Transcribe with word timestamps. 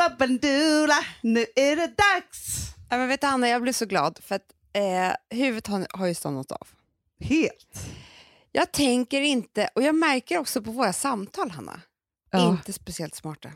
Hoola 0.00 0.16
bandoola, 0.18 1.04
nu 1.22 1.46
är 1.56 1.76
det 1.76 1.86
dags! 1.86 2.66
Ja, 2.90 2.96
men 2.96 3.08
vet 3.08 3.20
du, 3.20 3.26
Hanna, 3.26 3.48
jag 3.48 3.62
blev 3.62 3.72
så 3.72 3.86
glad 3.86 4.18
för 4.22 4.34
att 4.34 4.46
eh, 4.72 5.36
huvudet 5.38 5.66
har, 5.66 5.86
har 5.90 6.06
ju 6.06 6.14
stannat 6.14 6.52
av. 6.52 6.68
Helt. 7.20 7.80
Jag 8.52 8.72
tänker 8.72 9.20
inte, 9.20 9.68
och 9.74 9.82
jag 9.82 9.94
märker 9.94 10.38
också 10.38 10.62
på 10.62 10.70
våra 10.72 10.92
samtal, 10.92 11.50
Hanna, 11.50 11.80
Ja. 12.30 12.50
inte 12.50 12.72
speciellt 12.72 13.14
smarta. 13.14 13.50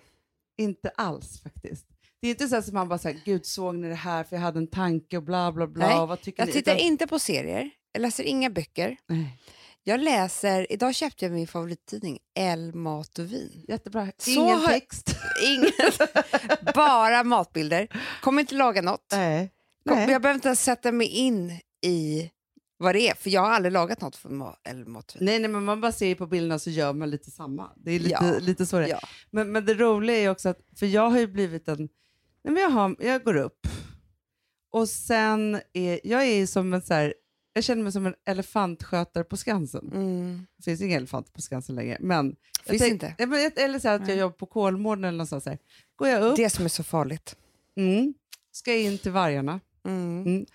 Inte 0.58 0.88
alls 0.96 1.42
faktiskt. 1.42 1.86
Det 2.20 2.28
är 2.28 2.30
inte 2.30 2.48
så 2.48 2.56
att 2.56 2.72
man 2.72 2.88
bara 2.88 2.98
säger, 2.98 3.20
gud 3.24 3.46
såg 3.46 3.74
ni 3.74 3.88
det 3.88 3.94
här 3.94 4.24
för 4.24 4.36
jag 4.36 4.40
hade 4.42 4.58
en 4.58 4.66
tanke 4.66 5.16
och 5.16 5.22
bla 5.22 5.52
bla 5.52 5.66
bla. 5.66 5.86
Nej, 5.88 6.06
vad 6.06 6.20
tycker 6.20 6.42
Jag 6.42 6.46
ni? 6.46 6.52
tittar 6.52 6.74
Utan- 6.74 6.86
inte 6.86 7.06
på 7.06 7.18
serier, 7.18 7.70
jag 7.92 8.00
läser 8.02 8.24
inga 8.24 8.50
böcker. 8.50 8.96
Nej. 9.06 9.38
Jag 9.86 10.00
läser, 10.00 10.72
idag 10.72 10.94
köpte 10.94 11.24
jag 11.24 11.32
min 11.32 11.46
favorittidning 11.46 12.18
El 12.34 12.74
Mat 12.74 13.18
och 13.18 13.32
Vin. 13.32 13.64
Jättebra. 13.68 14.08
Så 14.18 14.30
Ingen 14.30 14.58
har- 14.58 14.66
text. 14.68 15.16
Inget, 15.46 16.74
bara 16.74 17.24
matbilder. 17.24 17.88
Kommer 18.22 18.40
inte 18.40 18.54
laga 18.54 18.82
något. 18.82 19.06
Nej. 19.12 19.52
Kom, 19.88 19.96
Nej. 19.98 20.10
jag 20.10 20.22
behöver 20.22 20.34
inte 20.34 20.48
ens 20.48 20.64
sätta 20.64 20.92
mig 20.92 21.06
in 21.08 21.50
i 21.86 22.30
vad 22.76 22.94
det 22.94 23.08
är, 23.08 23.14
för 23.14 23.30
jag 23.30 23.40
har 23.40 23.50
aldrig 23.50 23.72
lagat 23.72 24.00
något 24.00 24.16
för 24.16 24.28
ma- 24.28 24.54
El 24.64 24.86
Mat 24.86 25.10
och 25.14 25.20
Vin. 25.20 25.24
Nej, 25.26 25.38
nej, 25.38 25.50
men 25.50 25.64
man 25.64 25.80
bara 25.80 25.92
ser 25.92 26.14
på 26.14 26.26
bilderna 26.26 26.58
så 26.58 26.70
gör 26.70 26.92
man 26.92 27.10
lite 27.10 27.30
samma. 27.30 27.70
Det 27.76 27.90
är 27.92 27.98
lite, 27.98 28.10
Ja. 28.22 28.38
lite 28.38 28.66
så 28.66 28.78
det 28.78 28.84
är. 28.84 28.88
Ja. 28.88 29.00
Men, 29.30 29.52
men 29.52 29.64
det 29.64 29.74
roliga 29.74 30.16
är 30.16 30.30
också 30.30 30.48
att, 30.48 30.58
för 30.78 30.86
jag 30.86 31.10
har 31.10 31.18
ju 31.18 31.26
blivit 31.26 31.68
en, 31.68 31.78
nej 32.44 32.54
men 32.54 32.56
jag, 32.56 32.70
har, 32.70 32.96
jag 32.98 33.24
går 33.24 33.36
upp 33.36 33.66
och 34.72 34.88
sen 34.88 35.60
är, 35.72 36.00
jag 36.04 36.24
är 36.26 36.46
som 36.46 36.74
en 36.74 36.82
så 36.82 36.94
här, 36.94 37.14
jag 37.54 37.64
känner 37.64 37.82
mig 37.82 37.92
som 37.92 38.06
en 38.06 38.14
elefantskötare 38.24 39.24
på 39.24 39.36
Skansen. 39.36 39.90
Mm. 39.92 40.46
Det 40.56 40.62
finns 40.62 40.80
inga 40.80 40.96
elefanter 40.96 41.32
på 41.32 41.40
Skansen 41.42 41.76
längre. 41.76 41.96
Men 42.00 42.36
jag 42.66 42.70
Finns 42.70 42.82
tänk- 42.82 42.92
inte. 42.92 43.14
Eller 43.62 43.78
så 43.78 43.88
att 43.88 44.08
jag 44.08 44.16
jobbar 44.16 44.36
på 44.36 44.46
Kolmården 44.46 45.04
eller 45.04 45.12
någonstans. 45.16 45.44
Så 45.44 45.50
här. 45.50 45.58
Går 45.96 46.08
jag 46.08 46.22
upp, 46.22 46.36
Det 46.36 46.50
som 46.50 46.64
är 46.64 46.68
så 46.68 46.82
farligt. 46.82 47.36
mm, 47.76 48.14
ska 48.52 48.74
in 48.76 48.98
till 48.98 49.12
vargarna, 49.12 49.60
Mm. 49.86 50.46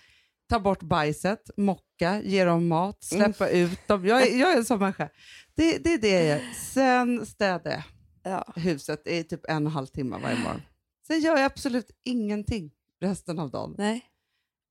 ta 0.48 0.60
bort 0.60 0.82
bajset, 0.82 1.50
mocka, 1.56 2.22
ge 2.22 2.44
dem 2.44 2.68
mat, 2.68 3.04
släppa 3.04 3.48
ut 3.48 3.88
dem. 3.88 4.06
Jag 4.06 4.22
är, 4.28 4.38
jag 4.40 4.52
är 4.52 4.56
en 4.56 4.64
sån 4.64 4.78
människa. 4.78 5.08
Det, 5.54 5.78
det 5.78 5.92
är 5.92 5.98
det 5.98 6.10
jag 6.10 6.24
gör. 6.24 6.40
Sen 6.72 7.26
städar 7.26 7.70
jag 7.70 7.82
Ja. 8.22 8.52
huset 8.56 9.06
i 9.06 9.24
typ 9.24 9.40
en 9.48 9.56
och 9.66 9.70
en 9.70 9.74
halv 9.74 9.86
timme 9.86 10.18
varje 10.22 10.38
morgon. 10.38 10.62
Sen 11.06 11.20
gör 11.20 11.36
jag 11.36 11.44
absolut 11.44 11.90
ingenting 12.04 12.70
resten 13.00 13.38
av 13.38 13.50
dagen. 13.50 13.74
Nej. 13.78 14.04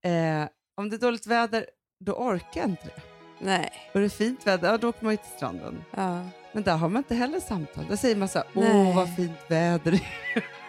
Eh, 0.03 0.49
om 0.75 0.89
det 0.89 0.95
är 0.95 0.99
dåligt 0.99 1.27
väder, 1.27 1.65
då 2.01 2.13
orkar 2.13 2.61
jag 2.61 2.69
inte 2.69 2.85
det. 2.85 3.01
Nej. 3.39 3.71
Och 3.93 3.99
det 3.99 4.05
är 4.05 4.09
fint 4.09 4.47
väder, 4.47 4.71
ja, 4.71 4.77
då 4.77 4.89
åker 4.89 5.03
man 5.03 5.13
ju 5.13 5.17
till 5.17 5.31
stranden. 5.35 5.83
Ja. 5.95 6.21
Men 6.51 6.63
där 6.63 6.77
har 6.77 6.89
man 6.89 6.97
inte 6.97 7.15
heller 7.15 7.39
samtal. 7.39 7.85
Där 7.89 7.95
säger 7.95 8.15
man 8.15 8.27
så 8.27 8.39
här, 8.39 8.47
åh 8.55 8.95
vad 8.95 9.15
fint 9.15 9.37
väder. 9.47 9.99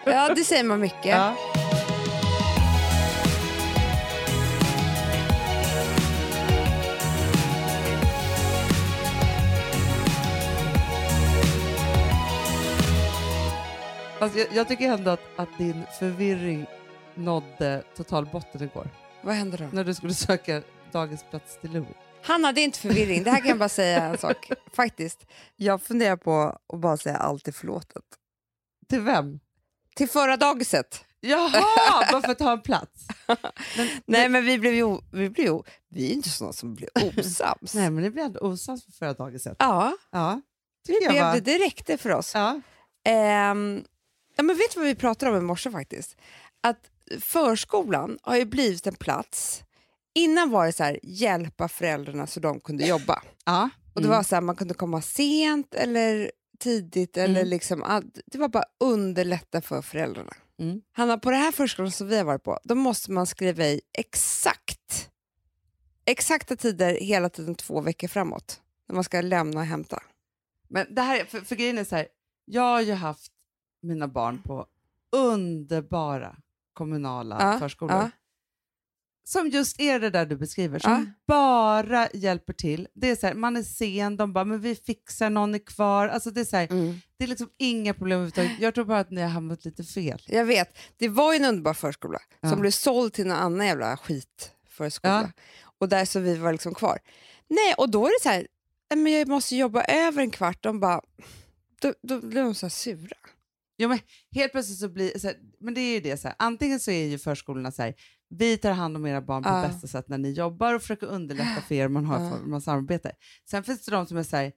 ja, 0.04 0.34
det 0.34 0.44
säger 0.44 0.64
man 0.64 0.80
mycket. 0.80 1.06
Ja. 1.06 1.36
Fast 14.18 14.36
jag, 14.36 14.46
jag 14.52 14.68
tycker 14.68 14.92
ändå 14.92 15.10
att, 15.10 15.20
att 15.36 15.58
din 15.58 15.82
förvirring 15.98 16.66
nådde 17.14 17.82
total 17.96 18.26
botten 18.26 18.62
igår. 18.62 18.88
Vad 19.22 19.34
händer 19.34 19.58
då? 19.58 19.64
När 19.72 19.84
du 19.84 19.94
skulle 19.94 20.14
söka 20.14 20.62
dagisplats 20.92 21.60
till 21.60 21.72
Louis. 21.72 21.88
Hanna, 22.22 22.52
det 22.52 22.60
är 22.60 22.64
inte 22.64 22.78
förvirring. 22.78 23.22
Det 23.24 23.30
här 23.30 23.38
kan 23.38 23.48
jag 23.48 23.58
bara 23.58 23.68
säga 23.68 24.02
en 24.02 24.18
sak. 24.18 24.50
Faktiskt. 24.72 25.26
Jag 25.56 25.82
funderar 25.82 26.16
på 26.16 26.58
att 26.72 26.80
bara 26.80 26.96
säga 26.96 27.16
allt 27.16 27.48
är 27.48 27.52
förlåtet. 27.52 28.02
Till 28.88 29.00
vem? 29.00 29.40
Till 29.96 30.08
förra 30.08 30.36
dagiset. 30.36 31.04
Jaha, 31.20 31.50
bara 32.12 32.22
för 32.22 32.32
att 32.32 32.40
ha 32.40 32.52
en 32.52 32.60
plats. 32.60 33.06
Men, 33.26 33.36
Nej, 34.06 34.28
men 34.28 34.44
vi 34.44 34.58
blev 34.58 34.74
ju, 34.74 34.98
vi 35.12 35.30
blev 35.30 35.46
ju, 35.46 35.62
vi 35.88 36.10
är 36.10 36.14
inte 36.14 36.28
sådana 36.30 36.52
som 36.52 36.74
blir 36.74 36.88
osams. 37.18 37.74
Nej, 37.74 37.90
men 37.90 38.04
det 38.04 38.10
blev 38.10 38.24
ändå 38.24 38.40
osams 38.40 38.84
för 38.84 38.92
förra 38.92 39.12
dagiset. 39.12 39.56
Ja, 39.58 39.96
Ja, 40.10 40.40
jag 40.88 41.10
blev 41.12 41.22
var- 41.22 41.34
det. 41.34 41.40
Det 41.40 41.58
räckte 41.58 41.98
för 41.98 42.10
oss. 42.10 42.34
Ja. 42.34 42.60
Ehm, 43.04 43.84
ja, 44.36 44.42
men 44.42 44.56
vet 44.56 44.74
du 44.74 44.80
vad 44.80 44.88
vi 44.88 44.94
pratade 44.94 45.30
om 45.32 45.38
i 45.38 45.40
morse 45.40 45.70
faktiskt? 45.70 46.16
Att 46.60 46.90
förskolan 47.20 48.18
har 48.22 48.36
ju 48.36 48.44
blivit 48.44 48.86
en 48.86 48.94
plats. 48.94 49.62
Innan 50.14 50.50
var 50.50 50.66
det 50.66 50.72
så 50.72 50.84
här, 50.84 50.98
hjälpa 51.02 51.68
föräldrarna 51.68 52.26
så 52.26 52.40
de 52.40 52.60
kunde 52.60 52.86
jobba. 52.86 53.22
Ja. 53.44 53.70
Och 53.94 54.00
det 54.00 54.06
Mm. 54.06 54.16
var 54.16 54.22
så 54.22 54.34
här, 54.34 54.42
man 54.42 54.56
kunde 54.56 54.74
komma 54.74 55.02
sent 55.02 55.74
eller 55.74 56.30
tidigt. 56.58 57.16
Eller 57.16 57.40
Mm. 57.40 57.48
liksom, 57.48 58.02
det 58.26 58.38
var 58.38 58.48
bara 58.48 58.64
underlätta 58.80 59.60
för 59.60 59.82
föräldrarna. 59.82 60.32
Mm. 60.58 60.80
Hanna, 60.92 61.18
på 61.18 61.30
det 61.30 61.36
här 61.36 61.52
förskolan 61.52 61.92
som 61.92 62.08
vi 62.08 62.16
har 62.16 62.24
varit 62.24 62.42
på, 62.44 62.58
då 62.64 62.74
måste 62.74 63.10
man 63.12 63.26
skriva 63.26 63.64
i 63.66 63.80
exakt 63.98 65.10
exakta 66.04 66.56
tider 66.56 66.94
hela 66.94 67.28
tiden 67.28 67.54
två 67.54 67.80
veckor 67.80 68.08
framåt. 68.08 68.60
När 68.88 68.94
man 68.94 69.04
ska 69.04 69.20
lämna 69.20 69.60
och 69.60 69.66
hämta. 69.66 70.02
Men 70.68 70.94
det 70.94 71.02
här, 71.02 71.20
är- 71.20 71.24
för, 71.24 71.40
för 71.40 71.56
grejen 71.56 71.78
är 71.78 71.84
så 71.84 71.96
här, 71.96 72.06
jag 72.44 72.62
har 72.62 72.80
ju 72.80 72.92
haft 72.92 73.32
mina 73.82 74.08
barn 74.08 74.42
på 74.42 74.66
underbara 75.12 76.36
kommunala 76.72 77.36
Ja, 77.52 77.58
förskolor. 77.58 77.96
ja. 77.96 78.10
Som 79.24 79.48
just 79.48 79.80
är 79.80 80.00
det 80.00 80.10
där 80.10 80.26
du 80.26 80.36
beskriver, 80.36 80.78
som 80.78 80.92
Ja. 80.92 81.04
bara 81.26 82.08
hjälper 82.14 82.52
till. 82.52 82.88
Det 82.94 83.10
är 83.10 83.16
så 83.16 83.26
här, 83.26 83.34
man 83.34 83.56
är 83.56 83.62
sen, 83.62 84.16
de 84.16 84.32
bara, 84.32 84.44
men 84.44 84.60
vi 84.60 84.74
fixar, 84.74 85.30
någon 85.30 85.54
är 85.54 85.58
kvar. 85.66 86.08
Alltså 86.08 86.30
det, 86.30 86.40
är 86.40 86.44
så 86.44 86.56
här, 86.56 86.66
det 87.16 87.24
är 87.24 87.28
liksom 87.28 87.48
inga 87.58 87.94
problem 87.94 88.16
överhuvudtaget. 88.16 88.60
Jag 88.60 88.74
tror 88.74 88.84
bara 88.84 88.98
att 89.00 89.10
ni 89.10 89.20
har 89.20 89.28
hamnat 89.28 89.64
lite 89.64 89.84
fel. 89.84 90.22
Jag 90.26 90.44
vet, 90.44 90.78
det 90.96 91.08
var 91.08 91.32
ju 91.32 91.36
en 91.38 91.44
underbar 91.44 91.74
förskola 91.74 92.18
Ja. 92.40 92.50
som 92.50 92.60
blev 92.60 92.70
såld 92.70 93.12
till 93.12 93.26
någon 93.26 93.36
annan 93.36 93.66
jävla 93.66 93.96
skitförskola. 93.96 95.32
Och 95.78 95.88
där 95.88 96.04
så 96.04 96.20
vi 96.20 96.36
var 96.36 96.52
liksom 96.52 96.74
kvar. 96.74 96.98
Nej, 97.48 97.74
och 97.78 97.90
då 97.90 98.06
är 98.06 98.10
det 98.10 98.22
så 98.22 98.28
här, 98.28 98.46
"Nej, 98.90 98.98
men 98.98 99.12
jag 99.12 99.28
måste 99.28 99.56
jobba 99.56 99.82
över 99.84 100.22
en 100.22 100.30
kvart. 100.30 100.62
De 100.62 100.80
bara, 100.80 101.00
då, 101.80 101.94
då 102.02 102.20
blir 102.20 102.42
de 102.42 102.54
så 102.54 102.66
här 102.66 102.70
sura. 102.70 103.16
Jo, 103.78 103.88
men 103.88 103.98
helt 104.34 104.52
plötsligt 104.52 104.78
så 104.78 104.88
blir 104.88 105.18
så 105.18 105.26
här, 105.26 105.36
men 105.60 105.74
det 105.74 105.80
är 105.80 105.94
ju 105.94 106.00
det 106.00 106.16
så 106.16 106.28
här, 106.28 106.36
antingen 106.38 106.80
så 106.80 106.90
är 106.90 107.06
ju 107.06 107.18
förskolorna 107.18 107.72
så 107.72 107.82
här, 107.82 107.94
vi 108.30 108.56
tar 108.58 108.70
hand 108.72 108.96
om 108.96 109.06
era 109.06 109.20
barn 109.20 109.42
på 109.42 109.48
Ja. 109.48 109.62
bästa 109.68 109.86
sätt 109.86 110.08
när 110.08 110.18
ni 110.18 110.30
jobbar 110.32 110.74
och 110.74 110.80
försöker 110.82 111.06
underlätta 111.06 111.60
för 111.68 111.74
er 111.74 111.86
om 111.86 111.92
man 111.92 112.04
har 112.04 112.30
för, 112.30 112.46
man 112.46 112.60
samarbete. 112.60 113.12
Sen 113.50 113.64
finns 113.64 113.84
det 113.84 113.90
de 113.92 114.06
som 114.06 114.16
är 114.16 114.22
så 114.22 114.36
här, 114.36 114.52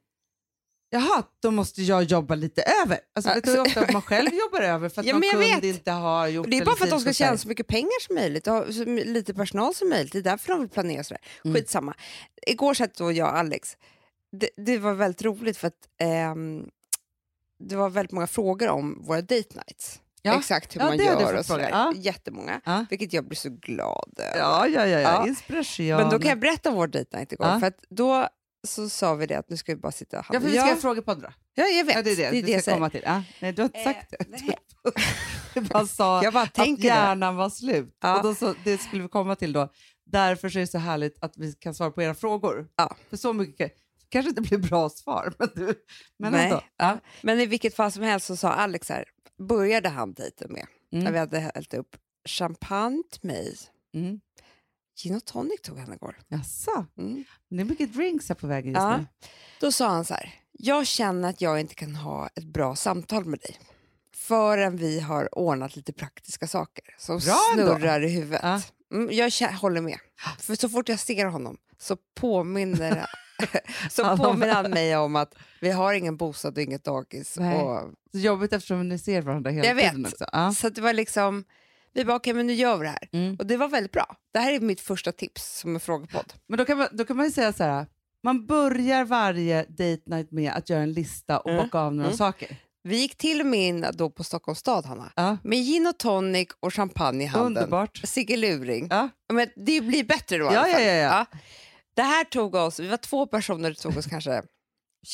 jaha, 0.89 1.23
då 1.41 1.51
måste 1.51 1.81
jag 1.81 2.03
jobba 2.03 2.35
lite 2.35 2.63
över. 2.85 3.00
Alltså, 3.16 3.29
Ja. 3.31 3.35
vet 3.35 3.44
du 3.44 3.51
hur 3.51 3.62
ofta 3.62 3.91
man 3.94 4.01
själv 4.01 4.29
jobbar 4.33 4.62
över 4.62 4.89
för 4.89 5.01
att 5.01 5.07
Ja, 5.07 5.13
någon 5.13 5.22
kund 5.22 5.39
vet. 5.44 5.63
inte 5.63 5.91
har 5.91 6.28
gjort 6.28 6.47
det 6.50 6.57
är 6.57 6.66
bara 6.66 6.75
för 6.75 6.83
att 6.85 6.89
de 6.91 7.00
ska 7.00 7.13
tjäna 7.13 7.38
så 7.38 7.47
mycket 7.47 7.67
pengar 7.67 8.01
som 8.07 8.16
möjligt 8.16 8.47
och 8.47 8.53
ha 8.53 8.72
så 8.72 8.85
lite 8.85 9.33
personal 9.33 9.73
som 9.75 9.89
möjligt. 9.89 10.13
Det 10.13 10.19
är 10.19 10.23
därför 10.23 10.51
de 10.53 10.59
vill 10.59 10.69
planera 10.69 11.03
sådär. 11.03 11.22
Mm. 11.45 11.56
Skitsamma. 11.56 11.94
Igår 12.47 12.73
satt 12.73 12.95
då 12.95 13.12
jag 13.12 13.29
och 13.29 13.38
Alex. 13.38 13.78
Det, 14.31 14.50
det 14.57 14.78
var 14.78 14.94
väldigt 14.94 15.22
roligt 15.23 15.57
för 15.57 15.67
att 15.67 15.88
ehm, 16.01 16.69
det 17.59 17.75
var 17.75 17.89
väldigt 17.89 18.12
många 18.12 18.28
frågor 18.28 18.69
om 18.69 19.03
våra 19.03 19.22
date 19.22 19.56
nights. 19.56 20.00
Ja. 20.25 20.39
Exakt 20.39 20.75
hur 20.75 20.81
Ja, 20.81 20.88
man 20.88 20.97
gör 20.97 21.38
och 21.38 21.45
sådär. 21.45 21.69
Ja. 21.69 21.94
Jättemånga. 21.95 22.61
Ja. 22.66 22.85
Vilket 22.89 23.13
jag 23.13 23.28
blir 23.28 23.35
så 23.38 23.50
glad 23.50 24.13
över. 24.17 24.38
Ja, 24.39 24.67
ja, 24.67 24.88
ja, 24.88 25.00
ja. 25.00 25.28
Inspiration. 25.28 25.85
Men 25.88 26.09
då 26.09 26.19
kan 26.19 26.29
jag 26.29 26.39
berätta 26.39 26.69
om 26.69 26.75
vår 26.75 26.88
date 26.88 27.17
night 27.17 27.31
igår. 27.31 27.59
För 27.59 27.73
då 27.89 28.28
så 28.67 28.89
sa 28.89 29.13
vi 29.16 29.25
det 29.25 29.35
att 29.35 29.50
nu 29.50 29.57
ska 29.57 29.75
vi 29.75 29.81
bara 29.81 29.91
sitta 29.91 30.19
och 30.19 30.25
Ja, 30.29 30.39
för 30.39 30.47
vi 30.47 30.57
ska 30.57 30.67
ja, 30.67 30.73
ha 30.73 30.81
frågepodd 30.81 31.22
då. 31.22 31.28
ja, 31.56 31.63
jag 31.66 31.85
vet. 31.85 31.95
Ja, 31.95 32.01
det 32.01 32.12
är 32.12 32.16
det, 32.16 32.29
det, 32.31 32.38
är 32.38 32.56
det 32.56 32.62
ska 32.62 32.73
komma 32.73 32.89
till. 32.89 33.01
Ja. 33.06 33.23
Nej, 33.39 33.53
du 33.53 33.62
har 33.62 33.66
inte 33.69 33.79
Eh, 33.79 33.83
sagt 33.83 34.09
det. 34.12 34.56
Du 35.53 35.62
bara 35.62 35.88
sa 35.88 36.23
Jag 36.23 36.33
bara 36.33 36.44
att 36.44 36.53
tänker 36.53 36.81
det. 36.83 36.88
hjärnan 36.88 37.35
var 37.35 37.50
slut. 37.50 37.97
Ja. 38.01 38.17
Och 38.17 38.23
då 38.23 38.35
så, 38.35 38.56
det 38.63 38.78
skulle 38.78 39.01
vi 39.03 39.09
komma 39.09 39.35
till 39.35 39.53
då. 39.53 39.69
Därför 40.06 40.50
så 40.50 40.57
är 40.57 40.62
det 40.62 40.67
så 40.67 40.78
härligt 40.78 41.23
att 41.23 41.38
vi 41.38 41.53
kan 41.53 41.73
svara 41.73 41.91
på 41.91 42.01
era 42.01 42.13
frågor. 42.16 42.67
Ja. 42.75 42.95
För 43.09 43.17
så 43.17 43.33
mycket 43.33 43.73
kanske 44.09 44.29
inte 44.29 44.41
blir 44.41 44.57
bra 44.57 44.89
svar, 44.89 45.33
men, 45.39 45.50
du, 45.56 45.73
men 46.19 46.31
Nej. 46.31 46.45
ändå. 46.45 46.62
Ja. 46.78 46.97
Men 47.22 47.39
i 47.39 47.45
vilket 47.45 47.75
fall 47.75 47.91
som 47.91 48.03
helst 48.03 48.25
så 48.28 48.35
sa 48.35 48.50
Alex 48.51 48.89
här, 48.89 49.06
började 49.47 49.89
han 49.89 50.13
dejten 50.13 50.53
med, 50.53 50.65
Mm. 50.91 51.03
när 51.03 51.11
vi 51.11 51.17
hade 51.19 51.39
hällt 51.39 51.73
upp 51.73 51.95
champagne 52.29 53.03
till 53.12 53.27
mig. 53.27 53.56
Mm. 53.94 54.19
Gin 54.97 55.15
och 55.15 55.25
tonic 55.25 55.62
tog 55.62 55.77
han 55.77 55.94
igår. 55.94 56.19
Jaså? 56.27 56.85
Mm. 56.97 57.23
Det 57.50 57.62
är 57.62 57.65
mycket 57.65 57.94
drinks 57.94 58.29
här 58.29 58.35
på 58.35 58.47
vägen 58.47 58.71
just 58.73 58.81
Ja. 58.81 58.97
nu. 58.97 59.06
Då 59.59 59.71
sa 59.71 59.88
han 59.88 60.06
så 60.06 60.13
här, 60.13 60.33
jag 60.51 60.88
känner 60.88 61.29
att 61.29 61.41
jag 61.41 61.59
inte 61.59 61.75
kan 61.75 61.95
ha 61.95 62.27
ett 62.35 62.44
bra 62.45 62.75
samtal 62.75 63.25
med 63.25 63.39
dig 63.39 63.59
förrän 64.15 64.77
vi 64.77 65.00
har 65.00 65.38
ordnat 65.39 65.75
lite 65.75 65.94
praktiska 65.94 66.47
saker 66.47 66.95
som 66.97 67.18
Bra 67.19 67.35
ändå. 67.53 67.75
snurrar 67.75 68.01
i 68.03 68.09
huvudet. 68.09 68.39
Ja. 68.44 68.62
Mm, 68.94 69.09
jag 69.12 69.31
håller 69.51 69.81
med. 69.81 69.97
För 70.39 70.56
så 70.56 70.69
fort 70.69 70.89
jag 70.89 71.00
ser 71.00 71.25
honom 71.25 71.57
så 71.77 71.97
påminner, 72.15 73.06
så 73.90 74.04
Han- 74.04 74.18
påminner 74.18 74.54
han 74.54 74.72
mig 74.72 74.98
om 74.98 75.16
att 75.16 75.36
vi 75.62 75.72
har 75.72 75.94
ingen 75.94 76.18
bostad 76.18 76.57
och 76.57 76.63
inget 76.63 76.84
dagis. 76.84 77.36
Nej. 77.40 77.57
Och, 77.62 77.92
Så 78.12 78.18
jobbigt 78.19 78.54
eftersom 78.54 78.90
ni 78.90 79.00
ser 79.00 79.22
varandra 79.22 79.51
hela 79.51 79.68
Jag 79.68 79.75
vet. 79.75 79.90
tiden 79.92 80.06
också. 80.06 80.25
Ja. 80.31 80.51
Så 80.54 80.69
det 80.69 80.81
var 80.81 80.94
liksom, 80.94 81.44
vi 81.94 82.06
bara 82.06 82.16
okej 82.18 82.34
men 82.34 82.48
nu 82.48 82.54
gör 82.54 82.78
vi 82.78 82.84
det 82.84 82.90
här. 82.90 83.10
Mm. 83.12 83.36
Och 83.40 83.45
det 83.45 83.57
var 83.57 83.68
väldigt 83.68 83.92
bra. 83.92 84.16
Det 84.34 84.40
här 84.40 84.51
är 84.54 84.60
mitt 84.60 84.81
första 84.81 85.12
tips 85.12 85.60
som 85.60 85.74
en 85.75 85.80
frågepodd. 85.80 86.34
Men 86.48 86.57
då 86.57 86.66
kan, 86.66 86.78
man, 86.78 86.88
då 86.92 87.06
kan 87.06 87.18
man 87.18 87.25
ju 87.25 87.31
säga 87.31 87.54
så 87.54 87.63
här, 87.63 87.86
man 88.24 88.45
börjar 88.45 89.06
varje 89.06 89.63
date 89.63 90.01
night 90.06 90.31
med 90.31 90.51
att 90.54 90.69
göra 90.69 90.81
en 90.84 90.94
lista 90.94 91.40
och 91.40 91.50
Mm. 91.51 91.63
bocka 91.66 91.80
av 91.80 91.94
några 91.95 92.07
Mm. 92.10 92.18
saker. 92.18 92.57
Vi 92.86 92.98
gick 92.98 93.18
till 93.18 93.40
och 93.42 93.45
med 93.48 93.60
in 93.60 93.86
då 93.94 94.10
på 94.10 94.24
Stockholms 94.24 94.60
stad, 94.60 94.86
Hanna, 94.86 95.12
Ja. 95.16 95.38
med 95.44 95.60
gin 95.60 95.88
och 95.88 95.98
tonic 96.00 96.48
och 96.60 96.74
champagne 96.74 97.24
i 97.24 97.28
handen. 97.28 97.48
Underbart. 97.63 98.01
Sigge 98.04 98.38
Luring. 98.38 98.88
Ja. 98.90 99.10
Men 99.34 99.48
det 99.56 99.81
blir 99.81 100.04
bättre 100.04 100.38
då 100.38 100.51
i 100.51 100.54
Ja, 100.54 100.60
alla 100.60 100.74
fall. 100.74 100.81
ja, 100.84 100.88
ja, 100.94 101.25
ja. 101.31 101.38
Det 101.95 102.01
här 102.01 102.24
tog 102.24 102.56
oss, 102.56 102.80
vi 102.80 102.88
var 102.88 102.98
två 102.98 103.28
personer, 103.28 103.69
det 103.69 103.75
tog 103.75 103.98
oss 103.98 104.06
kanske 104.06 104.44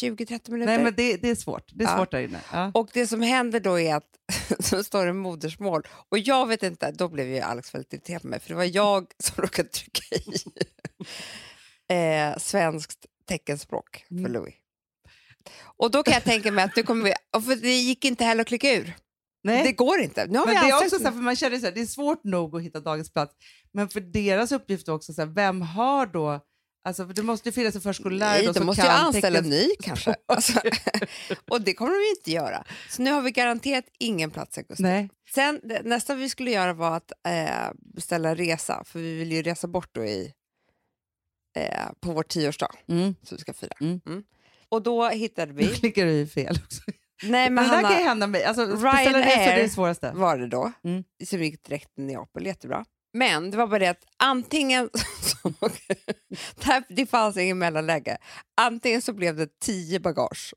20-30 0.02 0.52
minuter. 0.52 0.66
Nej, 0.74 0.84
men 0.84 0.94
det, 0.96 1.18
det 1.18 1.30
är 1.30 1.36
svårt. 1.36 1.72
Det 1.74 1.84
är 1.84 1.88
Ja. 1.88 1.98
svårt 1.98 2.12
där 2.12 2.20
inne. 2.20 2.40
Ja. 2.52 2.72
Och 2.74 2.90
det 2.94 3.08
som 3.08 3.22
händer 3.22 3.60
då 3.60 3.80
är 3.80 3.96
att 3.96 4.06
så 4.60 4.84
står 4.84 5.06
det 5.06 5.14
modersmål 5.14 5.88
och 6.10 6.18
jag 6.20 6.48
vet 6.48 6.64
inte, 6.64 6.92
då 6.92 7.08
blev 7.10 7.28
ju 7.28 7.40
Alex 7.40 7.74
väldigt 7.74 7.94
irriterad 7.94 8.22
på 8.22 8.28
mig 8.28 8.40
för 8.40 8.50
det 8.50 8.56
var 8.56 8.64
jag 8.76 9.06
som 9.24 9.36
råkade 9.44 9.70
trycka 9.70 10.16
i 10.16 10.34
eh, 11.94 12.38
svenskt 12.38 13.06
teckenspråk 13.28 14.06
för 14.08 14.16
Mm. 14.16 14.32
Louis. 14.32 14.56
Och 15.78 15.92
då 15.92 16.04
kan 16.04 16.14
jag 16.14 16.24
tänka 16.24 16.52
mig 16.52 16.66
att 16.66 16.76
nu 16.76 16.84
kommer 16.84 17.04
vi, 17.04 17.14
för 17.42 17.56
det 17.56 17.74
gick 17.74 18.06
inte 18.06 18.24
heller 18.24 18.42
att 18.42 18.48
klicka 18.48 18.74
ur. 18.76 18.94
Nej. 19.44 19.64
Det 19.64 19.72
går 19.72 20.00
inte. 20.00 20.26
Nu 20.26 20.38
har 20.40 20.46
Men 20.46 20.56
det 20.56 20.70
är 20.70 20.84
också 20.84 20.98
så 20.98 21.04
här, 21.04 21.12
för 21.12 21.20
man 21.22 21.36
känner 21.36 21.58
så 21.60 21.66
här, 21.66 21.72
det 21.74 21.82
är 21.82 21.86
svårt 21.86 22.24
nog 22.24 22.56
att 22.56 22.62
hitta 22.64 22.80
dagens 22.80 23.14
plats. 23.14 23.36
Men 23.72 23.90
för 23.90 24.00
deras 24.02 24.52
uppgift 24.52 24.90
också 24.90 25.14
så 25.14 25.22
här, 25.22 25.30
vem 25.30 25.62
har 25.62 26.06
då, 26.06 26.40
alltså 26.84 27.06
det 27.06 27.24
måste 27.24 27.50
ju 27.50 27.54
finnas 27.54 27.76
en 27.76 27.82
förskollärare 27.82 28.38
Nej, 28.38 28.46
då 28.46 28.52
de 28.52 28.66
måste 28.66 28.82
ju 28.82 28.88
kan 28.88 29.06
anställa 29.06 29.40
en 29.40 29.50
ny 29.50 29.70
kanske. 29.80 30.16
Alltså, 30.26 30.60
och 31.50 31.62
det 31.62 31.74
kommer 31.74 31.92
de 31.92 32.00
ju 32.04 32.10
inte 32.10 32.32
göra. 32.32 32.64
Så 32.90 33.02
nu 33.02 33.12
har 33.12 33.22
vi 33.22 33.32
garanterat 33.32 33.86
ingen 34.00 34.32
plats 34.32 34.58
i 34.58 34.62
augusti. 34.62 34.84
Nej. 34.84 35.10
Sen, 35.36 35.62
nästa 35.84 36.16
vi 36.16 36.30
skulle 36.30 36.52
göra 36.52 36.74
var 36.74 36.98
att 36.98 37.12
eh, 37.28 37.72
beställa 37.96 38.36
resa, 38.36 38.84
för 38.86 39.00
vi 39.00 39.16
vill 39.18 39.32
ju 39.32 39.42
resa 39.42 39.68
bort 39.68 39.90
då 39.92 40.06
i, 40.06 40.34
eh, 41.58 41.86
på 42.02 42.12
vår 42.14 42.24
tioårsdag 42.24 42.72
Mm. 42.88 43.16
som 43.24 43.36
vi 43.38 43.42
ska 43.42 43.54
fira. 43.54 43.74
Mm. 43.82 44.02
Och 44.70 44.82
då 44.84 45.10
hittade 45.10 45.54
Nu 45.54 45.62
vi... 45.62 45.68
klickar 45.76 46.06
du 46.06 46.12
i 46.12 46.28
fel 46.28 46.58
också. 46.66 46.82
Nej, 47.24 47.50
men 47.50 47.64
det 47.64 47.70
där 47.70 47.82
kan 47.82 47.92
ju 47.92 47.96
Hanna, 47.98 48.10
hända 48.10 48.28
mig. 48.28 48.44
Alltså, 48.44 48.66
Ryanair 48.66 49.14
resa 49.14 49.38
det 49.38 49.46
är 49.52 49.64
det 49.64 49.70
svåraste. 49.70 50.12
var 50.16 50.38
det 50.38 50.48
då, 50.48 50.72
Mm. 50.84 51.04
som 51.26 51.44
gick 51.44 51.64
direkt 51.64 51.96
till 51.96 52.04
Neapel, 52.04 52.46
jättebra. 52.46 52.86
Men 53.14 53.52
det 53.52 53.58
var 53.58 53.68
bara 53.68 53.80
det 53.80 53.88
att 53.88 54.04
antingen... 54.18 54.90
det 56.90 57.06
fanns 57.06 57.38
ingen 57.38 57.58
mellanläge. 57.58 58.18
Antingen 58.62 59.02
så 59.02 59.14
blev 59.14 59.36
det 59.36 59.60
tio 59.60 60.00
bagage 60.00 60.54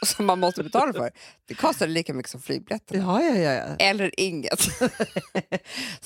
som 0.06 0.26
man 0.26 0.40
måste 0.40 0.62
betala 0.62 0.92
för. 0.92 1.10
Det 1.46 1.54
kostade 1.54 1.92
lika 1.92 2.14
mycket 2.14 2.30
som 2.30 2.42
flygbiljetterna. 2.42 3.02
Ja, 3.02 3.22
ja, 3.22 3.36
ja. 3.36 3.52
ja. 3.52 3.76
eller 3.78 4.20
inget. 4.20 4.60
så 4.70 4.88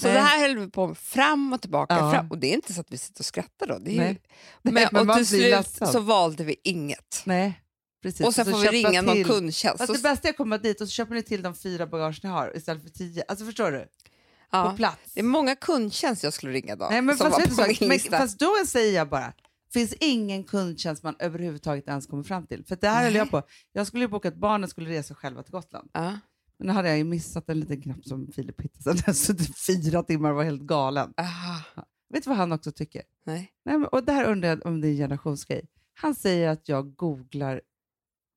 Nej. 0.03 0.15
det 0.15 0.21
här 0.21 0.41
höll 0.41 0.59
vi 0.59 0.71
på 0.71 0.87
med 0.87 0.99
fram 0.99 1.53
och 1.53 1.61
tillbaka. 1.61 1.95
Ja. 1.95 2.13
Fram. 2.13 2.31
Och 2.31 2.39
det 2.39 2.47
är 2.47 2.55
inte 2.55 2.73
så 2.73 2.81
att 2.81 2.91
vi 2.91 2.99
sitter 2.99 3.21
och 3.21 3.27
skrattar 3.27 3.67
då. 3.67 3.91
Ju... 3.91 3.97
Men, 3.97 4.17
Nej, 4.63 4.89
men 4.93 5.11
och 5.11 5.17
till 5.17 5.27
slut 5.27 5.41
ledsen. 5.41 5.89
så 5.89 6.01
valde 6.01 6.45
vi 6.45 6.57
inget. 6.65 7.23
Nej, 7.25 7.61
precis. 8.03 8.27
Och 8.27 8.35
sen 8.35 8.45
så 8.45 8.51
får 8.51 8.59
vi 8.59 8.69
ringa 8.69 9.03
någon 9.03 9.15
till. 9.15 9.27
kundtjänst. 9.27 9.79
Fast 9.79 9.87
Så, 9.87 9.93
det 9.93 10.03
bästa 10.03 10.29
är 10.29 10.31
att 10.31 10.37
komma 10.37 10.59
dit 10.59 10.81
och 10.81 10.89
så 10.89 10.93
köper 10.93 11.15
ni 11.15 11.23
till 11.23 11.43
de 11.43 11.55
fyra 11.55 11.87
bagage 11.87 12.21
ni 12.23 12.29
har 12.31 12.57
istället 12.57 12.83
för 12.83 12.91
tio. 12.91 13.25
Alltså 13.29 13.45
förstår 13.45 13.71
du? 13.71 13.89
På 14.51 14.57
ja. 14.57 14.75
plats. 14.77 15.15
Det 15.15 15.21
är 15.21 15.25
många 15.25 15.57
kundtjänster 15.57 16.27
jag 16.27 16.35
skulle 16.35 16.53
ringa 16.53 16.77
då. 16.77 16.89
Nej, 16.91 17.03
men 17.03 17.17
fast, 17.17 17.49
på 17.49 17.55
så, 17.55 17.87
men, 17.87 17.99
fast 17.99 18.39
då 18.39 18.53
säger 18.67 18.95
jag 18.95 19.09
bara, 19.09 19.33
finns 19.73 19.95
ingen 20.01 20.45
kundtjänst 20.45 21.03
man 21.03 21.17
överhuvudtaget 21.19 21.89
ens 21.89 22.07
kommer 22.07 22.23
fram 22.23 22.47
till. 22.47 22.65
För 22.65 22.77
det 22.81 22.89
här 22.89 23.05
höll 23.05 23.15
jag 23.15 23.31
på. 23.31 23.43
Jag 23.73 23.87
skulle 23.87 24.05
ju 24.05 24.09
boka 24.09 24.29
att 24.29 24.37
barnen 24.37 24.69
skulle 24.69 24.91
resa 24.91 25.15
själva 25.15 25.43
till 25.43 25.53
Gotland. 25.53 25.91
Ja. 25.93 26.19
Men 26.59 26.67
då 26.67 26.73
hade 26.73 26.89
jag 26.89 26.99
ju 26.99 27.05
missat 27.05 27.49
en 27.49 27.61
liten 27.61 27.83
knapp 27.83 28.05
som 28.05 28.33
Filip 28.33 28.61
hittade. 28.61 29.15
Så 29.15 29.33
det 29.33 29.59
fyra 29.67 30.03
timmar 30.03 30.33
var 30.33 30.45
helt 30.45 30.63
galen. 30.63 31.15
Aha. 31.17 31.87
Vet 32.09 32.25
du 32.25 32.31
vad 32.31 32.39
han 32.39 32.53
också 32.53 32.73
tycker? 32.73 33.03
Nej. 33.25 33.53
Nej, 33.65 33.79
men, 33.79 33.89
och 33.89 34.05
där 34.05 34.25
undrar 34.25 34.49
jag 34.49 34.67
om 34.67 34.81
det 34.81 34.89
är 34.89 34.91
en 34.91 34.97
generationsgrej. 34.97 35.69
Han 35.95 36.15
säger 36.15 36.49
att 36.49 36.69
jag 36.69 36.97
googlar 36.97 37.61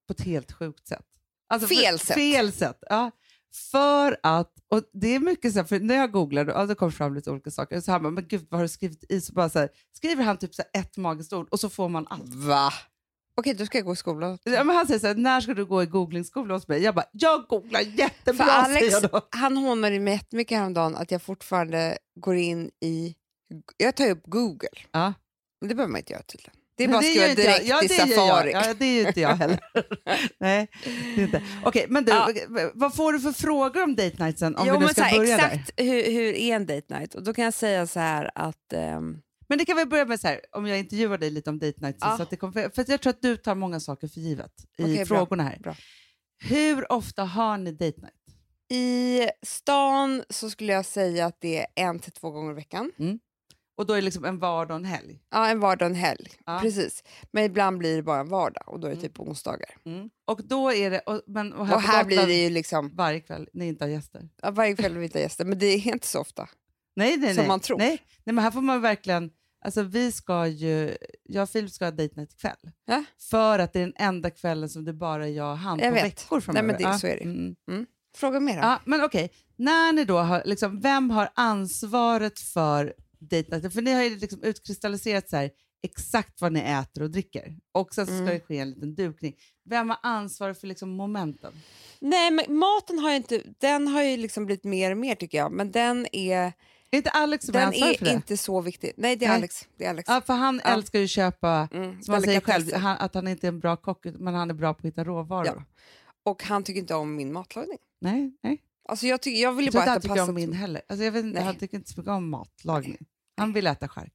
på 0.08 0.14
ett 0.14 0.22
helt 0.22 0.52
sjukt 0.52 0.88
sätt. 0.88 1.06
Alltså, 1.48 1.68
Fel 1.68 2.00
sätt. 2.00 2.16
Fel 2.16 2.52
sätt, 2.52 2.84
ja. 2.90 3.12
För 3.54 4.18
att, 4.24 4.54
och 4.72 4.82
det 4.94 5.16
är 5.16 5.20
mycket 5.20 5.54
så 5.54 5.60
här, 5.60 5.66
för 5.66 5.80
när 5.80 5.96
jag 5.96 6.12
googlar, 6.12 6.46
då, 6.46 6.52
ja, 6.52 6.66
det 6.66 6.76
kommer 6.76 6.92
fram 6.92 7.16
lite 7.16 7.32
olika 7.32 7.52
saker. 7.52 7.82
Så 7.82 7.92
bara, 7.92 8.12
men 8.12 8.28
gud 8.28 8.48
vad 8.50 8.58
har 8.58 8.64
du 8.64 8.70
skrivit 8.70 9.12
i? 9.12 9.22
Så 9.22 9.34
bara 9.34 9.50
så 9.50 9.60
här, 9.60 9.70
skriver 9.94 10.24
han 10.24 10.38
typ 10.38 10.56
så 10.56 10.64
här 10.74 10.82
ett 10.82 10.98
magiskt 10.98 11.34
ord 11.34 11.48
och 11.52 11.60
så 11.60 11.70
får 11.70 11.90
man 11.90 12.08
allt. 12.10 12.34
Va? 12.34 12.74
Okej, 13.36 13.54
då 13.54 13.66
ska 13.66 13.78
jag 13.78 13.86
gå 13.86 13.94
i 13.94 13.96
skolan. 13.96 14.38
Ja, 14.44 14.64
men 14.64 14.76
han 14.76 14.88
säger 14.88 15.00
så 15.00 15.08
här, 15.08 15.16
när 15.16 15.42
ska 15.42 15.54
du 15.54 15.66
gå 15.66 15.84
i 15.84 15.86
googlingsskola 15.86 16.54
hos 16.54 16.68
mig? 16.68 16.82
Jag 16.82 16.96
bara, 16.96 17.06
jag 17.12 17.48
googlar 17.48 17.82
jättebra 17.82 18.46
För 18.46 18.52
Alex, 18.52 18.96
han 19.30 19.58
hånade 19.58 20.00
mig 20.00 20.14
jättemycket 20.14 20.58
häromdagen 20.58 20.96
att 20.96 21.12
jag 21.12 21.22
fortfarande 21.22 21.98
går 22.20 22.36
in 22.36 22.72
i... 22.82 23.16
Jag 23.78 23.96
tar 23.96 24.10
upp 24.10 24.24
Google. 24.26 24.70
Ja. 24.92 25.14
Men 25.62 25.70
det 25.70 25.76
behöver 25.76 25.92
man 25.92 26.00
inte 26.00 26.14
göra 26.14 26.24
tydligen. 26.24 26.56
Det 26.78 26.84
är 26.84 26.88
bara 26.88 26.98
att 27.00 27.06
skriva 27.06 27.28
direkt 27.36 27.68
jag. 27.68 27.84
ja, 27.84 27.88
gör 27.96 28.08
Safari. 28.08 28.52
Jag. 28.52 28.66
Ja, 28.68 28.74
det 28.74 28.86
är 28.86 29.02
ju 29.02 29.08
inte 29.08 29.22
jag 29.22 29.36
heller. 29.36 29.60
Nej, 30.40 30.68
det 31.16 31.22
är 31.22 31.26
inte. 31.26 31.42
Okej, 31.64 31.86
men 31.90 32.06
du, 32.06 32.12
Ja. 32.12 32.30
vad 32.74 32.96
får 32.96 33.14
du 33.14 33.20
för 33.20 33.32
frågor 33.32 33.84
om 33.84 33.96
date 33.96 34.24
nightsen 34.24 34.56
om 34.56 34.68
jo, 34.68 34.74
vi 34.74 34.80
nu 34.80 34.88
ska 34.88 35.02
här, 35.04 35.18
börja 35.18 35.38
där? 35.38 35.46
exakt 35.48 35.72
hur, 35.78 36.04
hur 36.12 36.34
är 36.34 36.56
en 36.56 36.66
date 36.66 36.98
night? 37.00 37.16
Och 37.16 37.24
då 37.24 37.34
kan 37.34 37.44
jag 37.46 37.54
säga 37.54 37.88
så 37.88 38.00
här 38.00 38.32
att... 38.36 38.74
ehm, 38.74 39.18
Men 39.50 39.58
det 39.58 39.66
kan 39.66 39.78
vi 39.78 39.86
börja 39.86 40.06
med 40.06 40.20
så 40.20 40.28
här, 40.28 40.40
om 40.52 40.68
jag 40.68 40.80
intervjuar 40.80 41.18
dig 41.18 41.30
lite 41.30 41.50
om 41.50 41.60
date 41.60 41.82
nights. 41.82 42.00
Ja. 42.02 42.18
Så 42.18 42.24
att 42.24 42.30
det 42.30 42.36
kommer, 42.38 42.70
för 42.70 42.86
jag 42.88 43.02
tror 43.02 43.10
att 43.12 43.22
du 43.22 43.36
tar 43.38 43.56
många 43.56 43.80
saker 43.80 44.08
för 44.08 44.20
givet 44.20 44.52
i 44.78 44.84
Okej, 44.84 44.96
bra, 44.96 45.06
frågorna 45.06 45.44
här. 45.44 45.58
bra. 45.60 45.76
Hur 46.44 46.92
ofta 46.92 47.24
har 47.24 47.58
ni 47.58 47.72
date 47.72 48.02
night? 48.02 48.14
I 48.70 49.22
stan 49.46 50.24
så 50.30 50.50
skulle 50.50 50.74
jag 50.74 50.86
säga 50.86 51.26
att 51.26 51.38
det 51.42 51.58
är 51.60 51.68
en 51.76 52.00
till 52.00 52.12
två 52.12 52.32
gånger 52.32 52.52
i 52.52 52.56
veckan. 52.56 52.92
Och 53.78 53.86
då 53.86 53.94
är 53.94 53.98
det 53.98 54.02
liksom 54.02 54.26
en 54.26 54.40
vardag 54.40 54.76
och 54.76 54.80
en 54.80 54.86
helg? 54.86 55.20
Ja, 55.32 55.48
en 55.50 55.60
vardag 55.60 55.86
och 55.86 55.90
en 55.90 55.96
helg. 56.02 56.30
Ja. 56.46 56.60
Precis. 56.62 57.04
Men 57.32 57.44
ibland 57.44 57.78
blir 57.78 57.96
det 57.96 58.04
bara 58.04 58.20
en 58.20 58.30
vardag 58.30 58.64
och 58.70 58.80
då 58.80 58.88
är 58.88 58.96
det 58.96 59.02
typ 59.02 59.14
på 59.14 59.24
onsdagar. 59.24 59.70
Och 60.26 60.42
då 60.44 60.72
är 60.74 60.92
det, 60.92 61.00
och, 61.00 61.22
men, 61.28 61.54
och 61.54 61.68
här, 61.68 61.76
Och 61.76 61.82
här 61.82 62.06
blir 62.06 62.28
det 62.28 62.34
ju 62.44 62.50
liksom 62.50 62.96
varje 62.96 63.20
kväll, 63.20 63.50
ni 63.54 63.68
inte 63.68 63.84
har 63.84 63.90
gäster? 63.90 64.30
ja, 64.42 64.52
varje 64.52 64.76
kväll 64.76 64.98
vi 64.98 65.04
inte 65.06 65.18
har 65.18 65.24
gäster, 65.24 65.46
men 65.46 65.60
det 65.60 65.66
är 65.66 65.88
inte 65.88 66.08
så 66.08 66.20
ofta. 66.20 66.48
Nej, 66.96 67.18
nej, 67.18 67.30
Som 67.36 67.42
nej. 67.42 67.48
man 67.48 67.60
tror. 67.60 67.78
Nej, 67.78 68.02
nej, 68.24 68.34
men 68.34 68.44
här 68.44 68.52
får 68.52 68.62
man 68.62 68.82
verkligen, 68.82 69.32
alltså 69.66 69.82
vi 69.84 70.12
ska 70.12 70.48
ju, 70.48 70.98
jag 71.24 71.44
och 71.44 71.50
Filip 71.50 71.72
ska 71.72 71.86
ha 71.86 71.92
date 71.92 72.14
night 72.16 72.34
ikväll. 72.34 72.72
Ja. 72.86 73.04
För 73.30 73.60
att 73.60 73.74
det 73.74 73.80
är 73.80 73.84
den 73.84 73.94
enda 73.96 74.30
kvällen 74.30 74.70
som 74.70 74.86
det 74.86 74.94
bara 74.94 75.26
är 75.28 75.32
jag 75.32 75.52
och 75.52 75.58
han 75.58 75.80
Jag 75.80 75.90
på 75.90 75.94
vet. 75.94 76.04
veckor 76.06 76.36
Nej, 76.36 76.42
framöver. 76.42 76.68
men 76.68 76.78
det- 76.78 76.84
Ja. 76.84 76.98
så 77.00 77.08
är 77.08 77.18
det. 77.18 77.24
Mm. 77.24 77.86
Fråga 78.18 78.40
mer 78.40 78.54
då. 78.54 78.60
Ja, 78.60 78.80
men 78.86 79.04
okej, 79.04 79.32
när 79.56 79.94
ni 79.94 80.06
då 80.06 80.18
har, 80.18 80.42
liksom, 80.46 80.80
vem 80.80 81.10
har 81.10 81.30
ansvaret 81.36 82.40
för 82.40 82.94
night? 83.20 83.74
För 83.74 83.82
ni 83.82 83.94
har 83.94 84.04
ju 84.04 84.18
liksom 84.18 84.44
utkristalliserat 84.44 85.30
så 85.30 85.36
här, 85.38 85.52
exakt 85.84 86.42
vad 86.42 86.52
ni 86.54 86.60
äter 86.60 87.02
och 87.04 87.12
dricker. 87.12 87.58
Och 87.72 87.94
sen 87.94 88.06
så 88.06 88.12
ska 88.12 88.22
Mm. 88.22 88.34
det 88.34 88.40
ske 88.40 88.58
en 88.60 88.70
liten 88.70 88.96
dukning. 88.96 89.36
Vem 89.70 89.90
har 89.90 90.00
ansvar 90.04 90.54
för 90.54 90.68
liksom 90.68 90.90
momenten? 90.90 91.54
Nej, 92.00 92.32
men 92.32 92.58
maten 92.58 93.00
har 93.00 93.10
ju 93.10 93.16
inte, 93.16 93.42
den 93.60 93.88
har 93.88 94.04
ju 94.04 94.18
liksom 94.18 94.46
blivit 94.46 94.64
mer 94.64 94.92
och 94.92 94.98
mer 94.98 95.16
tycker 95.16 95.38
jag, 95.38 95.52
men 95.52 95.72
den 95.72 96.08
är, 96.16 96.54
Är 96.92 96.98
inte 96.98 97.10
Alex 97.10 97.46
som 97.46 97.56
är 97.56 97.60
den 97.60 97.74
är 97.74 97.98
det? 98.06 98.12
inte 98.14 98.38
så 98.38 98.62
viktig. 98.62 98.92
Nej, 98.98 99.16
det 99.16 99.26
är 99.26 99.30
Nej. 99.30 99.38
Alex. 99.38 99.68
Det 99.78 99.86
är 99.86 99.90
Alex. 99.90 100.10
Ja, 100.10 100.22
för 100.22 100.34
han 100.34 100.62
Ja. 100.64 100.70
älskar 100.70 101.00
ju 101.00 101.06
att 101.06 101.12
köpa, 101.12 101.70
Mm, 101.74 102.02
som 102.02 102.14
han 102.14 102.24
säger 102.24 102.42
själv, 102.42 102.74
han, 102.74 102.98
att 102.98 103.14
han 103.16 103.28
inte 103.28 103.48
är 103.48 103.50
en 103.50 103.60
bra 103.60 103.76
kock, 103.78 104.06
men 104.20 104.34
han 104.34 104.50
är 104.50 104.54
bra 104.54 104.74
på 104.74 104.80
att 104.80 104.86
hitta 104.86 105.04
råvaror. 105.04 105.46
Ja. 105.46 105.64
Och 106.24 106.44
han 106.44 106.64
tycker 106.64 106.80
inte 106.80 106.96
om 106.96 107.16
min 107.16 107.34
matlagning. 107.34 107.78
Nej, 108.02 108.32
nej. 108.44 108.62
Alltså 108.90 109.06
jag, 109.08 109.22
tycker, 109.22 109.42
jag 109.42 109.52
vill 109.54 109.66
ju 109.66 109.68
Jag 109.68 109.74
bara 109.74 109.82
äta 109.84 109.92
han 109.92 110.02
tycker 110.02 110.16
pasta. 110.16 110.30
om 110.30 110.36
min 110.36 110.54
heller. 110.54 110.82
Alltså, 110.90 111.04
jag 111.06 111.12
vet 111.12 111.26
inte, 111.26 111.40
Nej. 111.40 111.46
han 111.46 111.56
tycker 111.56 111.78
inte 111.78 111.92
så 111.94 112.00
mycket 112.00 112.12
om 112.12 112.30
matlagning. 112.30 112.98
Han 113.38 113.54
vill 113.54 113.68
äta 113.68 113.88
skärk. 113.88 114.14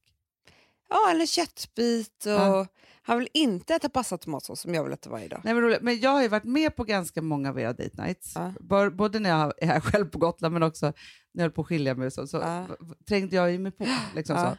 Ja, 0.89 1.11
eller 1.11 1.25
köttbit 1.25 2.25
och 2.25 2.31
Ja. 2.31 2.67
han 3.01 3.19
vill 3.19 3.27
inte 3.33 3.75
äta 3.75 3.89
pasta 3.89 4.15
och 4.15 4.21
tomatsås 4.21 4.59
som 4.61 4.73
jag 4.73 4.83
vill 4.83 4.93
äta 4.93 5.09
varje 5.09 5.27
dag. 5.27 5.41
Nej, 5.43 5.53
men, 5.53 5.63
roligt. 5.63 5.81
men 5.81 5.99
jag 5.99 6.09
har 6.09 6.21
ju 6.21 6.27
varit 6.27 6.43
med 6.43 6.75
på 6.75 6.83
ganska 6.83 7.21
många 7.21 7.49
av 7.49 7.59
era 7.59 7.73
date 7.73 8.01
nights. 8.03 8.33
Ja. 8.35 8.89
Både 8.89 9.19
när 9.19 9.29
jag 9.29 9.53
är 9.63 9.67
här 9.67 9.79
själv 9.79 10.05
på 10.05 10.19
Gotland 10.19 10.53
men 10.53 10.63
också 10.63 10.85
när 10.85 10.93
jag 11.31 11.41
höll 11.41 11.51
på 11.51 11.61
att 11.61 11.67
skilja 11.67 11.95
mig 11.95 12.11
så, 12.11 12.27
så 12.27 12.37
Ja. 12.37 12.67
trängde 13.07 13.35
jag 13.35 13.51
ju 13.51 13.59
mig 13.59 13.71
på. 13.71 13.85
Liksom 14.15 14.37
så. 14.37 14.57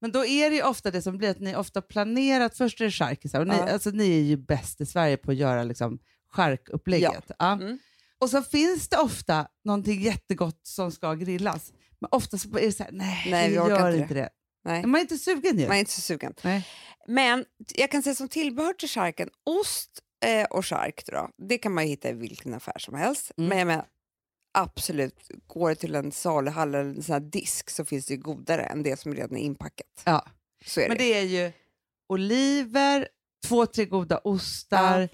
Men 0.00 0.12
då 0.12 0.24
är 0.26 0.50
det 0.50 0.56
ju 0.56 0.62
ofta 0.62 0.90
det 0.90 1.02
som 1.02 1.18
blir 1.18 1.30
att 1.30 1.40
ni 1.40 1.56
ofta 1.56 1.82
planerat, 1.82 2.56
först 2.56 2.80
är 2.80 2.84
det 2.84 2.90
charkisar, 2.90 3.40
och 3.40 3.46
ni, 3.46 3.54
alltså, 3.54 3.90
ni 3.90 4.18
är 4.18 4.22
ju 4.22 4.36
bäst 4.36 4.80
i 4.80 4.86
Sverige 4.86 5.16
på 5.16 5.30
att 5.30 5.36
göra 5.36 5.64
liksom, 5.64 5.98
charkupplägget. 6.30 7.30
Mm. 7.38 7.78
Och 8.18 8.30
så 8.30 8.42
finns 8.42 8.88
det 8.88 8.96
ofta 8.96 9.48
någonting 9.64 10.00
jättegott 10.02 10.60
som 10.62 10.92
ska 10.92 11.14
grillas. 11.14 11.72
Men 12.00 12.08
ofta 12.12 12.38
så 12.38 12.48
är 12.48 12.60
det 12.60 12.72
så 12.72 12.82
här, 12.82 12.92
nej, 12.92 13.26
Nej, 13.30 13.48
vi 13.48 13.54
gör 13.54 13.88
inte 13.88 14.02
inte 14.02 14.14
det. 14.14 14.28
Nej. 14.64 14.86
Man 14.86 14.94
är 14.94 15.00
inte 15.00 15.18
sugen 15.18 15.58
ju. 15.58 15.66
Man 15.66 15.76
är 15.76 15.80
inte 15.80 15.92
så 15.92 16.00
sugen. 16.00 16.34
Nej. 16.42 16.66
Men 17.06 17.44
jag 17.74 17.90
kan 17.90 18.02
säga 18.02 18.14
som 18.14 18.28
tillbehör 18.28 18.72
till 18.72 18.88
charken, 18.88 19.30
ost 19.44 19.90
eh, 20.24 20.44
och 20.44 20.66
chark, 20.66 21.02
då, 21.06 21.30
det 21.48 21.58
kan 21.58 21.74
man 21.74 21.84
hitta 21.84 22.08
i 22.08 22.12
vilken 22.12 22.54
affär 22.54 22.78
som 22.78 22.94
helst. 22.94 23.32
Mm. 23.36 23.48
Men 23.48 23.58
jag 23.58 23.66
menar, 23.66 23.86
absolut, 24.58 25.30
går 25.46 25.68
det 25.68 25.74
till 25.74 25.94
en 25.94 26.12
saluhall 26.12 26.68
eller 26.74 26.84
en 26.84 27.02
sån 27.02 27.12
här 27.12 27.20
disk 27.20 27.70
så 27.70 27.84
finns 27.84 28.06
det 28.06 28.14
ju 28.14 28.20
godare 28.20 28.62
än 28.62 28.82
det 28.82 29.00
som 29.00 29.14
redan 29.14 29.36
är 29.36 29.40
inpackat. 29.40 30.02
Ja. 30.04 30.26
Så 30.64 30.80
är 30.80 30.88
Men 30.88 30.98
det. 30.98 31.04
det 31.04 31.14
är 31.14 31.22
ju 31.22 31.52
oliver, 32.08 33.08
två, 33.46 33.66
tre 33.66 33.84
goda 33.84 34.18
ostar, 34.18 35.08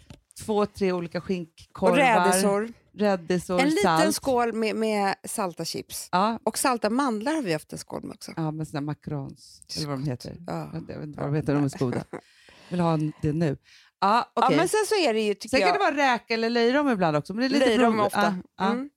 två, 0.44 0.66
tre 0.66 0.92
olika 0.92 1.18
Och 1.18 1.24
skinkkorvar, 1.24 2.68
rädisor. 2.94 3.58
rädisor, 3.58 3.60
En 3.60 3.68
liten 3.68 3.82
salt. 3.98 4.14
skål 4.16 4.52
med, 4.52 4.76
med 4.76 5.14
salta 5.24 5.64
chips. 5.64 6.08
Ja, 6.12 6.38
Och 6.44 6.58
salta 6.58 6.90
mandlar 6.90 7.34
har 7.34 7.42
vi 7.42 7.52
haft 7.52 7.72
en 7.72 7.78
skål 7.78 8.02
med 8.02 8.14
också. 8.14 8.32
ja 8.36 8.50
med 8.50 8.68
här 8.72 8.80
macarons, 8.80 9.62
eller 9.76 9.86
vad 9.88 9.98
de 9.98 10.04
heter. 10.04 10.36
Ja. 10.46 10.70
Jag 10.72 10.80
vet 10.80 11.02
inte 11.02 11.20
vad 11.20 11.28
de 11.32 11.36
heter, 11.36 11.54
de 11.54 11.64
är 11.64 11.68
så 11.68 11.78
goda. 11.78 12.04
Vill 12.70 12.80
ha 12.80 12.92
en- 12.94 13.12
det 13.22 13.32
nu. 13.32 13.56
Ja, 14.00 14.30
Ja, 14.34 14.42
okej. 14.44 14.56
men 14.56 14.68
sen 14.68 14.80
så 14.88 14.94
är 14.94 15.14
det 15.14 15.20
ju, 15.20 15.34
tycker 15.34 15.48
Sen 15.48 15.60
jag... 15.60 15.68
kan 15.68 15.78
det 15.92 15.96
vara 15.98 16.12
räka 16.14 16.34
eller 16.34 16.50
löjrom 16.50 16.88
ibland 16.90 17.16
också. 17.16 17.34
Men 17.34 17.40
det 17.40 17.46
är 17.56 17.60
lite 17.60 17.66
Löjrom 17.76 18.00
ofta. 18.00 18.20
Ja, 18.56 18.64
ja. 18.64 18.70
Mm. 18.72 18.90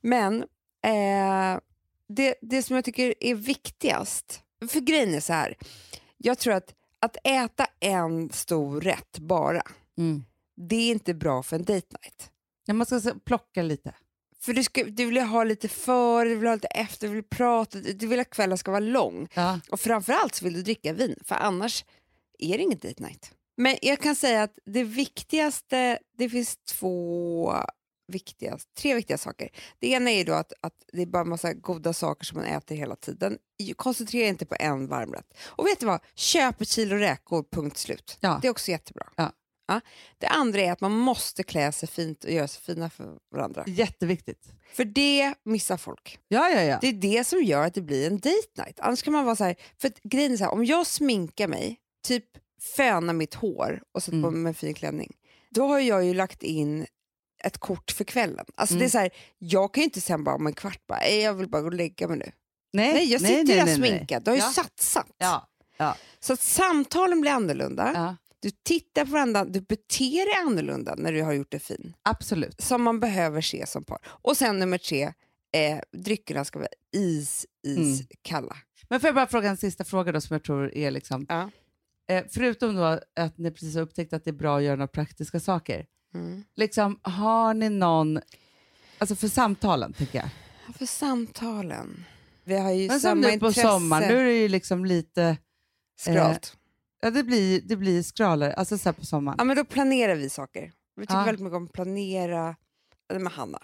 Men 0.00 0.42
eh, 0.84 1.60
det, 2.08 2.34
det 2.42 2.62
som 2.62 2.76
jag 2.76 2.84
tycker 2.84 3.14
är 3.20 3.34
viktigast, 3.34 4.40
för 4.70 4.80
grejen 4.80 5.14
är 5.14 5.20
så 5.20 5.32
här, 5.32 5.56
jag 6.16 6.38
tror 6.38 6.54
att 6.54 6.74
att 7.00 7.16
äta 7.24 7.66
en 7.80 8.30
stor 8.30 8.80
rätt 8.80 9.18
bara, 9.18 9.62
Mm. 9.98 10.24
det 10.68 10.76
är 10.76 10.90
inte 10.90 11.14
bra 11.14 11.42
för 11.42 11.56
en 11.56 11.62
date 11.64 11.72
night. 12.02 12.30
Ja, 12.68 12.74
man 12.74 12.86
ska 12.86 13.14
plocka 13.24 13.62
lite. 13.62 13.94
För 14.40 14.52
du, 14.52 14.62
ska, 14.62 14.84
du 14.84 15.06
vill 15.06 15.18
ha 15.18 15.44
lite 15.44 15.68
före, 15.68 16.28
du 16.28 16.36
vill 16.36 16.46
ha 16.46 16.54
lite 16.54 16.66
efter, 16.66 17.08
du 17.08 17.14
vill 17.14 17.24
prata, 17.24 17.78
du 17.78 18.06
vill 18.06 18.20
att 18.20 18.30
kvällen 18.30 18.58
ska 18.58 18.70
vara 18.70 18.80
lång. 18.80 19.28
Ja. 19.34 19.60
Och 19.70 19.80
framförallt 19.80 20.34
så 20.34 20.44
vill 20.44 20.54
du 20.54 20.62
dricka 20.62 20.92
vin, 20.92 21.16
för 21.24 21.34
annars 21.34 21.84
är 22.38 22.58
det 22.58 22.62
inget 22.64 22.82
date 22.82 23.02
night. 23.02 23.32
Men 23.56 23.76
jag 23.82 24.00
kan 24.00 24.16
säga 24.16 24.42
att 24.42 24.58
det 24.64 24.84
viktigaste, 24.84 25.98
det 26.18 26.28
finns 26.28 26.56
två 26.56 27.54
viktiga, 28.12 28.58
tre 28.78 28.94
viktiga 28.94 29.18
saker. 29.18 29.48
Det 29.78 29.88
ena 29.88 30.10
är 30.10 30.24
då 30.24 30.32
att, 30.32 30.52
att 30.60 30.74
det 30.92 31.02
är 31.02 31.06
bara 31.06 31.24
massa 31.24 31.52
goda 31.52 31.92
saker 31.92 32.24
som 32.24 32.38
man 32.38 32.46
äter 32.46 32.76
hela 32.76 32.96
tiden. 32.96 33.38
Koncentrera 33.76 34.28
inte 34.28 34.46
på 34.46 34.56
en 34.60 34.86
varmrätt. 34.86 35.34
Och 35.44 35.66
vet 35.66 35.80
du 35.80 35.86
vad? 35.86 36.00
Köp 36.14 36.60
ett 36.60 36.68
kilo 36.68 36.96
räkor, 36.96 37.44
punkt 37.50 37.78
slut. 37.78 38.18
Ja. 38.20 38.38
Det 38.42 38.48
är 38.48 38.50
också 38.50 38.70
jättebra. 38.70 39.06
Ja. 39.16 39.32
Det 40.18 40.26
andra 40.26 40.60
är 40.60 40.72
att 40.72 40.80
man 40.80 40.92
måste 40.92 41.42
klä 41.42 41.72
sig 41.72 41.88
fint 41.88 42.24
och 42.24 42.30
göra 42.30 42.48
sig 42.48 42.62
fina 42.62 42.90
för 42.90 43.18
varandra. 43.34 43.64
Jätteviktigt. 43.66 44.52
För 44.74 44.84
det 44.84 45.34
missar 45.44 45.76
folk. 45.76 46.18
Ja, 46.28 46.48
ja, 46.48 46.62
ja. 46.62 46.78
Det 46.80 46.88
är 46.88 46.92
det 46.92 47.24
som 47.26 47.42
gör 47.42 47.66
att 47.66 47.74
det 47.74 47.80
blir 47.82 48.06
en 48.06 48.16
date 48.18 48.62
night. 48.64 48.80
Annars 48.80 49.02
kan 49.02 49.12
man 49.12 49.24
vara 49.24 49.36
så 49.36 49.44
här, 49.44 49.56
för 49.80 49.92
grejen 50.04 50.32
är 50.32 50.36
så 50.36 50.44
här, 50.44 50.52
om 50.52 50.64
jag 50.64 50.86
sminkar 50.86 51.48
mig, 51.48 51.76
typ 52.06 52.24
fönar 52.76 53.14
mitt 53.14 53.34
hår 53.34 53.82
och 53.94 54.02
sätter 54.02 54.22
på 54.22 54.28
Mm. 54.28 54.42
mig 54.42 54.50
en 54.50 54.54
fin 54.54 54.74
klänning, 54.74 55.12
då 55.50 55.66
har 55.66 55.78
jag 55.80 56.04
ju 56.04 56.14
lagt 56.14 56.42
in 56.42 56.86
ett 57.44 57.58
kort 57.58 57.90
för 57.90 58.04
kvällen. 58.04 58.46
Alltså 58.56 58.74
det 58.74 58.78
är 58.78 58.82
Mm. 58.82 58.90
så 58.90 58.98
här, 58.98 59.10
jag 59.38 59.74
kan 59.74 59.80
ju 59.80 59.84
inte 59.84 60.00
sen 60.00 60.24
bara 60.24 60.34
om 60.34 60.46
en 60.46 60.52
kvart 60.54 60.86
bara, 60.86 60.98
"Nej, 60.98 61.20
jag 61.20 61.34
vill 61.34 61.48
bara 61.48 61.62
gå 61.62 61.68
och 61.68 61.74
lägga 61.74 62.08
mig 62.08 62.18
nu. 62.18 62.32
Nej, 62.72 62.92
Nej, 62.94 63.04
jag 63.12 63.20
sitter 63.20 63.34
nej, 63.44 63.56
där 63.56 63.64
nej, 63.64 63.74
sminkad, 63.76 64.24
du 64.24 64.30
har 64.30 64.36
ju 64.36 64.42
Ja. 64.42 64.50
satsat. 64.50 65.06
Ja. 65.18 65.48
Så 66.20 66.32
att 66.32 66.40
samtalen 66.40 67.20
blir 67.20 67.30
annorlunda, 67.30 67.90
ja, 67.94 68.16
du 68.40 68.50
tittar 68.50 69.04
på 69.04 69.10
varandra, 69.10 69.44
du 69.44 69.60
beter 69.60 70.24
dig 70.26 70.46
annorlunda 70.46 70.94
när 70.98 71.12
du 71.12 71.22
har 71.22 71.32
gjort 71.32 71.50
det 71.50 71.58
fin. 71.58 71.94
absolut. 72.02 72.60
Som 72.60 72.82
man 72.82 73.00
behöver 73.00 73.40
se 73.40 73.66
som 73.66 73.84
par. 73.84 73.98
Och 74.06 74.36
sen 74.36 74.58
nummer 74.58 74.78
tre, 74.78 75.02
eh, 75.52 75.78
dryckerna 75.92 76.44
ska 76.44 76.58
vara 76.58 76.68
is, 76.96 77.46
is, 77.66 77.76
Mm. 78.00 78.06
kalla. 78.22 78.56
Men 78.88 79.00
får 79.00 79.08
jag 79.08 79.14
bara 79.14 79.26
fråga 79.26 79.48
en 79.50 79.56
sista 79.56 79.84
fråga 79.84 80.12
då 80.12 80.20
som 80.20 80.34
jag 80.34 80.44
tror 80.44 80.74
är 80.74 80.90
liksom, 80.90 81.26
Ja. 81.28 81.50
eh, 82.10 82.24
förutom 82.30 82.74
då 82.76 83.00
att 83.20 83.38
ni 83.38 83.50
precis 83.50 83.74
har 83.74 83.82
upptäckt 83.82 84.12
att 84.12 84.24
det 84.24 84.30
är 84.30 84.34
bra 84.34 84.56
att 84.58 84.62
göra 84.64 84.76
några 84.76 84.88
praktiska 84.88 85.40
saker, 85.40 85.86
Mm. 86.14 86.44
liksom, 86.56 86.98
har 87.02 87.54
ni 87.54 87.68
någon, 87.68 88.20
alltså 88.98 89.16
för 89.16 89.28
samtalen 89.28 89.92
tänker 89.92 90.18
jag, 90.18 90.28
Ja, 90.66 90.72
För 90.72 90.86
samtalen. 90.86 92.04
Vi 92.44 92.58
har 92.58 92.70
ju 92.72 92.88
men 92.88 93.00
som 93.00 93.10
samma 93.10 93.20
nu 93.20 93.38
på 93.38 93.46
intresse. 93.46 93.62
sommaren, 93.68 94.08
nu 94.08 94.18
är 94.20 94.24
det 94.24 94.36
ju 94.42 94.48
liksom 94.48 94.84
lite, 94.84 95.36
Skralt. 96.00 96.56
Ja 97.00 97.10
det 97.10 97.22
blir, 97.24 97.60
det 97.60 97.76
blir 97.76 98.02
skralare, 98.02 98.52
alltså 98.52 98.78
så 98.78 98.92
på 98.92 99.06
sommaren. 99.06 99.36
Ja, 99.38 99.44
men 99.44 99.56
då 99.56 99.64
planerar 99.64 100.14
vi 100.14 100.28
saker. 100.30 100.72
Vi 100.96 101.02
tycker 101.06 101.14
Ja. 101.18 101.24
väldigt 101.24 101.42
mycket 101.44 101.56
om 101.56 101.64
att 101.64 101.72
planera. 101.72 102.44
Nej, 103.10 103.18
Men 103.22 103.26
Hanna, 103.26 103.58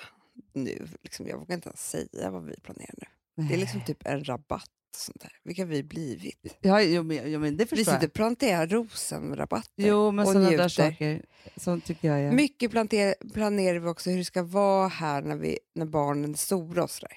nu, 0.53 0.89
liksom, 1.03 1.27
jag 1.27 1.39
vågar 1.39 1.55
inte 1.55 1.69
ens 1.69 1.91
säga 1.91 2.31
vad 2.31 2.45
vi 2.45 2.55
planerar 2.61 2.95
nu. 2.99 3.07
Det 3.49 3.55
är 3.55 3.59
liksom 3.59 3.85
typ 3.85 4.07
en 4.07 4.25
rabatt. 4.25 4.71
Sånt 4.97 5.21
där. 5.21 5.33
Vilka 5.45 5.63
har 5.63 5.67
vi 5.67 5.83
blivit? 5.83 6.57
Ja, 6.61 6.81
jo, 6.83 7.03
men, 7.03 7.31
jo, 7.33 7.41
men 7.41 7.57
det 7.57 7.65
Vi 7.65 7.69
förstår 7.69 7.85
sitter 7.85 7.95
jag. 8.01 8.05
och 8.09 8.13
planterar 8.13 8.67
rosenrabatter. 8.67 9.71
Jo, 9.77 10.11
men 10.11 10.27
och 10.27 10.33
sådana 10.33 10.51
där 10.51 10.57
njuter. 10.57 10.69
saker, 10.69 11.25
sånt 11.57 11.85
tycker 11.85 12.09
jag 12.09 12.21
är... 12.21 12.33
Mycket 12.33 12.71
planter, 12.71 13.15
planerar 13.33 13.79
vi 13.79 13.89
också 13.89 14.11
hur 14.11 14.19
det 14.19 14.25
ska 14.25 14.43
vara 14.43 14.89
här 14.89 15.23
när, 15.23 15.37
vi, 15.37 15.59
när 15.75 15.87
barnen 15.87 16.31
är 16.31 16.37
stora 16.37 16.83
och 16.83 16.91
sådär. 16.91 17.17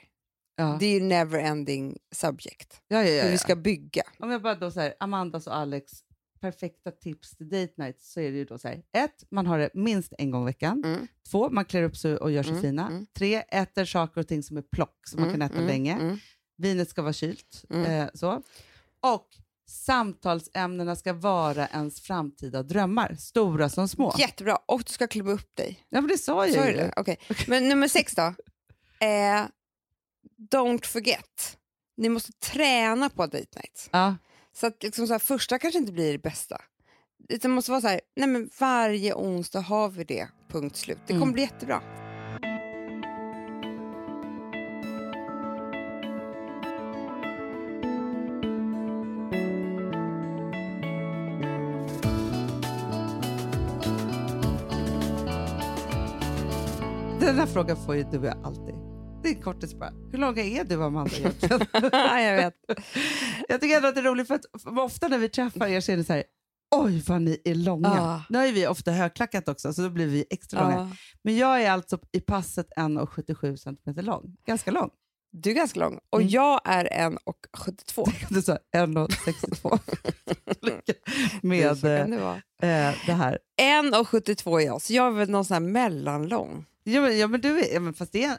ja. 0.56 0.78
Det 0.80 0.86
är 0.86 0.94
ju 0.94 1.00
never 1.00 1.40
ending 1.40 1.98
subject. 2.16 2.82
ja, 2.88 3.04
ja, 3.04 3.10
ja, 3.10 3.22
Hur 3.22 3.28
vi 3.30 3.34
ja. 3.34 3.38
ska 3.38 3.56
bygga. 3.56 4.04
Om 4.20 4.32
jag 4.32 4.42
bara 4.42 4.56
då 4.56 4.72
så 4.72 4.80
här, 4.80 4.94
Amandas 5.00 5.48
och 5.48 5.56
Alex 5.56 5.92
perfekta 6.52 6.92
tips 6.92 7.36
till 7.38 7.50
date 7.50 7.74
night 7.78 8.02
så 8.02 8.20
är 8.20 8.32
det 8.32 8.38
ju 8.38 8.46
då 8.46 8.58
så 8.58 8.68
här, 8.68 8.82
ett, 8.94 9.24
man 9.32 9.46
har 9.46 9.60
det 9.60 9.70
minst 9.74 10.14
en 10.18 10.32
gång 10.32 10.42
i 10.44 10.46
veckan. 10.46 10.84
Mm. 10.86 11.08
Två, 11.32 11.50
man 11.50 11.66
klär 11.66 11.84
upp 11.84 11.98
sig 11.98 12.18
och 12.18 12.32
gör 12.32 12.44
sig 12.44 12.50
Mm, 12.52 12.62
fina. 12.62 12.88
mm. 12.88 13.06
Tre, 13.18 13.36
äter 13.50 13.86
saker 13.86 14.22
och 14.22 14.28
ting 14.28 14.44
som 14.44 14.58
är 14.58 14.62
plock 14.62 15.08
som 15.08 15.22
man 15.22 15.32
kan 15.32 15.42
äta 15.42 15.54
Mm, 15.56 15.68
länge. 15.68 15.94
mm. 15.94 16.18
Vinet 16.58 16.90
ska 16.90 17.02
vara 17.02 17.14
kylt. 17.14 17.66
Mm. 17.70 17.86
Eh, 17.92 18.10
så. 18.14 18.42
Och 19.00 19.28
samtalsämnena 19.70 20.96
ska 20.96 21.14
vara 21.14 21.68
ens 21.68 22.02
framtida 22.02 22.64
drömmar, 22.64 23.16
stora 23.20 23.70
som 23.70 23.88
små. 23.88 24.14
Jättebra. 24.18 24.56
Och 24.66 24.84
du 24.86 24.92
ska 24.94 25.08
klubba 25.08 25.32
upp 25.32 25.56
dig. 25.56 25.80
Ja, 25.90 26.02
men 26.02 26.08
det 26.08 26.18
sa 26.18 26.48
jag 26.48 26.68
är 26.68 26.86
ju. 26.86 26.92
Okej. 26.96 27.18
Men 27.48 27.70
nummer 27.70 27.88
sex 27.88 28.16
då? 28.16 28.22
Eh, 29.00 29.46
don't 30.52 30.86
forget. 30.86 31.58
Ni 31.98 32.10
måste 32.10 32.32
träna 32.34 33.10
på 33.10 33.26
date 33.26 33.38
night. 33.56 33.90
Ja. 33.92 34.16
Så 34.60 34.68
att 34.68 34.84
liksom 34.84 35.08
så 35.08 35.14
här, 35.14 35.20
första 35.20 35.60
kanske 35.60 35.80
inte 35.80 35.92
blir 35.92 36.12
det 36.12 36.18
bästa. 36.20 36.62
Det 37.30 37.48
måste 37.48 37.72
vara 37.72 37.82
så 37.82 37.88
här, 37.88 38.02
nej 38.16 38.28
men 38.30 38.50
varje 38.60 39.14
onsdag 39.14 39.60
har 39.60 39.90
vi 39.90 40.04
det, 40.04 40.28
punkt 40.48 40.76
slut. 40.76 40.98
Det 41.08 41.14
kommer 41.14 41.24
Mm. 41.24 41.34
bli 41.34 41.42
jättebra. 41.42 41.82
Den 57.20 57.36
här 57.36 57.46
frågan 57.46 57.78
får 57.78 57.96
ju 57.96 58.04
du 58.04 58.20
och 58.20 58.26
jag 58.26 58.46
alltid. 58.46 58.87
Det 59.24 59.30
är 59.30 59.42
kortis 59.42 59.74
bara. 59.76 59.92
Hur 60.12 60.18
långa 60.20 60.44
är 60.44 60.64
du, 60.64 60.84
Amanda? 60.84 61.12
egentligen? 61.18 61.60
jag 62.24 62.36
vet. 62.36 62.54
Jag 63.50 63.62
tycker 63.62 63.76
ändå 63.76 63.88
att 63.88 63.96
det 63.96 64.02
är 64.02 64.04
roligt 64.06 64.28
för 64.28 64.36
att 64.36 64.62
för 64.64 64.80
ofta 64.80 65.08
när 65.08 65.18
vi 65.18 65.30
träffar 65.30 65.68
er 65.68 65.82
så 65.82 65.92
är 65.92 65.98
det 65.98 66.04
så 66.04 66.14
här, 66.14 66.24
oj 66.76 67.04
vad 67.08 67.22
ni 67.22 67.42
är 67.46 67.56
långa. 67.56 67.90
Ah. 67.90 68.22
Nu 68.30 68.38
har 68.38 68.46
ju 68.46 68.52
vi 68.52 68.68
ofta 68.68 68.92
högklackat 68.92 69.48
också 69.48 69.74
så 69.74 69.82
då 69.82 69.90
blir 69.90 70.08
vi 70.08 70.26
extra 70.30 70.62
långa. 70.64 70.76
Ja. 70.76 70.90
Men 71.24 71.38
jag 71.38 71.62
är 71.64 71.72
alltså 71.72 72.00
i 72.12 72.20
passet 72.20 72.68
1,77 72.78 73.56
cm 73.56 74.06
lång. 74.06 74.36
Ganska 74.48 74.72
lång. 74.72 74.90
Du 75.32 75.50
är 75.50 75.54
ganska 75.54 75.80
lång 75.80 76.00
och 76.10 76.20
Mm. 76.22 76.30
jag 76.32 76.62
är 76.66 76.86
1,72. 77.10 78.10
Du 78.30 78.42
sa 78.42 78.58
1,62. 78.76 79.80
Med 81.42 81.78
Så 81.78 81.82
kan 81.88 82.14
eh, 82.14 82.18
det 82.20 82.24
vara. 82.24 82.42
det 83.06 83.14
här. 83.14 83.40
1,72 83.62 84.62
är 84.62 84.66
jag, 84.66 84.82
så 84.82 84.94
jag 84.94 85.08
är 85.08 85.12
väl 85.12 85.30
någon 85.30 85.46
sån 85.46 85.54
här 85.54 85.62
mellanlång. 85.72 86.66
Ja 86.84 87.02
men, 87.02 87.18
ja, 87.18 87.28
men 87.28 87.42
du 87.42 87.60
är, 87.60 87.74
ja, 87.74 87.80
men 87.80 87.94
fast 87.94 88.12
det 88.12 88.24
är, 88.24 88.38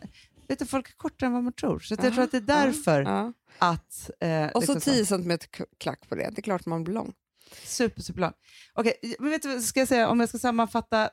du, 0.56 0.66
folk 0.66 0.88
är 0.88 0.94
kortare 0.96 1.26
än 1.26 1.32
vad 1.32 1.44
man 1.44 1.52
tror. 1.52 1.78
Så 1.78 1.94
att 1.94 2.02
jag 2.02 2.10
Ja, 2.10 2.14
tror 2.14 2.24
att 2.24 2.30
det 2.30 2.36
är 2.36 2.40
därför 2.40 3.00
Ja. 3.02 3.32
att... 3.58 4.10
Eh, 4.20 4.46
Och 4.46 4.64
så 4.64 4.74
liksom 4.74 4.92
10 4.94 5.06
cm 5.06 5.38
klack 5.78 6.08
på 6.08 6.14
det. 6.14 6.30
Det 6.32 6.40
är 6.40 6.42
klart 6.42 6.66
man 6.66 6.84
blir 6.84 6.94
lång. 6.94 7.12
Super, 7.64 8.02
superlång. 8.02 8.32
Okej, 8.74 8.92
men 9.18 9.30
vet 9.30 9.42
du 9.42 9.60
ska 9.62 9.80
jag 9.80 9.88
säga? 9.88 10.08
Om 10.08 10.20
jag 10.20 10.28
ska 10.28 10.38
sammanfatta 10.38 11.10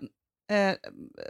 eh, 0.51 0.75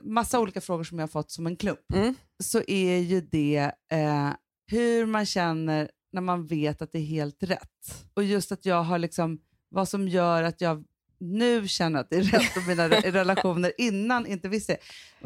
massa 0.03 0.39
olika 0.39 0.61
frågor 0.61 0.83
som 0.83 0.99
jag 0.99 1.03
har 1.03 1.07
fått 1.11 1.31
som 1.31 1.47
en 1.47 1.55
klump, 1.55 1.79
Mm. 1.93 2.15
så 2.43 2.61
är 2.67 2.97
ju 2.97 3.21
det 3.21 3.71
eh, 3.91 4.29
hur 4.71 5.05
man 5.05 5.25
känner 5.25 5.91
när 6.13 6.21
man 6.21 6.45
vet 6.47 6.81
att 6.81 6.91
det 6.91 6.97
är 6.97 7.05
helt 7.05 7.43
rätt. 7.43 8.05
Och 8.13 8.23
just 8.23 8.51
att 8.51 8.65
jag 8.65 8.83
har 8.83 8.99
liksom, 8.99 9.39
vad 9.69 9.89
som 9.89 10.07
gör 10.07 10.43
att 10.43 10.61
jag 10.61 10.83
nu 11.25 11.67
känner 11.67 11.99
att 11.99 12.09
det 12.09 12.15
är 12.15 12.23
rätt 12.23 12.57
och 12.57 12.63
mina 12.67 12.89
re- 12.89 13.11
relationer 13.11 13.71
innan 13.77 14.25
inte 14.27 14.49
visste. 14.49 14.77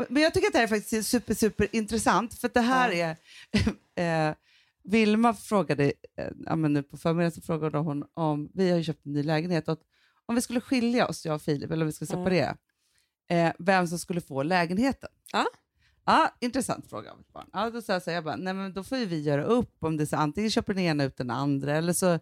Men 0.10 0.24
jag 0.24 0.34
tycker 0.34 0.48
att 0.48 0.54
det 0.54 0.60
här 0.60 0.64
är 0.64 0.68
faktiskt 0.68 1.10
super, 1.10 1.34
super 1.34 1.68
intressant 1.72 2.34
för 2.34 2.50
det 2.54 2.62
här 2.62 2.92
är 2.92 3.16
eh, 4.30 4.36
Vilma 4.84 5.34
frågade, 5.34 5.84
eh, 6.18 6.28
ja, 6.46 6.56
men 6.56 6.74
nu 6.74 6.84
på 6.84 6.98
förmiddagen 6.98 7.32
så 7.32 7.42
frågade 7.42 7.78
hon 7.78 8.04
om, 8.14 8.50
vi 8.54 8.70
har 8.70 8.78
ju 8.78 8.84
köpt 8.84 9.06
en 9.06 9.14
ny 9.14 9.24
lägenhet, 9.24 9.68
och 9.68 9.74
att 9.74 9.82
om 10.26 10.36
vi 10.36 10.42
skulle 10.42 10.62
skilja 10.62 11.08
oss, 11.08 11.26
jag 11.26 11.36
och 11.36 11.42
Filip, 11.42 11.72
eller 11.72 11.82
om 11.84 11.88
vi 11.88 11.94
skulle 11.94 12.08
separera, 12.08 12.58
eh, 13.30 13.54
vem 13.60 13.88
som 13.88 14.00
skulle 14.00 14.22
få 14.22 14.44
lägenheten. 14.44 15.10
Ja. 15.32 15.46
Ja, 16.06 16.36
intressant 16.40 16.90
fråga 16.90 17.12
av 17.12 17.20
ett 17.20 17.34
barn. 17.34 17.50
Ja, 17.54 17.70
då 17.70 17.82
sa 17.82 17.94
jag 17.94 18.04
så 18.04 18.10
här, 18.10 18.16
jag 18.16 18.24
bara, 18.24 18.36
nej 18.36 18.54
men 18.54 18.74
då 18.74 18.84
får 18.84 18.98
ju 18.98 19.06
vi 19.06 19.22
göra 19.22 19.44
upp 19.44 19.84
om 19.84 19.98
det 19.98 20.04
är 20.04 20.06
så 20.06 20.16
antingen 20.18 20.50
köper 20.52 20.74
den 20.74 20.84
ena 20.84 21.04
ut 21.04 21.18
den 21.18 21.30
andra 21.30 21.76
eller 21.76 21.94
så, 21.94 22.20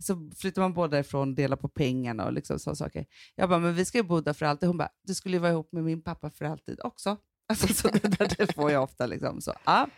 så 0.00 0.30
flyttar 0.36 0.62
man 0.62 0.74
båda 0.74 0.98
ifrån 0.98 1.34
delar 1.34 1.56
på 1.56 1.68
pengarna 1.68 2.24
och 2.24 2.32
liksom 2.32 2.58
så 2.58 2.76
saker. 2.76 3.06
Jag 3.34 3.48
bara, 3.48 3.58
men 3.58 3.74
vi 3.74 3.84
ska 3.84 3.98
ju 3.98 4.04
bo 4.04 4.20
där 4.20 4.32
för 4.32 4.46
alltid. 4.46 4.66
Hon 4.66 4.76
bara, 4.76 4.90
du 5.02 5.14
skulle 5.14 5.36
ju 5.36 5.40
vara 5.40 5.52
ihop 5.52 5.72
med 5.72 5.84
min 5.84 6.02
pappa 6.02 6.30
för 6.30 6.44
alltid 6.44 6.80
också. 6.84 7.16
Alltså, 7.50 7.74
så 7.74 7.88
det, 7.88 8.18
där, 8.18 8.34
det 8.38 8.54
får 8.54 8.70
jag 8.70 8.82
ofta. 8.82 9.06
Liksom, 9.06 9.40
så, 9.40 9.54
ja. 9.64 9.88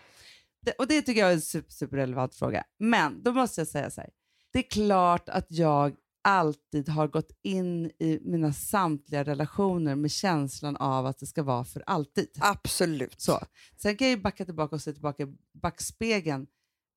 det, 0.63 0.73
och 0.73 0.87
det 0.87 1.03
tycker 1.03 1.21
jag 1.21 1.31
är 1.31 1.35
en 1.35 1.41
super, 1.41 1.73
super 1.73 1.97
relevant 1.97 2.35
fråga. 2.35 2.65
Men 2.79 3.23
då 3.23 3.33
måste 3.33 3.61
jag 3.61 3.69
säga 3.69 3.91
så 3.91 4.01
här, 4.01 4.11
det 4.53 4.59
är 4.59 4.71
klart 4.71 5.29
att 5.29 5.47
jag 5.49 5.97
alltid 6.25 6.89
har 6.89 7.09
gått 7.09 7.31
in 7.43 7.87
i 7.87 8.21
mina 8.23 8.53
samtliga 8.53 9.25
relationer 9.25 9.95
med 9.95 10.11
känslan 10.11 10.77
av 10.77 11.07
att 11.07 11.19
det 11.19 11.27
ska 11.27 11.43
vara 11.43 11.65
för 11.65 11.83
alltid. 11.87 12.29
Absolut. 12.41 13.21
Så. 13.21 13.41
Sen 13.77 13.97
kan 13.97 14.09
jag 14.09 14.17
ju 14.17 14.23
backa 14.23 14.45
tillbaka 14.45 14.75
och 14.75 14.83
se 14.83 14.93
tillbaka 14.93 15.23
i 15.23 15.35
backspegeln 15.63 16.47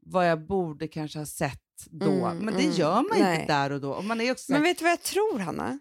vad 0.05 0.29
jag 0.29 0.45
borde 0.47 0.87
kanske 0.87 1.19
ha 1.19 1.25
sett 1.25 1.61
då. 1.89 2.11
Mm, 2.11 2.37
Men 2.37 2.53
det 2.53 2.63
mm, 2.63 2.75
gör 2.75 2.95
man 2.95 3.19
nej. 3.19 3.41
inte 3.41 3.53
där 3.53 3.71
och 3.71 3.81
då. 3.81 3.91
Och 3.93 4.03
man 4.03 4.21
är 4.21 4.31
också 4.31 4.45
så 4.45 4.51
Men 4.51 4.61
vet 4.63 4.77
du 4.77 4.83
vad 4.83 4.91
jag 4.91 5.01
tror, 5.03 5.39
Hanna? 5.39 5.79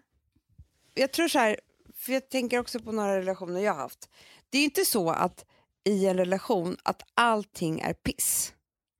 Jag 0.93 1.11
tror 1.13 1.27
så 1.27 1.39
här, 1.39 1.59
för 1.95 2.13
jag 2.13 2.29
tänker 2.29 2.59
också 2.59 2.79
på 2.79 2.91
några 2.91 3.17
relationer 3.17 3.59
jag 3.59 3.73
har 3.73 3.81
haft. 3.81 4.09
Det 4.49 4.57
är 4.57 4.63
inte 4.63 4.85
så 4.85 5.09
att 5.09 5.45
i 5.83 6.05
en 6.05 6.17
relation 6.17 6.77
att 6.83 7.01
allting 7.13 7.79
är 7.79 7.93
piss. 7.93 8.53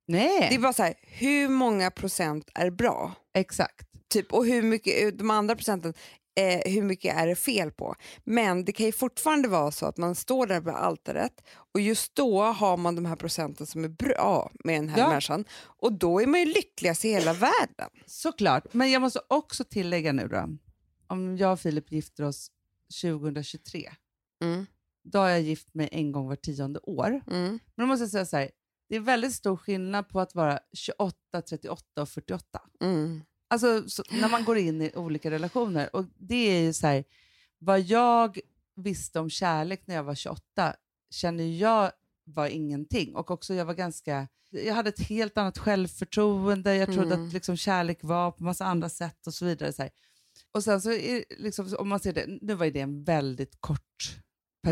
Nej, 0.08 0.46
Det 0.48 0.54
är 0.54 0.58
bara 0.58 0.72
så 0.72 0.82
här, 0.82 0.94
hur 1.02 1.48
många 1.48 1.90
procent 1.90 2.50
är 2.54 2.70
bra? 2.70 3.12
exakt. 3.34 3.86
Typ, 4.08 4.32
och 4.32 4.46
hur 4.46 4.62
mycket, 4.62 5.18
de 5.18 5.30
andra 5.30 5.56
procenten, 5.56 5.94
eh, 6.36 6.72
hur 6.72 6.82
mycket 6.82 7.16
är 7.16 7.26
det 7.26 7.34
fel 7.36 7.70
på? 7.70 7.94
Men 8.24 8.64
det 8.64 8.72
kan 8.72 8.86
ju 8.86 8.92
fortfarande 8.92 9.48
vara 9.48 9.70
så 9.70 9.86
att 9.86 9.96
man 9.96 10.14
står 10.14 10.46
där 10.46 10.60
vid 10.60 10.74
altaret 10.74 11.32
och 11.74 11.80
just 11.80 12.14
då 12.14 12.42
har 12.42 12.76
man 12.76 12.94
de 12.94 13.04
här 13.06 13.16
procenten 13.16 13.66
som 13.66 13.84
är 13.84 13.88
bra 13.88 14.50
med 14.64 14.74
den 14.80 14.88
här 14.88 14.98
Ja. 14.98 15.08
människan 15.08 15.44
och 15.64 15.92
då 15.92 16.20
är 16.20 16.26
man 16.26 16.40
ju 16.40 16.46
lyckligast 16.46 17.04
i 17.04 17.08
hela 17.08 17.32
världen. 17.32 17.90
Såklart. 18.06 18.74
Men 18.74 18.90
jag 18.90 19.02
måste 19.02 19.20
också 19.28 19.64
tillägga 19.64 20.12
nu 20.12 20.28
då. 20.28 20.48
Om 21.06 21.36
jag 21.36 21.52
och 21.52 21.60
Filip 21.60 21.92
gifter 21.92 22.24
oss 22.24 22.50
2023, 23.02 23.90
Mm. 24.42 24.66
då 25.04 25.18
har 25.18 25.28
jag 25.28 25.40
gift 25.40 25.74
mig 25.74 25.88
en 25.92 26.12
gång 26.12 26.28
var 26.28 26.36
tionde 26.36 26.80
år. 26.80 27.06
Mm. 27.30 27.58
Men 27.74 27.82
då 27.82 27.86
måste 27.86 28.02
jag 28.02 28.10
säga 28.10 28.26
så 28.26 28.36
här, 28.36 28.50
det 28.88 28.96
är 28.96 29.00
väldigt 29.00 29.32
stor 29.34 29.56
skillnad 29.56 30.08
på 30.08 30.20
att 30.20 30.34
vara 30.34 30.58
28, 30.72 31.16
38 31.48 32.02
och 32.02 32.08
48. 32.08 32.60
Mm. 32.82 33.22
Alltså 33.48 33.88
så, 33.88 34.02
när 34.10 34.28
man 34.28 34.44
går 34.44 34.58
in 34.58 34.82
i 34.82 34.92
olika 34.94 35.30
relationer. 35.30 35.96
Och 35.96 36.04
det 36.18 36.50
är 36.56 36.60
ju 36.60 36.72
så 36.72 36.86
här, 36.86 37.04
vad 37.58 37.80
jag 37.80 38.38
visste 38.76 39.20
om 39.20 39.30
kärlek 39.30 39.82
när 39.86 39.94
jag 39.94 40.04
var 40.04 40.14
28 40.14 40.74
känner 41.10 41.44
jag 41.44 41.90
var 42.24 42.46
ingenting. 42.46 43.14
Och 43.14 43.30
också 43.30 43.54
jag 43.54 43.64
var 43.64 43.74
ganska, 43.74 44.28
jag 44.50 44.74
hade 44.74 44.88
ett 44.88 45.00
helt 45.08 45.38
annat 45.38 45.58
självförtroende, 45.58 46.76
jag 46.76 46.92
trodde 46.92 47.14
Mm. 47.14 47.26
att 47.26 47.32
liksom 47.32 47.56
kärlek 47.56 47.98
var 48.02 48.30
på 48.30 48.44
massa 48.44 48.64
andra 48.64 48.88
sätt 48.88 49.26
och 49.26 49.34
så 49.34 49.44
vidare. 49.44 49.72
Så 49.72 49.82
här. 49.82 49.90
Och 50.52 50.64
sen 50.64 50.80
så, 50.80 50.92
är, 50.92 51.24
liksom, 51.38 51.74
om 51.78 51.88
man 51.88 52.00
ser 52.00 52.12
det, 52.12 52.26
nu 52.42 52.54
var 52.54 52.64
ju 52.64 52.70
det 52.70 52.80
en 52.80 53.04
väldigt 53.04 53.60
kort 53.60 54.16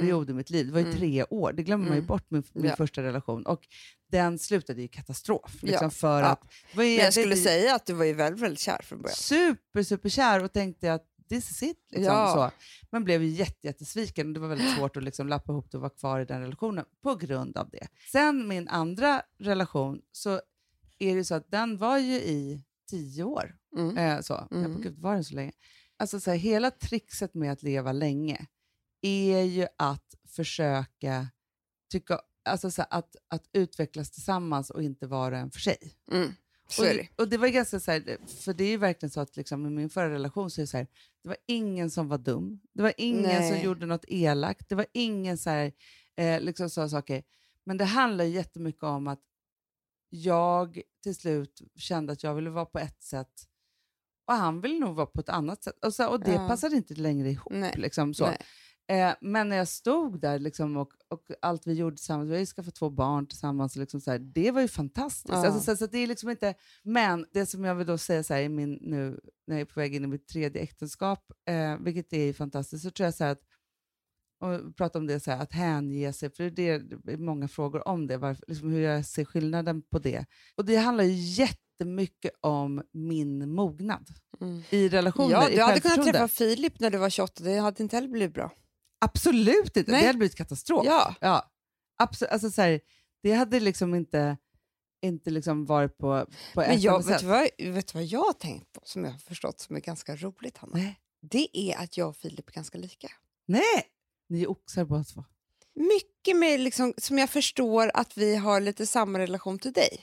period 0.00 0.30
i 0.30 0.32
mitt 0.32 0.50
liv, 0.50 0.66
det 0.66 0.72
var 0.72 0.80
ju 0.80 0.86
Mm. 0.86 0.98
tre 0.98 1.24
år, 1.24 1.52
det 1.52 1.62
glömmer 1.62 1.84
man 1.84 1.92
ju 1.94 1.98
Mm. 1.98 2.06
bort, 2.06 2.30
min, 2.30 2.42
min 2.52 2.64
Ja. 2.64 2.76
första 2.76 3.02
relation. 3.02 3.46
Och 3.46 3.68
den 4.10 4.38
slutade 4.38 4.82
i 4.82 4.88
katastrof. 4.88 5.62
Liksom, 5.62 5.86
Ja. 5.86 5.90
för 5.90 6.20
Ja. 6.20 6.26
att, 6.26 6.40
det 6.74 6.84
ju 6.86 6.96
Men 6.96 7.04
jag 7.04 7.12
skulle 7.12 7.26
egentligen- 7.26 7.44
säga 7.60 7.74
att 7.74 7.86
du 7.86 7.92
var 7.92 8.04
ju 8.04 8.12
väldigt, 8.12 8.42
väldigt 8.42 8.60
kär 8.60 8.80
från 8.82 9.02
början. 9.02 9.16
super, 9.16 9.82
super 9.82 10.08
kär 10.08 10.44
och 10.44 10.52
tänkte 10.52 10.92
att 10.94 11.04
this 11.28 11.50
is 11.50 11.62
it. 11.62 11.78
Liksom, 11.90 12.14
Ja. 12.14 12.50
så. 12.50 12.66
Men 12.90 13.04
blev 13.04 13.22
ju 13.22 13.28
jätte, 13.28 13.66
jättesviken 13.66 14.26
och 14.28 14.34
det 14.34 14.40
var 14.40 14.48
väldigt 14.48 14.74
svårt 14.76 14.96
att 14.96 15.02
liksom 15.02 15.28
lappa 15.28 15.52
ihop 15.52 15.70
det 15.70 15.76
och 15.76 15.80
vara 15.82 15.90
kvar 15.90 16.20
i 16.20 16.24
den 16.24 16.40
relationen 16.40 16.84
på 17.02 17.14
grund 17.14 17.56
av 17.56 17.70
det. 17.70 17.86
Sen 18.12 18.48
min 18.48 18.68
andra 18.68 19.22
relation 19.38 20.00
så 20.12 20.40
är 20.98 21.16
det 21.16 21.24
så 21.24 21.34
att 21.34 21.50
den 21.50 21.76
var 21.78 21.98
ju 21.98 22.14
i 22.14 22.62
tio 22.90 23.24
år. 23.24 23.54
Mm. 23.76 23.96
Eh, 23.98 24.20
så. 24.20 24.46
Jag 24.50 24.58
Mm. 24.58 24.72
bara, 24.74 24.82
gud, 24.82 24.98
var 24.98 25.14
den 25.14 25.24
så 25.24 25.34
länge? 25.34 25.52
Alltså 25.96 26.20
så 26.20 26.30
här, 26.30 26.38
hela 26.38 26.70
trixet 26.70 27.34
med 27.34 27.52
att 27.52 27.62
leva 27.62 27.92
länge 27.92 28.46
är 29.06 29.42
ju 29.42 29.66
att 29.78 30.14
försöka 30.28 31.28
tycka, 31.90 32.20
alltså 32.44 32.70
så 32.70 32.84
att, 32.90 33.16
att 33.28 33.48
utvecklas 33.52 34.10
tillsammans 34.10 34.70
och 34.70 34.82
inte 34.82 35.06
vara 35.06 35.38
en 35.38 35.50
för 35.50 35.60
sig. 35.60 35.76
Mm. 36.10 36.32
Och, 36.78 36.84
det. 36.84 37.08
och 37.16 37.28
det 37.28 37.36
var 37.38 37.48
ganska 37.48 37.80
så 37.80 37.90
här, 37.90 38.18
för 38.44 38.52
det 38.52 38.64
är 38.64 38.68
ju 38.68 38.76
verkligen 38.76 39.10
så 39.10 39.20
att 39.20 39.36
liksom, 39.36 39.66
i 39.66 39.70
min 39.70 39.90
förra 39.90 40.10
relation 40.10 40.50
så 40.50 40.60
är 40.60 40.62
det 40.62 40.66
så 40.66 40.76
här, 40.76 40.86
det 41.22 41.28
var 41.28 41.36
ingen 41.46 41.90
som 41.90 42.08
var 42.08 42.18
dum. 42.18 42.60
Det 42.72 42.82
var 42.82 42.92
ingen 42.96 43.42
som 43.42 43.50
Nej. 43.56 43.64
gjorde 43.64 43.86
något 43.86 44.04
elakt. 44.08 44.68
Det 44.68 44.74
var 44.74 44.86
ingen 44.92 45.38
så 45.38 45.50
här, 45.50 45.72
eh, 46.16 46.40
liksom 46.40 46.70
så 46.70 46.88
saker. 46.88 47.22
Men 47.64 47.76
det 47.76 47.84
handlar 47.84 48.24
jättemycket 48.24 48.82
om 48.82 49.06
att 49.06 49.20
jag 50.10 50.80
till 51.02 51.14
slut 51.14 51.62
kände 51.76 52.12
att 52.12 52.22
jag 52.22 52.34
ville 52.34 52.50
vara 52.50 52.66
på 52.66 52.78
ett 52.78 53.02
sätt 53.02 53.48
och 54.26 54.34
han 54.34 54.60
ville 54.60 54.78
nog 54.78 54.96
vara 54.96 55.06
på 55.06 55.20
ett 55.20 55.28
annat 55.28 55.64
sätt. 55.64 55.84
Och, 55.84 55.94
så, 55.94 56.08
och 56.08 56.20
det 56.20 56.32
Ja. 56.32 56.48
passade 56.48 56.76
inte 56.76 56.94
längre 56.94 57.30
ihop. 57.30 57.52
Nej. 57.52 57.74
Liksom, 57.76 58.14
så. 58.14 58.26
Nej. 58.26 58.38
Eh, 58.86 59.14
men 59.20 59.48
när 59.48 59.56
jag 59.56 59.68
stod 59.68 60.20
där 60.20 60.38
liksom, 60.38 60.76
och, 60.76 60.92
och 61.08 61.22
allt 61.42 61.66
vi 61.66 61.72
gjorde 61.72 61.96
tillsammans, 61.96 62.30
vi 62.30 62.38
ju 62.38 62.46
skaffat 62.46 62.74
två 62.74 62.90
barn 62.90 63.26
tillsammans, 63.26 63.76
liksom 63.76 64.00
så 64.00 64.10
här, 64.10 64.18
det 64.18 64.50
var 64.50 64.60
ju 64.60 64.68
fantastiskt. 64.68 65.28
Ja. 65.34 65.46
Alltså, 65.46 65.60
så, 65.60 65.76
så 65.76 65.86
det 65.86 65.98
är 65.98 66.06
liksom 66.06 66.30
inte, 66.30 66.54
men 66.82 67.26
det 67.32 67.46
som 67.46 67.64
jag 67.64 67.74
vill 67.74 67.86
då 67.86 67.98
säga 67.98 68.22
så 68.22 68.34
här, 68.34 68.40
i 68.42 68.48
min, 68.48 68.78
nu 68.80 69.20
när 69.46 69.56
jag 69.56 69.60
är 69.60 69.64
på 69.64 69.80
väg 69.80 69.94
in 69.94 70.04
i 70.04 70.06
mitt 70.06 70.28
tredje 70.28 70.62
äktenskap, 70.62 71.32
eh, 71.48 71.76
vilket 71.78 72.12
är 72.12 72.32
fantastiskt, 72.32 72.84
så 72.84 72.90
tror 72.90 73.04
jag 73.04 73.14
så 73.14 73.24
här 73.24 73.32
att, 73.32 73.42
och 74.40 74.76
prata 74.76 74.98
om 74.98 75.06
det 75.06 75.20
så 75.20 75.30
här, 75.30 75.42
att 75.42 75.52
hänge 75.52 76.12
sig, 76.12 76.30
för 76.30 76.50
det 76.50 76.68
är, 76.68 77.16
många 77.16 77.48
frågor 77.48 77.88
om 77.88 78.06
det, 78.06 78.16
varför, 78.16 78.44
liksom 78.48 78.70
hur 78.70 78.80
jag 78.80 79.06
ser 79.06 79.24
skillnaden 79.24 79.82
på 79.82 79.98
det. 79.98 80.26
Och 80.54 80.64
det 80.64 80.76
handlar 80.76 81.04
ju 81.04 81.12
jättemycket 81.12 82.32
om 82.40 82.82
min 82.92 83.50
mognad 83.50 84.08
Mm. 84.40 84.62
i 84.70 84.88
relationer, 84.88 85.30
Ja, 85.32 85.48
du 85.50 85.62
hade 85.62 85.80
kunnat 85.80 86.06
träffa 86.06 86.28
Filip 86.28 86.80
när 86.80 86.90
du 86.90 86.98
var 86.98 87.10
28, 87.10 87.44
det 87.44 87.56
hade 87.56 87.82
inte 87.82 87.96
heller 87.96 88.08
blivit 88.08 88.34
bra. 88.34 88.52
Absolut 89.04 89.76
inte, 89.76 89.90
Nej. 89.92 90.00
det 90.00 90.06
hade 90.06 90.18
blivit 90.18 90.36
katastrof. 90.36 90.86
Ja. 90.86 91.14
Ja, 91.20 91.52
absolut. 91.98 92.32
Alltså, 92.32 92.50
så 92.50 92.62
här, 92.62 92.80
det 93.22 93.32
hade 93.32 93.60
liksom 93.60 93.94
inte, 93.94 94.36
inte 95.02 95.30
liksom 95.30 95.64
varit 95.66 95.98
på, 95.98 96.26
på 96.54 96.60
Men 96.60 96.80
jag, 96.80 97.06
vet, 97.06 97.20
du 97.20 97.26
vad, 97.26 97.48
vet 97.58 97.86
du 97.92 97.98
vad 97.98 98.04
jag 98.04 98.24
har 98.24 98.32
tänkt 98.32 98.72
på, 98.72 98.80
som 98.84 99.04
jag 99.04 99.12
har 99.12 99.18
förstått 99.18 99.60
som 99.60 99.76
är 99.76 99.80
ganska 99.80 100.16
roligt, 100.16 100.58
Hanna? 100.58 100.76
Nej. 100.76 101.00
Det 101.30 101.58
är 101.58 101.76
att 101.78 101.96
jag 101.96 102.08
och 102.08 102.16
Filip 102.16 102.48
är 102.48 102.52
ganska 102.52 102.78
lika. 102.78 103.08
Nej, 103.46 103.82
ni 104.28 104.42
är 104.42 104.50
oxar 104.50 104.84
båda 104.84 105.04
två. 105.04 105.24
Mycket 105.74 106.36
med, 106.36 106.60
liksom, 106.60 106.94
som 106.96 107.18
jag 107.18 107.30
förstår 107.30 107.90
att 107.94 108.16
vi 108.18 108.36
har 108.36 108.60
lite 108.60 108.86
samma 108.86 109.18
relation 109.18 109.58
till 109.58 109.72
dig. 109.72 110.00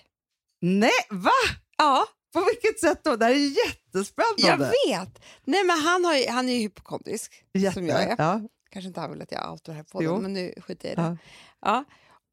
Nej, 0.61 0.91
va? 1.09 1.31
Ja, 1.77 2.05
På 2.33 2.45
vilket 2.45 2.79
sätt 2.79 3.03
då? 3.03 3.15
Det 3.15 3.25
här 3.25 3.31
är 3.31 3.37
jag 3.37 3.49
jättespännande. 3.67 4.71
vet! 4.87 5.21
Nej, 5.45 5.63
men 5.63 5.79
han, 5.79 6.05
har 6.05 6.15
ju, 6.15 6.27
han 6.29 6.49
är 6.49 6.53
ju 6.53 6.59
hypokondrisk, 6.59 7.43
Jätte, 7.53 7.73
som 7.73 7.87
jag 7.87 8.03
är. 8.03 8.15
Ja. 8.17 8.41
Kanske 8.71 8.87
inte 8.87 8.99
han 8.99 9.11
vill 9.11 9.21
att 9.21 9.31
jag 9.31 9.51
outar 9.51 9.73
det 9.73 9.77
här 9.77 9.83
på 9.83 10.03
Jo. 10.03 10.13
den, 10.13 10.21
men 10.21 10.33
nu 10.33 10.53
skiter 10.61 10.87
jag 10.89 10.93
i 10.93 10.95
det. 10.95 11.17
Ja. 11.61 11.83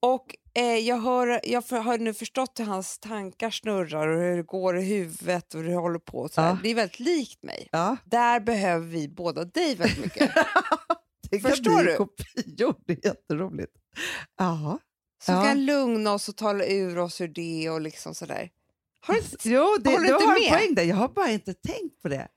Och 0.01 0.37
eh, 0.55 0.63
jag, 0.65 0.99
hör, 1.01 1.41
jag 1.45 1.63
har 1.73 1.99
nu 1.99 2.15
förstått 2.15 2.61
hur 2.61 2.65
hans 2.65 2.99
tankar 2.99 3.51
snurrar 3.51 4.09
och 4.09 4.21
hur 4.21 4.37
det 4.37 4.43
går 4.43 4.79
i 4.79 4.83
huvudet 4.83 5.55
och 5.55 5.61
hur 5.61 5.69
det 5.69 5.75
håller 5.77 5.99
på. 5.99 6.29
Så. 6.29 6.41
Ja. 6.41 6.59
Det 6.63 6.69
är 6.69 6.75
väldigt 6.75 7.01
likt 7.01 7.43
mig. 7.43 7.69
Ja. 7.73 7.97
Där 8.05 8.41
behöver 8.41 8.87
vi 8.87 9.09
båda 9.09 9.45
dig 9.45 9.75
väldigt 9.75 9.99
mycket. 10.05 10.31
Tänk 11.31 11.43
Förstår 11.43 11.83
du? 11.85 11.97
kopior, 11.97 12.75
det 12.87 12.93
är 12.93 13.07
jätteroligt. 13.07 13.73
Ja. 14.39 14.79
Som 15.23 15.35
Ja. 15.35 15.43
kan 15.45 15.65
lugna 15.65 16.13
oss 16.13 16.29
och 16.29 16.37
tala 16.37 16.65
ur 16.67 16.99
oss 16.99 17.21
ur 17.21 17.29
det 17.29 17.71
och 17.71 17.81
liksom 17.81 18.15
sådär. 18.15 18.51
Har 19.01 19.15
du 19.15 19.21
Jo, 19.51 19.77
det, 19.81 19.91
Håller 19.91 20.05
du 20.05 20.13
inte 20.13 20.25
har 20.27 20.37
en 20.37 20.43
med? 20.43 20.51
poäng 20.53 20.75
där. 20.75 20.83
Jag 20.83 20.97
har 20.97 21.09
bara 21.09 21.31
inte 21.31 21.55
tänkt 21.55 22.03
på 22.03 22.09
det. 22.09 22.29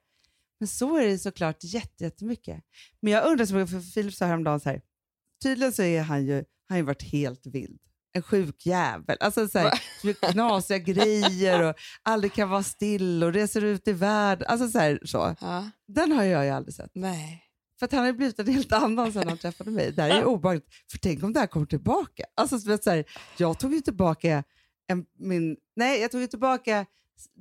Men 0.62 0.68
så 0.68 0.98
är 0.98 1.08
det 1.08 1.18
såklart 1.20 1.64
jätte- 1.64 2.04
jättemycket. 2.04 2.64
Men 3.02 3.14
jag 3.14 3.26
undrar 3.32 3.46
så 3.46 3.56
mycket, 3.56 3.72
för 3.72 3.80
Filip 3.80 4.14
sa 4.14 4.26
häromdagen 4.26 4.60
så 4.60 4.70
här, 4.70 4.82
tydligen 5.44 5.74
så 5.74 5.84
är 5.84 6.02
han 6.02 6.26
ju, 6.26 6.44
han 6.70 6.78
ju 6.78 6.84
varit 6.84 7.04
helt 7.04 7.46
vild. 7.46 7.80
En 8.14 8.22
sjuk 8.22 8.66
jävel. 8.66 9.18
Alltså 9.20 9.48
så 9.48 9.60
här, 9.60 9.80
knasiga 10.32 10.78
grejer 10.94 11.62
och 11.70 11.76
aldrig 12.04 12.34
kan 12.34 12.50
vara 12.50 12.64
still 12.64 13.24
och 13.24 13.34
reser 13.34 13.64
ut 13.64 13.88
i 13.88 13.94
världen. 13.94 14.48
Alltså 14.48 14.68
så 14.70 14.80
här, 14.80 15.00
så. 15.06 15.36
Ja. 15.42 15.70
Den 15.88 16.12
har 16.12 16.24
jag 16.24 16.46
ju 16.46 16.52
aldrig 16.52 16.74
sett. 16.74 16.92
Nej. 16.94 17.44
För 17.80 17.90
han 17.92 18.06
har 18.06 18.14
blivit 18.14 18.40
en 18.40 18.48
helt 18.48 18.72
annan 18.72 19.14
sedan 19.14 19.28
han 19.28 19.38
träffade 19.38 19.72
mig. 19.72 19.92
Det 19.92 20.02
här 20.02 20.10
är 20.10 20.16
ju 20.18 20.24
obehagligt. 20.26 20.68
För 20.92 20.98
tänk 20.98 21.24
om 21.24 21.34
det 21.34 21.40
här 21.40 21.48
kommer 21.48 21.66
tillbaka. 21.66 22.24
Alltså, 22.36 22.60
så 22.60 22.90
här, 22.90 23.06
jag 23.38 23.60
tog 23.60 23.74
ju 23.74 23.82
tillbaka 23.82 24.44
en, 24.88 25.06
min... 25.20 25.58
Nej, 25.76 26.02
jag 26.02 26.12
tog 26.12 26.22
ju 26.22 26.28
tillbaka 26.28 26.86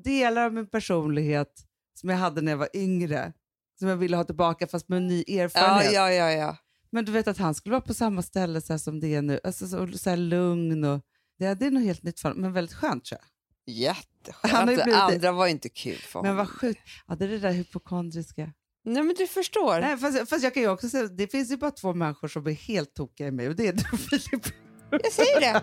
delar 0.05 0.45
av 0.47 0.53
min 0.55 0.67
personlighet 0.67 1.67
som 2.01 2.09
jag 2.09 2.17
hade 2.17 2.41
när 2.41 2.53
jag 2.53 2.57
var 2.59 2.69
yngre. 2.75 3.33
Som 3.79 3.89
jag 3.89 3.97
ville 3.97 4.17
ha 4.17 4.25
tillbaka 4.25 4.67
fast 4.67 4.89
med 4.89 4.97
en 4.97 5.07
ny 5.07 5.25
Ja, 5.27 5.43
erfarenhet. 5.43 5.93
ja, 5.93 6.13
ja, 6.13 6.31
ja. 6.31 6.57
Men 6.93 7.05
du 7.05 7.13
vet 7.13 7.29
att 7.29 7.39
han 7.39 7.55
skulle 7.55 7.71
vara 7.73 7.81
på 7.81 7.95
samma 7.95 8.23
ställe 8.23 8.61
så 8.61 8.79
som 8.79 9.01
det 9.01 9.15
är 9.15 9.23
nu. 9.23 9.41
Alltså, 9.45 9.69
så, 9.69 9.89
så 9.99 10.17
lugn 10.17 10.85
och... 10.85 11.01
Det, 11.39 11.55
det 11.55 11.67
är 11.67 11.71
nog 11.71 11.83
helt 11.83 12.03
nytt 12.03 12.21
för 12.21 12.29
honom, 12.29 12.43
men 12.43 12.53
väldigt 12.53 12.75
skönt 12.77 13.05
tror 13.05 13.21
jag. 13.21 13.75
Jätteskönt. 13.75 14.53
Han 14.55 14.65
har 14.69 14.71
ju 14.73 14.77
Det 14.77 14.83
blivit- 14.85 15.01
andra 15.01 15.33
var 15.33 15.47
inte 15.47 15.69
kul 15.69 15.97
för 15.99 16.23
Men 16.23 16.31
honom. 16.31 16.47
vad 16.47 16.49
sjukt. 16.57 16.81
Ja, 17.07 17.15
det 17.15 17.25
är 17.25 17.29
det 17.29 17.39
där 17.39 17.53
hypokondriska. 17.53 18.53
Nej, 18.85 19.03
men 19.03 19.15
du 19.19 19.27
förstår. 19.27 19.81
Nej, 19.81 19.97
fast, 19.99 20.29
fast 20.31 20.45
jag 20.45 20.55
kan 20.55 20.63
ju 20.63 20.69
också 20.69 20.89
säga 20.89 21.07
det 21.09 21.27
finns 21.27 21.51
ju 21.51 21.57
bara 21.57 21.71
två 21.71 21.95
människor 21.95 22.29
som 22.29 22.47
är 22.47 22.51
helt 22.53 22.95
tokiga 22.95 23.27
i 23.27 23.31
mig 23.31 23.49
och 23.49 23.57
det 23.57 23.69
är 23.69 23.73
du 23.73 23.83
Filip. 23.99 24.47
Jag 24.91 25.13
säger 25.13 25.41
det. 25.41 25.63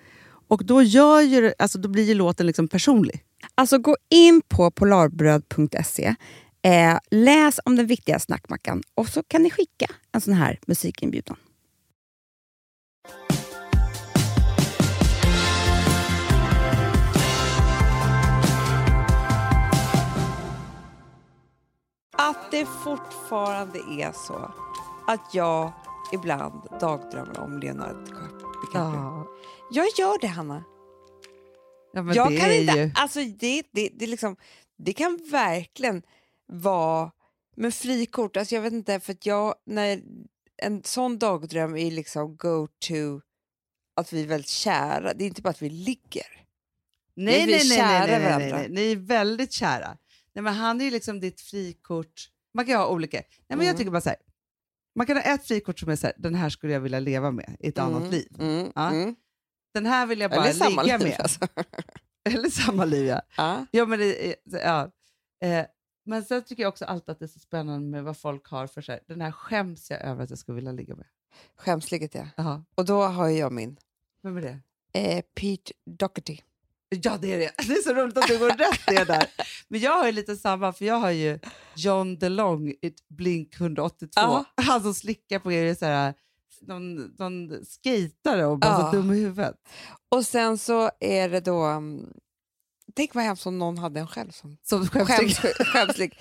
Och 0.51 0.65
då, 0.65 0.81
gör 0.81 1.21
ju, 1.21 1.53
alltså, 1.59 1.77
då 1.79 1.89
blir 1.89 2.03
ju 2.03 2.13
låten 2.13 2.47
liksom 2.47 2.67
personlig. 2.67 3.23
Alltså 3.55 3.77
gå 3.77 3.97
in 4.09 4.41
på 4.47 4.71
polarbröd.se, 4.71 6.15
eh, 6.61 6.97
läs 7.11 7.59
om 7.65 7.75
den 7.75 7.87
viktiga 7.87 8.19
snackmackan 8.19 8.83
och 8.95 9.07
så 9.07 9.23
kan 9.23 9.43
ni 9.43 9.49
skicka 9.49 9.85
en 10.11 10.21
sån 10.21 10.33
här 10.33 10.59
musikinbjudan. 10.67 11.37
Att 22.17 22.51
det 22.51 22.65
fortfarande 22.65 23.79
är 23.79 24.11
så 24.27 24.51
att 25.07 25.33
jag 25.33 25.71
ibland 26.13 26.61
dagdrömmer 26.79 27.39
om 27.39 27.59
Leonardo 27.59 27.99
DiCaprio. 28.61 29.27
Jag 29.71 29.87
gör 29.97 30.21
det, 30.21 30.27
Hanna. 30.27 30.63
Ja, 31.93 32.01
men 32.01 32.15
Jag 32.15 32.31
det 32.31 32.37
kan 32.37 32.51
inte, 32.51 32.73
ju... 32.79 32.91
alltså 32.95 33.19
det, 33.19 33.63
det, 33.71 33.89
det, 33.93 34.07
liksom, 34.07 34.35
det 34.77 34.93
kan 34.93 35.19
verkligen 35.31 36.03
vara 36.47 37.11
med 37.55 37.73
frikort. 37.73 38.37
Alltså 38.37 38.55
jag 38.55 38.61
vet 38.61 38.73
inte, 38.73 38.99
för 38.99 39.13
att 39.13 39.25
jag, 39.25 39.55
när 39.65 40.01
en 40.57 40.83
sån 40.83 41.19
dagdröm 41.19 41.75
är 41.75 41.91
liksom 41.91 42.35
go 42.37 42.67
to 42.67 43.21
att 43.95 44.13
vi 44.13 44.23
är 44.23 44.27
väldigt 44.27 44.49
kära. 44.49 45.13
Det 45.13 45.23
är 45.23 45.27
inte 45.27 45.41
bara 45.41 45.49
att 45.49 45.61
vi 45.61 45.69
ligger. 45.69 46.25
Nej, 47.13 47.45
vi 47.45 47.51
nej, 47.51 47.67
nej, 47.69 48.07
nej, 48.07 48.19
nej, 48.21 48.37
nej, 48.39 48.51
nej. 48.51 48.67
Ni 48.69 48.91
är 48.91 48.95
väldigt 48.95 49.51
kära. 49.51 49.97
Nej, 50.33 50.43
men 50.43 50.53
han 50.53 50.81
är 50.81 50.85
ju 50.85 50.91
liksom 50.91 51.19
ditt 51.19 51.41
frikort. 51.41 52.29
Man 52.53 52.65
kan 52.65 52.75
ha 52.79 52.87
olika. 52.87 53.17
Nej, 53.17 53.25
men 53.47 53.57
Jag 53.59 53.65
Mm. 53.65 53.77
tycker 53.77 53.91
bara 53.91 54.01
så 54.01 54.09
här. 54.09 54.17
Man 54.95 55.07
kan 55.07 55.17
ha 55.17 55.23
ett 55.23 55.47
frikort 55.47 55.79
som 55.79 55.89
är 55.89 55.95
så 55.95 56.07
här, 56.07 56.15
den 56.17 56.35
här 56.35 56.49
skulle 56.49 56.73
jag 56.73 56.79
vilja 56.79 56.99
leva 56.99 57.31
med 57.31 57.55
i 57.59 57.67
ett 57.67 57.77
annat 57.79 58.11
liv. 58.11 58.27
Mm, 58.39 58.71
Ja. 58.75 58.91
Den 59.73 59.85
här 59.85 60.05
vill 60.05 60.19
jag 60.19 60.31
bara 60.31 60.45
Eller 60.47 60.69
ligga 60.69 60.97
liv. 60.97 61.07
med. 61.07 61.19
Alltså. 61.21 61.39
Eller 62.29 62.49
samma 62.49 62.85
liv, 62.85 63.05
ja. 63.05 63.21
Ja. 63.37 63.65
Ja, 63.71 63.85
men 63.85 63.99
det, 63.99 64.35
ja. 64.45 64.91
Eh, 65.43 65.65
Men 66.05 66.23
sen 66.23 66.43
tycker 66.43 66.63
jag 66.63 66.69
också 66.69 66.85
alltid 66.85 67.09
att 67.09 67.19
det 67.19 67.25
är 67.25 67.27
så 67.27 67.39
spännande 67.39 67.87
med 67.89 68.03
vad 68.03 68.17
folk 68.17 68.47
har 68.47 68.67
för 68.67 68.81
sig. 68.81 68.99
Den 69.07 69.21
här 69.21 69.31
skäms 69.31 69.91
jag 69.91 70.01
över 70.01 70.23
att 70.23 70.29
jag 70.29 70.39
skulle 70.39 70.55
vilja 70.55 70.71
ligga 70.71 70.95
med. 70.95 71.05
Skämsligget 71.57 72.15
ja. 72.15 72.27
Jaha, 72.37 72.63
Och 72.75 72.85
då 72.85 73.01
har 73.03 73.27
jag 73.29 73.51
min. 73.51 73.77
vem 74.23 74.37
är 74.37 74.41
det? 74.41 74.59
Eh, 74.99 75.23
Pete 75.35 75.71
Doherty. 75.85 76.37
Ja, 76.89 77.17
det 77.21 77.33
är 77.33 77.37
det. 77.39 77.51
Det 77.67 77.73
är 77.73 77.81
så 77.81 77.93
roligt 77.93 78.17
att 78.17 78.27
du 78.27 78.39
går 78.39 78.49
rätt 78.49 78.81
det 78.87 79.03
där. 79.03 79.25
Men 79.67 79.79
jag 79.79 79.97
har 79.97 80.05
ju 80.05 80.11
lite 80.11 80.35
samma, 80.35 80.73
för 80.73 80.85
jag 80.85 80.95
har 80.95 81.11
ju 81.11 81.39
John 81.75 82.19
DeLong 82.19 82.69
i 82.69 82.93
Blink 83.09 83.55
182. 83.61 84.09
Ja. 84.15 84.45
Han 84.55 84.81
som 84.81 84.93
slickar 84.93 85.39
på 85.39 85.51
er 85.51 85.75
så 85.75 85.85
här, 85.85 86.13
någon, 86.61 86.95
någon 87.19 87.49
skejtare 87.83 88.45
och 88.45 88.59
bara 88.59 88.71
Ja. 88.71 88.91
så 88.91 88.97
dum 88.97 89.11
i 89.11 89.19
huvudet. 89.19 89.55
Och 90.09 90.25
sen 90.25 90.57
så 90.57 90.91
är 90.99 91.29
det 91.29 91.39
då... 91.39 91.65
Um, 91.65 92.13
tänk 92.95 93.15
vad 93.15 93.23
hemskt 93.23 93.45
om 93.47 93.59
någon 93.59 93.77
hade 93.77 93.99
en 93.99 94.07
själv 94.07 94.31
som 94.31 94.57
Som 94.63 94.87
skäms, 94.87 95.07
skämslig. 95.09 95.51
skämslig. 95.67 96.19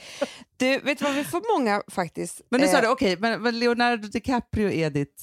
Du, 0.56 0.78
vet 0.78 0.98
du 0.98 1.04
vad 1.04 1.14
vi 1.14 1.24
får 1.24 1.58
många 1.58 1.82
faktiskt? 1.88 2.40
Men 2.48 2.60
nu 2.60 2.68
sa 2.68 2.76
eh, 2.76 2.82
du, 2.82 2.88
okej, 2.88 3.16
men, 3.20 3.42
men 3.42 3.58
Leonardo 3.58 4.08
DiCaprio 4.08 4.70
är 4.70 4.90
ditt, 4.90 5.22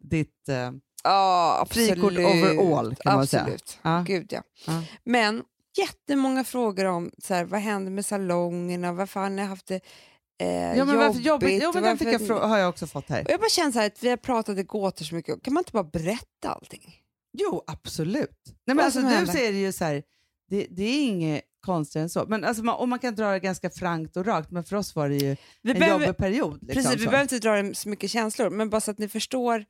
ditt 0.00 0.48
eh, 0.48 0.70
absolut. 1.04 1.88
frikort 1.88 2.12
overall 2.12 2.96
kan 2.96 3.14
man 3.14 3.26
säga. 3.26 3.42
Absolut. 3.42 3.78
Ja. 3.82 4.04
Gud 4.06 4.32
ja. 4.32 4.42
Ja. 4.66 4.82
Men 5.04 5.42
jättemånga 5.78 6.44
frågor 6.44 6.84
om 6.84 7.10
så 7.18 7.34
här, 7.34 7.44
vad 7.44 7.60
händer 7.60 7.92
med 7.92 8.06
salongerna, 8.06 8.92
varför 8.92 9.20
har 9.20 9.30
ni 9.30 9.42
haft 9.42 9.66
det 9.66 9.80
eh, 10.40 10.48
Ja, 10.78 10.84
men 10.84 10.96
varför 10.96 11.20
jobbigt? 11.20 11.24
jobbigt? 11.26 11.62
Jo, 11.62 11.70
men 11.74 11.82
den 11.82 11.98
fick 11.98 12.08
jag 12.30 12.40
har 12.40 12.58
jag 12.58 12.68
också 12.68 12.86
fått 12.86 13.08
här. 13.08 13.24
Och 13.24 13.30
jag 13.30 13.40
bara 13.40 13.48
känner 13.50 13.72
så 13.72 13.78
här 13.78 13.86
att 13.86 14.02
vi 14.02 14.08
har 14.08 14.16
pratat 14.16 14.58
i 14.58 14.62
gåtor 14.62 15.04
så 15.04 15.14
mycket, 15.14 15.42
kan 15.42 15.54
man 15.54 15.60
inte 15.60 15.72
bara 15.72 15.84
berätta 15.84 16.48
allting? 16.48 16.94
Jo, 17.38 17.62
absolut. 17.66 18.30
Nej, 18.46 18.54
men 18.66 18.76
Vad 18.76 18.84
alltså, 18.84 19.00
nu 19.00 19.06
händer. 19.06 19.32
det 19.32 19.58
ju 19.58 19.72
så 19.72 19.84
här, 19.84 20.02
det, 20.50 20.66
det 20.70 20.82
är 20.82 21.02
inget 21.06 21.42
konstigare 21.60 22.02
än 22.02 22.08
så. 22.08 22.24
Men 22.28 22.44
alltså, 22.44 22.62
man, 22.64 22.74
och 22.74 22.88
man 22.88 22.98
kan 22.98 23.14
dra 23.14 23.30
det 23.32 23.38
ganska 23.40 23.70
frankt 23.70 24.16
och 24.16 24.26
rakt, 24.26 24.50
men 24.50 24.64
för 24.64 24.76
oss 24.76 24.94
var 24.96 25.08
det 25.08 25.16
ju 25.16 25.36
Vi 25.62 25.70
en 25.72 25.78
behöver, 25.78 26.06
jobbig 26.06 26.16
period. 26.16 26.58
Liksom, 26.62 26.74
precis, 26.82 27.00
vi 27.00 27.04
så. 27.04 27.10
behöver 27.10 27.22
inte 27.22 27.38
dra 27.38 27.62
det 27.62 27.74
så 27.74 27.88
mycket 27.88 28.10
känslor, 28.10 28.50
men 28.50 28.70
bara 28.70 28.80
så 28.80 28.90
att 28.90 28.98
ni 28.98 29.08
förstår 29.08 29.64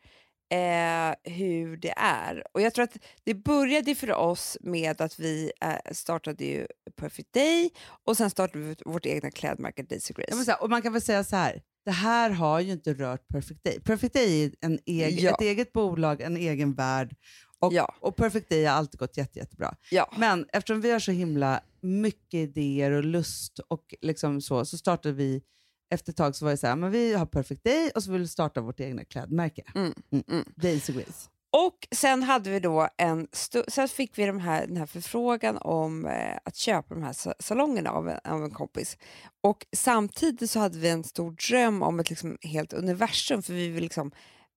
eh, 0.51 1.33
hur 1.33 1.77
det 1.77 1.95
är. 1.97 2.45
Och 2.55 2.61
jag 2.61 2.75
tror 2.75 2.83
att 2.85 2.97
det 3.25 3.35
började 3.35 3.95
för 3.95 4.13
oss 4.13 4.57
med 4.61 5.01
att 5.01 5.19
vi 5.19 5.53
eh, 5.61 5.93
startade 5.93 6.45
ju 6.45 6.67
Perfect 6.97 7.33
Day 7.33 7.71
och 8.05 8.17
sen 8.17 8.31
startade 8.31 8.65
vi 8.65 8.77
vårt 8.85 9.07
egna 9.07 9.31
klädmärke 9.31 9.83
Daisy 9.83 10.15
Grace. 10.15 10.55
Och 10.61 10.71
man 10.71 10.83
kan 10.83 10.93
väl 10.93 11.03
säga 11.03 11.25
så 11.25 11.37
här, 11.37 11.63
det 11.85 11.91
här 11.91 12.31
har 12.31 12.61
ju 12.61 12.73
inte 12.73 12.95
rört 12.95 13.29
Perfect 13.29 13.65
Day. 13.65 13.81
Perfect 13.81 14.15
Day 14.15 14.45
är 14.45 14.53
en 14.61 14.79
egen, 14.87 15.25
Ja. 15.25 15.31
ett 15.35 15.41
eget 15.41 15.73
bolag, 15.73 16.21
en 16.21 16.37
egen 16.37 16.75
värld. 16.75 17.17
Och, 17.59 17.73
Ja. 17.73 17.95
och 18.01 18.17
Perfect 18.17 18.49
Day 18.49 18.65
har 18.65 18.75
alltid 18.77 18.99
gått 19.01 19.17
jätte, 19.17 19.39
jättebra. 19.39 19.77
ja. 19.91 20.13
Men 20.19 20.47
eftersom 20.53 20.81
vi 20.81 20.91
har 20.91 20.99
så 20.99 21.13
himla 21.13 21.61
mycket 21.81 22.35
idéer 22.35 22.91
och 22.91 23.05
lust 23.05 23.59
och 23.69 23.95
liksom 24.01 24.41
så, 24.41 24.65
så 24.65 24.79
startade 24.79 25.15
vi 25.15 25.43
efter 25.91 26.13
ett 26.13 26.17
tag 26.17 26.37
så 26.37 26.45
var 26.45 26.53
det 26.53 26.59
så 26.59 26.67
här, 26.67 26.77
men 26.77 26.91
vi 26.91 27.15
har 27.15 27.27
Perfect 27.27 27.65
Day 27.65 27.91
och 27.95 28.03
så 28.03 28.13
vill 28.13 28.21
vi 28.21 28.29
starta 28.29 28.61
vårt 28.61 28.81
egna 28.81 29.05
klädmärke. 29.05 29.63
Mm, 29.75 29.95
mm. 30.29 30.45
Daisy 30.57 30.93
Grace. 30.93 31.31
Och 31.51 31.89
sen 31.91 32.23
hade 32.23 32.51
vi 32.51 32.61
då 32.61 32.89
en 32.97 33.29
sen 33.69 33.89
fick 33.89 34.19
vi 34.19 34.27
de 34.27 34.41
här, 34.41 34.67
den 34.67 34.77
här 34.77 34.87
förfrågan 34.87 35.57
om 35.57 36.07
eh, 36.07 36.37
att 36.45 36.57
köpa 36.57 36.95
de 36.95 37.03
här 37.03 37.13
sa- 37.13 37.35
salongerna 37.39 37.91
av 37.91 38.09
en, 38.09 38.19
av 38.25 38.45
en 38.45 38.51
kompis. 38.51 38.99
Och 39.41 39.67
samtidigt 39.77 40.51
så 40.51 40.59
hade 40.59 40.79
vi 40.79 40.89
en 40.89 41.05
stor 41.05 41.31
dröm 41.49 41.83
om 41.83 42.01
ett 42.01 42.11
liksom 42.11 42.39
helt 42.43 42.73
universum 42.73 43.43
för 43.43 43.53
vi 43.53 43.69
vill 43.69 43.83
liksom 43.83 44.13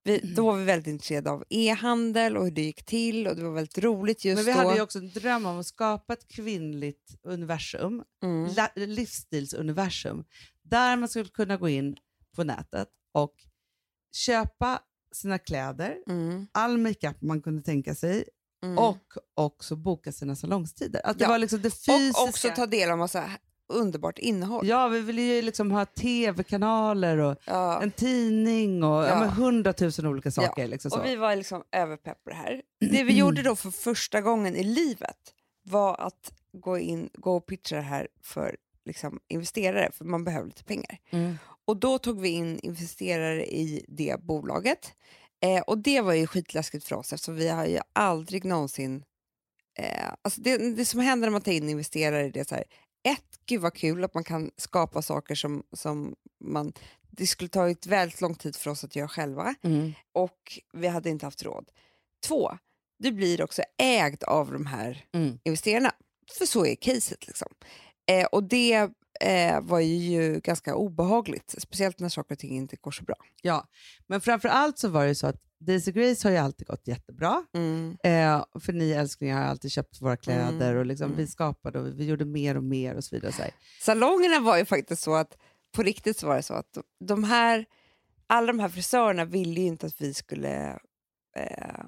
vi, 0.10 0.34
då 0.36 0.45
var 0.45 0.58
vi 0.58 0.63
väldigt 0.63 0.88
intresserade 0.88 1.30
av 1.32 1.43
e-handel 1.50 2.38
och 2.38 2.43
hur 2.43 2.52
det 2.52 2.62
gick 2.62 2.86
till 2.86 3.28
och 3.28 3.36
det 3.36 3.43
var 3.43 3.52
väldigt 3.52 3.78
roligt 3.78 4.26
just 4.26 4.36
Men 4.38 4.45
vi 4.45 4.52
då. 4.52 4.58
hade 4.58 4.76
ju 4.76 4.82
också 4.82 5.00
en 5.00 5.10
dröm 5.10 5.45
om 5.45 5.60
att 5.60 5.65
skapa 5.65 6.13
ett 6.13 6.28
kvinnligt 6.28 7.15
universum, 7.24 8.04
mm. 8.24 8.54
la- 8.56 8.72
livsstilsuniversum, 8.76 10.24
där 10.63 10.95
man 10.98 11.10
skulle 11.10 11.26
kunna 11.30 11.58
gå 11.58 11.69
in 11.69 11.98
på 12.36 12.43
nätet 12.43 12.88
och 13.13 13.34
köpa 14.15 14.80
sina 15.15 15.38
kläder, 15.39 15.98
Mm. 16.08 16.48
all 16.52 16.78
makeup 16.78 17.22
man 17.22 17.41
kunde 17.41 17.62
tänka 17.63 17.95
sig 17.95 18.24
Mm. 18.63 18.78
och 18.78 19.04
också 19.34 19.76
boka 19.76 20.12
sina 20.12 20.36
salongstider. 20.36 21.02
Att 21.04 21.17
det 21.17 21.24
Ja. 21.24 21.30
var 21.30 21.38
liksom 21.38 21.62
det 21.62 21.69
fysiska. 21.72 22.22
och 22.22 22.30
också 22.30 22.50
ta 22.56 22.65
del 22.65 22.91
av 22.91 22.98
massa 22.98 23.30
underbart 23.69 24.19
innehåll. 24.19 24.67
Ja, 24.67 24.88
vi 24.88 24.99
ville 24.99 25.21
ju 25.21 25.41
liksom 25.41 25.71
ha 25.71 25.86
tv-kanaler 25.86 27.17
och 27.17 27.38
Ja. 27.45 27.82
en 27.82 27.91
tidning 27.91 28.84
och 28.84 29.03
ja. 29.03 29.08
Ja. 29.08 29.29
hundratusen 29.29 30.05
olika 30.05 30.32
saker. 30.32 30.67
Liksom 30.67 30.91
så. 30.91 30.99
Och 30.99 31.05
vi 31.05 31.15
var 31.15 31.36
liksom 31.36 31.63
överpepp 31.71 32.23
på 32.23 32.29
det 32.29 32.36
här. 32.36 32.62
Det 32.91 33.03
vi 33.03 33.17
gjorde 33.17 33.41
då 33.41 33.55
för 33.55 33.71
första 33.71 34.21
gången 34.21 34.55
i 34.55 34.63
livet 34.63 35.17
var 35.63 35.95
att 36.01 36.34
gå 36.53 36.77
in 36.77 37.10
gå 37.13 37.36
och 37.36 37.45
pitcha 37.45 37.75
det 37.75 37.82
här 37.82 38.08
för 38.23 38.55
liksom, 38.86 39.19
investerare, 39.27 39.89
för 39.93 40.05
man 40.05 40.23
behöver 40.23 40.45
lite 40.45 40.63
pengar. 40.63 40.97
Mm. 41.10 41.38
Och 41.65 41.77
då 41.77 41.97
tog 41.97 42.21
vi 42.21 42.29
in 42.29 42.60
investerare 42.60 43.45
i 43.45 43.86
det 43.88 44.23
bolaget. 44.23 44.93
Eh, 45.41 45.62
och 45.62 45.77
det 45.77 46.01
var 46.01 46.13
ju 46.13 46.27
skitläskigt 46.27 46.86
för 46.86 46.95
oss 46.95 47.13
eftersom 47.13 47.36
vi 47.36 47.49
har 47.49 47.65
ju 47.65 47.79
aldrig 47.93 48.45
någonsin... 48.45 49.03
Eh, 49.79 50.08
alltså 50.21 50.41
det, 50.41 50.75
det 50.75 50.86
som 50.86 50.99
händer 50.99 51.27
när 51.27 51.32
man 51.32 51.41
tar 51.41 51.51
in 51.51 51.69
investerare 51.69 52.29
det 52.29 52.39
är 52.39 52.43
så 52.43 52.55
här, 52.55 52.63
ett, 53.04 53.40
gud 53.46 53.62
vad 53.62 53.74
kul 53.74 54.04
att 54.04 54.14
man 54.14 54.24
kan 54.24 54.52
skapa 54.58 55.02
saker 55.02 55.36
som, 55.36 55.64
som 55.74 56.16
man... 56.44 56.74
Det 57.12 57.28
skulle 57.28 57.50
tagit 57.50 57.86
väldigt 57.88 58.22
lång 58.22 58.36
tid 58.36 58.56
för 58.56 58.72
oss 58.72 58.84
att 58.84 58.96
göra 58.96 59.08
själva 59.08 59.56
Mm. 59.64 59.94
och 60.14 60.60
vi 60.74 60.88
hade 60.88 61.10
inte 61.10 61.26
haft 61.26 61.44
råd. 61.44 61.70
Två, 62.28 62.58
du 63.00 63.12
blir 63.12 63.42
också 63.44 63.62
ägd 63.78 64.24
av 64.24 64.52
de 64.52 64.66
här 64.66 65.06
Mm. 65.14 65.40
investerarna. 65.44 65.92
För 66.38 66.46
så 66.46 66.66
är 66.66 66.76
caset. 66.76 67.28
Liksom. 67.28 67.48
Eh, 68.12 68.26
och 68.26 68.44
det 68.44 68.90
eh, 69.22 69.62
var 69.62 69.80
ju 69.80 70.39
ganska 70.39 70.76
obehagligt, 70.76 71.56
speciellt 71.58 72.00
när 72.00 72.10
saker 72.10 72.36
och 72.36 72.39
ting 72.39 72.56
inte 72.56 72.76
går 72.76 72.91
så 72.91 73.04
bra. 73.04 73.15
Ja, 73.41 73.67
men 74.08 74.22
framför 74.22 74.50
allt 74.50 74.80
så 74.80 74.89
var 74.89 75.06
det 75.06 75.15
så 75.15 75.28
att 75.28 75.41
Daisy 75.60 75.91
Grace 75.91 76.28
har 76.28 76.32
ju 76.32 76.38
alltid 76.38 76.67
gått 76.67 76.88
jättebra. 76.88 77.45
Mm. 77.54 77.98
Eh, 78.04 78.45
för 78.60 78.74
ni 78.74 78.91
älsklingar 78.91 79.38
har 79.38 79.43
alltid 79.43 79.72
köpt 79.72 80.02
våra 80.02 80.17
kläder 80.17 80.69
Mm, 80.69 80.78
och 80.78 80.86
liksom, 80.86 81.06
mm. 81.06 81.17
vi 81.17 81.28
skapade 81.28 81.80
och 81.80 82.00
vi, 82.00 82.06
gjorde 82.06 82.26
mer 82.26 82.58
och 82.58 82.63
mer 82.63 82.95
och 82.95 83.04
så 83.04 83.15
vidare. 83.15 83.32
Så 83.32 83.41
här. 83.41 83.52
Salongerna 83.82 84.39
var 84.39 84.58
ju 84.58 84.65
faktiskt 84.65 85.02
så 85.04 85.15
att, 85.15 85.38
på 85.76 85.84
riktigt 85.84 86.17
så 86.17 86.28
var 86.28 86.36
det 86.36 86.43
så 86.43 86.54
att 86.54 86.78
de- 87.06 87.24
här, 87.24 87.65
alla 88.28 88.48
de 88.48 88.60
här 88.60 88.69
frisörerna 88.69 89.26
ville 89.26 89.62
ju 89.62 89.67
inte 89.67 89.86
att 89.86 90.02
vi 90.02 90.13
skulle 90.13 90.80
eh, 91.38 91.86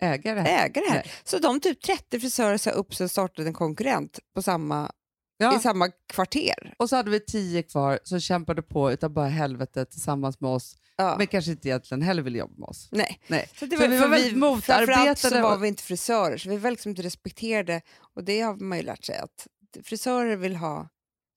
äga 0.00 0.80
det 0.80 0.90
här. 0.90 0.94
Nej. 0.94 1.10
Så 1.24 1.38
de 1.38 1.60
typ 1.60 1.82
30 1.82 2.20
frisörer 2.20 2.56
sa 2.58 2.70
upp 2.70 2.94
sig 2.94 3.04
och 3.04 3.10
startade 3.10 3.48
en 3.48 3.54
konkurrent 3.54 4.18
på 4.34 4.42
samma, 4.42 4.90
Ja. 5.38 5.56
i 5.56 5.58
samma 5.60 5.88
kvarter. 6.08 6.74
Och 6.78 6.88
så 6.88 6.96
hade 6.96 7.10
vi 7.10 7.20
tio 7.20 7.62
kvar 7.62 7.98
som 8.04 8.20
kämpade 8.20 8.62
på 8.62 8.92
utav 8.92 9.10
bara 9.10 9.28
helvete 9.28 9.84
tillsammans 9.84 10.40
med 10.40 10.50
oss, 10.50 10.76
Ja. 10.96 11.14
men 11.18 11.26
kanske 11.26 11.50
inte 11.50 11.68
egentligen 11.68 12.02
heller 12.02 12.22
ville 12.22 12.38
jobba 12.38 12.54
med 12.56 12.68
oss. 12.68 12.88
Nej. 12.92 13.20
Nej. 13.26 13.48
Så 13.58 13.66
det 13.66 13.76
Så 13.76 13.86
vi 13.88 13.98
var 13.98 14.08
väldigt 14.08 14.30
Framförallt 14.32 14.64
så 14.64 15.26
motarbetade 15.28 15.42
var 15.42 15.56
vi 15.58 15.68
inte 15.68 15.82
frisörer, 15.82 16.36
så 16.36 16.48
vi 16.50 16.56
var 16.56 16.70
liksom 16.70 16.90
inte 16.90 17.02
respekterade. 17.02 17.80
Och 18.14 18.24
det 18.24 18.40
har 18.40 18.56
man 18.56 18.78
ju 18.78 18.84
lärt 18.84 19.04
sig, 19.04 19.18
att 19.18 19.46
frisörer 19.84 20.36
vill 20.36 20.56
ha 20.56 20.88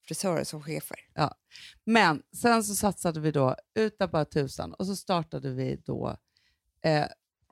frisörer 0.07 0.43
som 0.43 0.63
chefer. 0.63 0.97
Men 1.85 2.21
sen 2.41 2.63
så 2.63 2.75
satsade 2.75 3.19
vi 3.19 3.31
då 3.31 3.55
utav 3.75 4.09
bara 4.11 4.25
tusan 4.25 4.73
och 4.73 4.85
så 4.85 4.95
startade 4.95 5.53
vi 5.53 5.75
då 5.85 6.17
eh, 6.83 7.05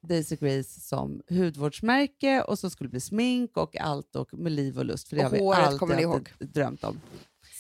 Daisy 0.08 0.36
Grace 0.36 0.80
som 0.80 1.22
hudvårdsmärke 1.30 2.42
och 2.42 2.60
så 2.60 2.70
skulle 2.70 2.90
bli 2.90 3.00
smink 3.00 3.58
och 3.58 3.78
allt 3.78 4.16
och 4.16 4.34
med 4.34 4.52
liv 4.52 4.78
och 4.80 4.86
lust. 4.86 5.08
För 5.10 5.16
det 5.16 5.26
Och 5.26 5.32
har 5.32 5.38
vi 5.56 5.62
alltid, 5.64 5.80
kommer 5.80 5.96
ni 5.96 6.06
alltid 6.06 6.48
drömt 6.50 6.84
om. 6.84 7.00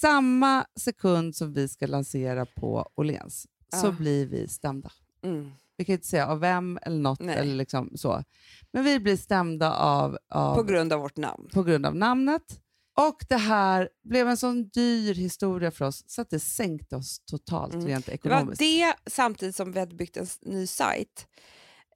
Samma 0.01 0.65
sekund 0.79 1.35
som 1.35 1.53
vi 1.53 1.67
ska 1.67 1.87
lansera 1.87 2.45
på 2.45 2.89
Åhléns 2.95 3.47
så 3.75 3.87
Ja. 3.87 3.91
blir 3.91 4.25
vi 4.25 4.47
stämda. 4.47 4.91
Mm. 5.23 5.51
Vi 5.77 5.85
kan 5.85 5.93
inte 5.93 6.07
säga 6.07 6.27
av 6.27 6.39
vem 6.39 6.79
eller 6.81 6.97
något 6.99 7.19
Nej. 7.19 7.37
eller 7.37 7.55
liksom 7.55 7.91
så. 7.95 8.23
Men 8.71 8.83
vi 8.83 8.99
blir 8.99 9.17
stämda 9.17 9.73
av, 9.75 10.17
av 10.29 10.55
På 10.55 10.63
grund 10.63 10.93
av 10.93 10.99
vårt 10.99 11.17
namn. 11.17 11.49
på 11.53 11.63
grund 11.63 11.85
av 11.85 11.95
namnet. 11.95 12.61
Och 12.99 13.25
det 13.29 13.37
här 13.37 13.89
blev 14.03 14.27
en 14.29 14.37
sån 14.37 14.69
dyr 14.69 15.13
historia 15.13 15.71
för 15.71 15.85
oss 15.85 16.03
så 16.07 16.21
att 16.21 16.29
det 16.29 16.39
sänkte 16.39 16.95
oss 16.95 17.19
totalt 17.25 17.73
Mm. 17.73 17.87
rent 17.87 18.05
Det 18.05 18.11
var 18.11 18.15
ekonomiskt. 18.15 18.59
det 18.59 18.93
samtidigt 19.05 19.55
som 19.55 19.71
vi 19.71 19.79
hade 19.79 19.95
byggt 19.95 20.17
en 20.17 20.27
ny 20.41 20.67
sajt 20.67 21.27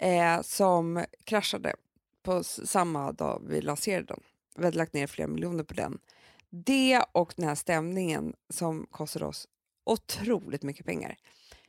eh, 0.01 0.41
som 0.41 1.05
kraschade 1.23 1.73
på 2.23 2.43
samma 2.43 3.11
dag 3.11 3.41
vi 3.47 3.61
lanserade 3.61 4.05
den. 4.05 4.19
Vi 4.55 4.65
hade 4.65 4.77
lagt 4.77 4.93
ner 4.93 5.07
flera 5.07 5.27
miljoner 5.27 5.63
på 5.63 5.73
den. 5.73 5.99
Det 6.49 7.03
och 7.11 7.33
den 7.35 7.47
här 7.47 7.55
stämningen 7.55 8.33
som 8.49 8.87
kostade 8.91 9.25
oss 9.25 9.47
otroligt 9.85 10.63
mycket 10.63 10.85
pengar 10.85 11.17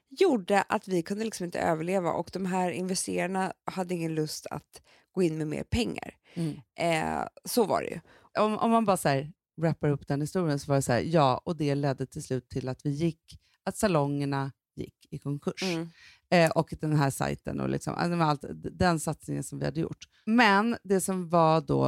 gjorde 0.09 0.63
att 0.63 0.89
vi 0.89 1.03
kunde 1.03 1.25
liksom 1.25 1.45
inte 1.45 1.61
överleva 1.61 2.13
och 2.13 2.31
de 2.33 2.47
här 2.47 2.71
investerarna 2.71 3.53
hade 3.65 3.95
ingen 3.95 4.15
lust 4.15 4.47
att 4.51 4.83
gå 5.13 5.23
in 5.23 5.39
med 5.39 5.47
mer 5.47 5.63
pengar. 5.63 6.15
Mm. 6.35 6.61
Eh, 6.75 7.27
så 7.45 7.65
var 7.65 7.83
det 7.83 7.89
ju. 7.89 8.01
Om, 8.39 8.59
om 8.59 8.71
man 8.71 8.85
bara 8.85 8.97
så 8.97 9.09
här, 9.09 9.33
wrappar 9.57 9.89
upp 9.89 10.09
den 10.09 10.21
historien 10.21 10.59
så 10.59 10.67
var 10.67 10.77
det 10.77 10.83
så 10.83 10.93
här, 10.93 11.01
ja, 11.01 11.43
och 11.45 11.57
det 11.57 11.75
ledde 11.75 12.07
till 12.07 12.23
slut 12.23 12.49
till 12.49 12.69
att 12.69 12.87
vi 12.87 12.91
gick, 12.91 13.39
att 13.65 13.77
salongerna 13.77 14.53
gick 14.75 15.07
i 15.11 15.19
konkurs. 15.19 15.63
Mm. 15.63 15.91
Eh, 16.33 16.51
och 16.51 16.75
den 16.81 16.97
här 16.97 17.11
sajten 17.11 17.61
och 17.61 17.69
liksom, 17.69 17.95
alltså 17.95 18.19
allt, 18.19 18.45
den 18.79 19.01
satsningen 19.01 19.45
som 19.45 19.59
vi 19.59 19.65
hade 19.65 19.81
gjort. 19.81 20.05
Men 20.27 20.77
det 20.83 21.01
som 21.01 21.29
var 21.29 21.61
då, 21.61 21.87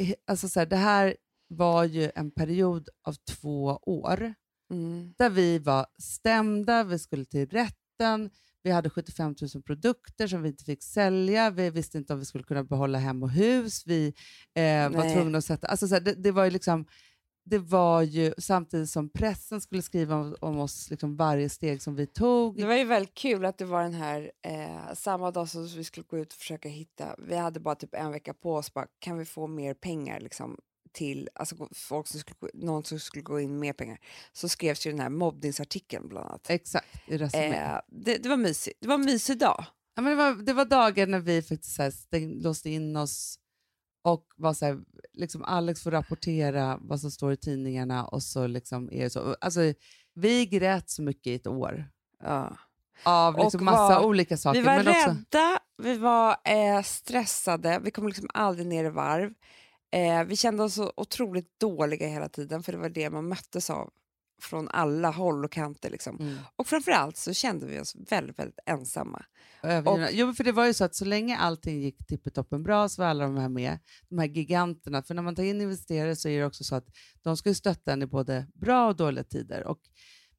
eh, 0.00 0.14
alltså 0.26 0.48
så 0.48 0.60
här, 0.60 0.66
det 0.66 0.76
här 0.76 1.16
var 1.48 1.84
ju 1.84 2.10
en 2.14 2.30
period 2.30 2.88
av 3.02 3.14
två 3.14 3.64
år 3.82 4.34
Mm. 4.70 5.14
där 5.18 5.30
vi 5.30 5.58
var 5.58 5.86
stämda, 5.98 6.84
vi 6.84 6.98
skulle 6.98 7.24
till 7.24 7.48
rätten, 7.48 8.30
vi 8.62 8.70
hade 8.70 8.90
75 8.90 9.34
000 9.54 9.62
produkter 9.62 10.26
som 10.26 10.42
vi 10.42 10.48
inte 10.48 10.64
fick 10.64 10.82
sälja, 10.82 11.50
vi 11.50 11.70
visste 11.70 11.98
inte 11.98 12.12
om 12.12 12.18
vi 12.18 12.24
skulle 12.24 12.44
kunna 12.44 12.64
behålla 12.64 12.98
hem 12.98 13.22
och 13.22 13.30
hus, 13.30 13.82
vi 13.86 14.06
eh, 14.54 14.90
var 14.90 15.14
tvungna 15.14 15.38
att 15.38 15.44
sätta... 15.44 15.66
Alltså 15.66 15.88
så 15.88 15.94
här, 15.94 16.00
det, 16.00 16.14
det 16.14 16.30
var 16.30 16.44
ju 16.44 16.50
liksom... 16.50 16.86
Det 17.46 17.58
var 17.58 18.02
ju 18.02 18.34
samtidigt 18.38 18.90
som 18.90 19.08
pressen 19.08 19.60
skulle 19.60 19.82
skriva 19.82 20.16
om, 20.16 20.36
om 20.40 20.58
oss 20.58 20.90
liksom 20.90 21.16
varje 21.16 21.48
steg 21.48 21.82
som 21.82 21.94
vi 21.94 22.06
tog. 22.06 22.56
Det 22.56 22.66
var 22.66 22.74
ju 22.74 22.84
väldigt 22.84 23.14
kul 23.14 23.44
att 23.44 23.58
det 23.58 23.64
var 23.64 23.82
den 23.82 23.94
här, 23.94 24.32
eh, 24.42 24.94
samma 24.94 25.30
dag 25.30 25.48
som 25.48 25.66
vi 25.66 25.84
skulle 25.84 26.06
gå 26.10 26.18
ut 26.18 26.32
och 26.32 26.38
försöka 26.38 26.68
hitta, 26.68 27.16
vi 27.18 27.36
hade 27.36 27.60
bara 27.60 27.74
typ 27.74 27.94
en 27.94 28.12
vecka 28.12 28.34
på 28.34 28.54
oss, 28.54 28.74
bara, 28.74 28.86
kan 28.98 29.18
vi 29.18 29.24
få 29.24 29.46
mer 29.46 29.74
pengar 29.74 30.20
liksom, 30.20 30.56
till, 30.92 31.28
alltså 31.34 31.68
folk 31.74 32.06
som 32.06 32.20
skulle, 32.20 32.50
någon 32.54 32.84
som 32.84 33.00
skulle 33.00 33.22
gå 33.22 33.40
in 33.40 33.58
mer 33.58 33.72
pengar, 33.72 33.98
så 34.32 34.48
skrevs 34.48 34.86
ju 34.86 34.90
den 34.90 35.00
här 35.00 35.10
mobbningsartikeln 35.10 36.08
bland 36.08 36.26
annat. 36.26 36.50
Exakt, 36.50 36.88
i. 37.06 37.14
Eh, 37.14 37.78
det, 37.88 38.16
det 38.16 38.28
var 38.28 38.36
mysigt, 38.36 38.78
det 38.80 38.88
var 38.88 38.94
en 38.94 39.04
mysig 39.04 39.38
dag. 39.38 39.64
Ja, 39.96 40.02
men 40.02 40.10
det, 40.10 40.16
var, 40.16 40.42
det 40.42 40.52
var 40.52 40.64
dagar 40.64 41.06
när 41.06 41.20
vi 41.20 41.42
faktiskt 41.42 41.74
så 41.74 41.82
här 41.82 41.90
stäng, 41.90 42.40
låste 42.40 42.70
in 42.70 42.96
oss 42.96 43.38
och 44.04 44.24
var 44.36 44.54
så 44.54 44.66
här, 44.66 44.78
liksom 45.12 45.42
Alex 45.44 45.82
får 45.82 45.90
rapportera 45.90 46.78
vad 46.80 47.00
som 47.00 47.10
står 47.10 47.32
i 47.32 47.36
tidningarna 47.36 48.04
och 48.04 48.22
så 48.22 48.46
liksom 48.46 48.88
är 48.92 49.02
det 49.04 49.10
så. 49.10 49.36
Alltså, 49.40 49.60
vi 50.14 50.46
grät 50.46 50.90
så 50.90 51.02
mycket 51.02 51.26
i 51.26 51.34
ett 51.34 51.46
år 51.46 51.84
Ja. 52.22 52.56
av 53.04 53.34
Och 53.34 53.44
liksom 53.44 53.64
massa 53.64 54.00
var- 54.00 54.06
olika 54.06 54.36
saker. 54.36 54.60
Vi 54.60 54.66
var 54.66 54.76
men 54.76 54.88
också, 54.88 55.08
rädda, 55.08 55.58
vi 55.82 55.96
var 55.98 56.36
eh, 56.44 56.82
stressade, 56.82 57.80
vi 57.84 57.90
kom 57.90 58.06
liksom 58.08 58.28
aldrig 58.34 58.66
ner 58.66 58.84
i 58.84 58.90
varv. 58.90 59.34
Eh, 59.92 60.24
vi 60.24 60.36
kände 60.36 60.62
oss 60.62 60.74
så 60.74 60.92
otroligt 60.96 61.60
dåliga 61.60 62.06
hela 62.08 62.28
tiden, 62.28 62.62
för 62.62 62.72
det 62.72 62.78
var 62.78 62.88
det 62.88 63.10
man 63.10 63.28
möttes 63.28 63.70
av 63.70 63.90
från 64.40 64.68
alla 64.68 65.10
håll 65.10 65.44
och 65.44 65.52
kanter. 65.52 65.90
Liksom. 65.90 66.20
mm, 66.20 66.36
Och 66.56 66.66
framförallt 66.66 67.16
så 67.16 67.32
kände 67.32 67.66
vi 67.66 67.80
oss 67.80 67.96
väldigt, 68.10 68.38
väldigt 68.38 68.58
ensamma. 68.66 69.24
övergivna. 69.62 70.10
jo, 70.10 70.32
för 70.32 70.44
det 70.44 70.52
var 70.52 70.66
ju 70.66 70.74
så 70.74 70.84
att 70.84 70.94
så 70.94 71.04
länge 71.04 71.36
allting 71.36 71.82
gick 71.82 72.06
tippetoppen 72.06 72.62
bra 72.62 72.88
så 72.88 73.02
var 73.02 73.08
alla 73.08 73.24
de 73.24 73.36
här 73.36 73.48
med, 73.48 73.78
de 74.08 74.18
här 74.18 74.26
giganterna. 74.26 75.02
För 75.02 75.14
när 75.14 75.22
man 75.22 75.34
tar 75.34 75.42
in 75.42 75.60
investerare 75.60 76.16
så 76.16 76.28
är 76.28 76.38
det 76.38 76.46
också 76.46 76.64
så 76.64 76.74
att 76.74 76.86
de 77.22 77.36
ska 77.36 77.54
stötta 77.54 77.92
en 77.92 78.02
i 78.02 78.06
både 78.06 78.46
bra 78.54 78.88
och 78.88 78.96
dåliga 78.96 79.24
tider. 79.24 79.66
Och 79.66 79.80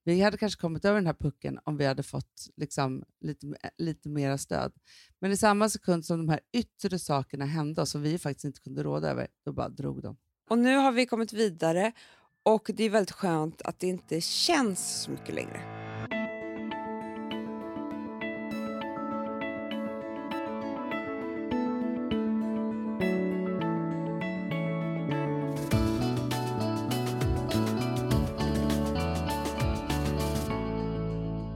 vi 0.03 0.21
hade 0.21 0.37
kanske 0.37 0.61
kommit 0.61 0.85
över 0.85 0.95
den 0.95 1.07
här 1.07 1.13
pucken 1.13 1.59
om 1.63 1.77
vi 1.77 1.85
hade 1.85 2.03
fått 2.03 2.47
liksom 2.55 3.03
lite, 3.21 3.55
lite 3.77 4.09
mera 4.09 4.37
stöd. 4.37 4.73
Men 5.19 5.31
i 5.31 5.37
samma 5.37 5.69
sekund 5.69 6.05
som 6.05 6.17
de 6.17 6.29
här 6.29 6.39
yttre 6.53 6.99
sakerna 6.99 7.45
hände 7.45 7.81
och 7.81 7.87
som 7.87 8.01
vi 8.01 8.19
faktiskt 8.19 8.45
inte 8.45 8.61
kunde 8.61 8.83
råda 8.83 9.09
över, 9.09 9.27
då 9.45 9.53
bara 9.53 9.69
drog 9.69 10.01
de. 10.01 10.17
Och 10.49 10.57
nu 10.57 10.75
har 10.75 10.91
vi 10.91 11.05
kommit 11.05 11.33
vidare 11.33 11.91
och 12.45 12.71
det 12.73 12.83
är 12.83 12.89
väldigt 12.89 13.11
skönt 13.11 13.61
att 13.61 13.79
det 13.79 13.87
inte 13.87 14.21
känns 14.21 15.01
så 15.01 15.11
mycket 15.11 15.35
längre. 15.35 15.61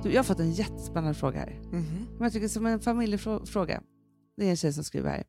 Du, 0.04 0.12
jag 0.12 0.19
har 0.19 0.23
fått 0.23 0.39
en 0.39 0.52
jättespännande 0.52 1.13
fråga 1.13 1.39
här. 1.39 1.60
Mhm. 1.71 2.08
Men 2.12 2.23
jag 2.23 2.34
tycker 2.34 2.47
som 2.47 2.65
en 2.65 2.80
familjefråga. 2.80 3.82
Det 4.38 4.45
är 4.45 4.49
en 4.49 4.58
tjej 4.58 4.73
som 4.73 4.84
skriver 4.84 5.10
här. 5.10 5.23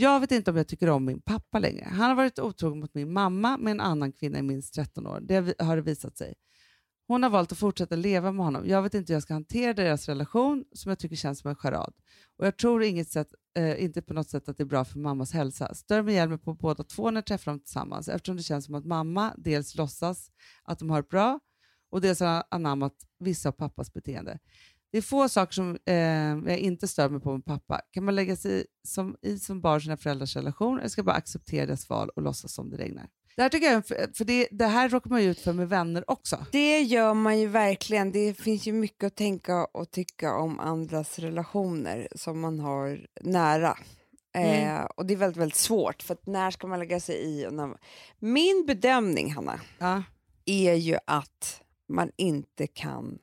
Jag 0.00 0.20
vet 0.20 0.32
inte 0.32 0.50
om 0.50 0.56
jag 0.56 0.68
tycker 0.68 0.90
om 0.90 1.04
min 1.04 1.20
pappa 1.20 1.58
längre. 1.58 1.84
Han 1.84 2.08
har 2.08 2.14
varit 2.14 2.38
otrogen 2.38 2.80
mot 2.80 2.94
min 2.94 3.12
mamma 3.12 3.56
med 3.56 3.70
en 3.70 3.80
annan 3.80 4.12
kvinna 4.12 4.38
i 4.38 4.42
minst 4.42 4.74
13 4.74 5.06
år. 5.06 5.20
Det 5.20 5.60
har 5.60 5.76
det 5.76 5.82
visat 5.82 6.16
sig. 6.16 6.34
Hon 7.08 7.22
har 7.22 7.30
valt 7.30 7.52
att 7.52 7.58
fortsätta 7.58 7.96
leva 7.96 8.32
med 8.32 8.44
honom. 8.44 8.68
Jag 8.68 8.82
vet 8.82 8.94
inte 8.94 9.12
hur 9.12 9.16
jag 9.16 9.22
ska 9.22 9.34
hantera 9.34 9.74
deras 9.74 10.08
relation 10.08 10.64
som 10.72 10.88
jag 10.88 10.98
tycker 10.98 11.16
känns 11.16 11.40
som 11.40 11.50
en 11.50 11.56
charad. 11.56 11.92
Och 12.38 12.46
jag 12.46 12.56
tror 12.56 12.82
inget 12.82 13.08
sätt, 13.08 13.28
eh, 13.56 13.84
inte 13.84 14.02
på 14.02 14.14
något 14.14 14.28
sätt 14.28 14.48
att 14.48 14.56
det 14.56 14.62
är 14.62 14.66
bra 14.66 14.84
för 14.84 14.98
mammas 14.98 15.32
hälsa. 15.32 15.74
Stör 15.74 16.02
mig 16.02 16.14
ihjäl 16.14 16.28
mig 16.28 16.38
på 16.38 16.54
båda 16.54 16.84
två 16.84 17.10
när 17.10 17.16
jag 17.16 17.26
träffar 17.26 17.52
dem 17.52 17.60
tillsammans 17.60 18.08
eftersom 18.08 18.36
det 18.36 18.42
känns 18.42 18.64
som 18.64 18.74
att 18.74 18.84
mamma 18.84 19.34
dels 19.36 19.76
låtsas 19.76 20.30
att 20.64 20.78
de 20.78 20.90
har 20.90 21.02
det 21.02 21.08
bra 21.08 21.40
och 21.90 22.00
dels 22.00 22.20
har 22.20 22.44
anammat 22.50 22.94
vissa 23.18 23.48
av 23.48 23.52
pappas 23.52 23.92
beteende. 23.92 24.38
Det 24.92 24.98
är 24.98 25.02
få 25.02 25.28
saker 25.28 25.52
som 25.52 25.78
eh, 25.86 25.94
jag 26.52 26.58
inte 26.58 26.88
stör 26.88 27.08
mig 27.08 27.20
på 27.20 27.32
med 27.32 27.44
pappa. 27.44 27.80
Kan 27.90 28.04
man 28.04 28.14
lägga 28.14 28.36
sig 28.36 28.64
som, 28.84 29.16
i 29.22 29.38
som 29.38 29.60
barn 29.60 29.80
sina 29.80 29.96
föräldrars 29.96 30.36
relation 30.36 30.78
eller 30.78 30.88
ska 30.88 31.02
bara 31.02 31.16
acceptera 31.16 31.66
deras 31.66 31.88
val 31.88 32.10
och 32.16 32.22
låtsas 32.22 32.52
som 32.54 32.70
det 32.70 32.76
regnar? 32.76 33.08
Det 33.36 33.42
här, 33.42 33.48
tycker 33.48 33.72
jag, 33.72 33.86
för 33.86 34.24
det, 34.24 34.48
det 34.50 34.66
här 34.66 34.88
råkar 34.88 35.10
man 35.10 35.22
ju 35.22 35.30
ut 35.30 35.40
för 35.40 35.52
med 35.52 35.68
vänner 35.68 36.04
också. 36.10 36.46
Det 36.52 36.80
gör 36.80 37.14
man 37.14 37.38
ju 37.38 37.46
verkligen. 37.46 38.12
Det 38.12 38.34
finns 38.34 38.66
ju 38.66 38.72
mycket 38.72 39.04
att 39.04 39.16
tänka 39.16 39.64
och 39.64 39.90
tycka 39.90 40.34
om 40.36 40.60
andras 40.60 41.18
relationer 41.18 42.08
som 42.14 42.40
man 42.40 42.60
har 42.60 43.06
nära. 43.20 43.78
Mm. 44.34 44.76
Eh, 44.76 44.84
och 44.84 45.06
det 45.06 45.14
är 45.14 45.18
väldigt, 45.18 45.36
väldigt 45.36 45.58
svårt, 45.58 46.02
för 46.02 46.14
att 46.14 46.26
när 46.26 46.50
ska 46.50 46.66
man 46.66 46.78
lägga 46.78 47.00
sig 47.00 47.16
i? 47.16 47.46
Och 47.46 47.54
när... 47.54 47.76
Min 48.18 48.64
bedömning, 48.66 49.32
Hanna, 49.32 49.60
Ja. 49.78 50.02
är 50.44 50.74
ju 50.74 50.98
att 51.06 51.62
man 51.88 52.10
inte 52.16 52.66
kan... 52.66 53.18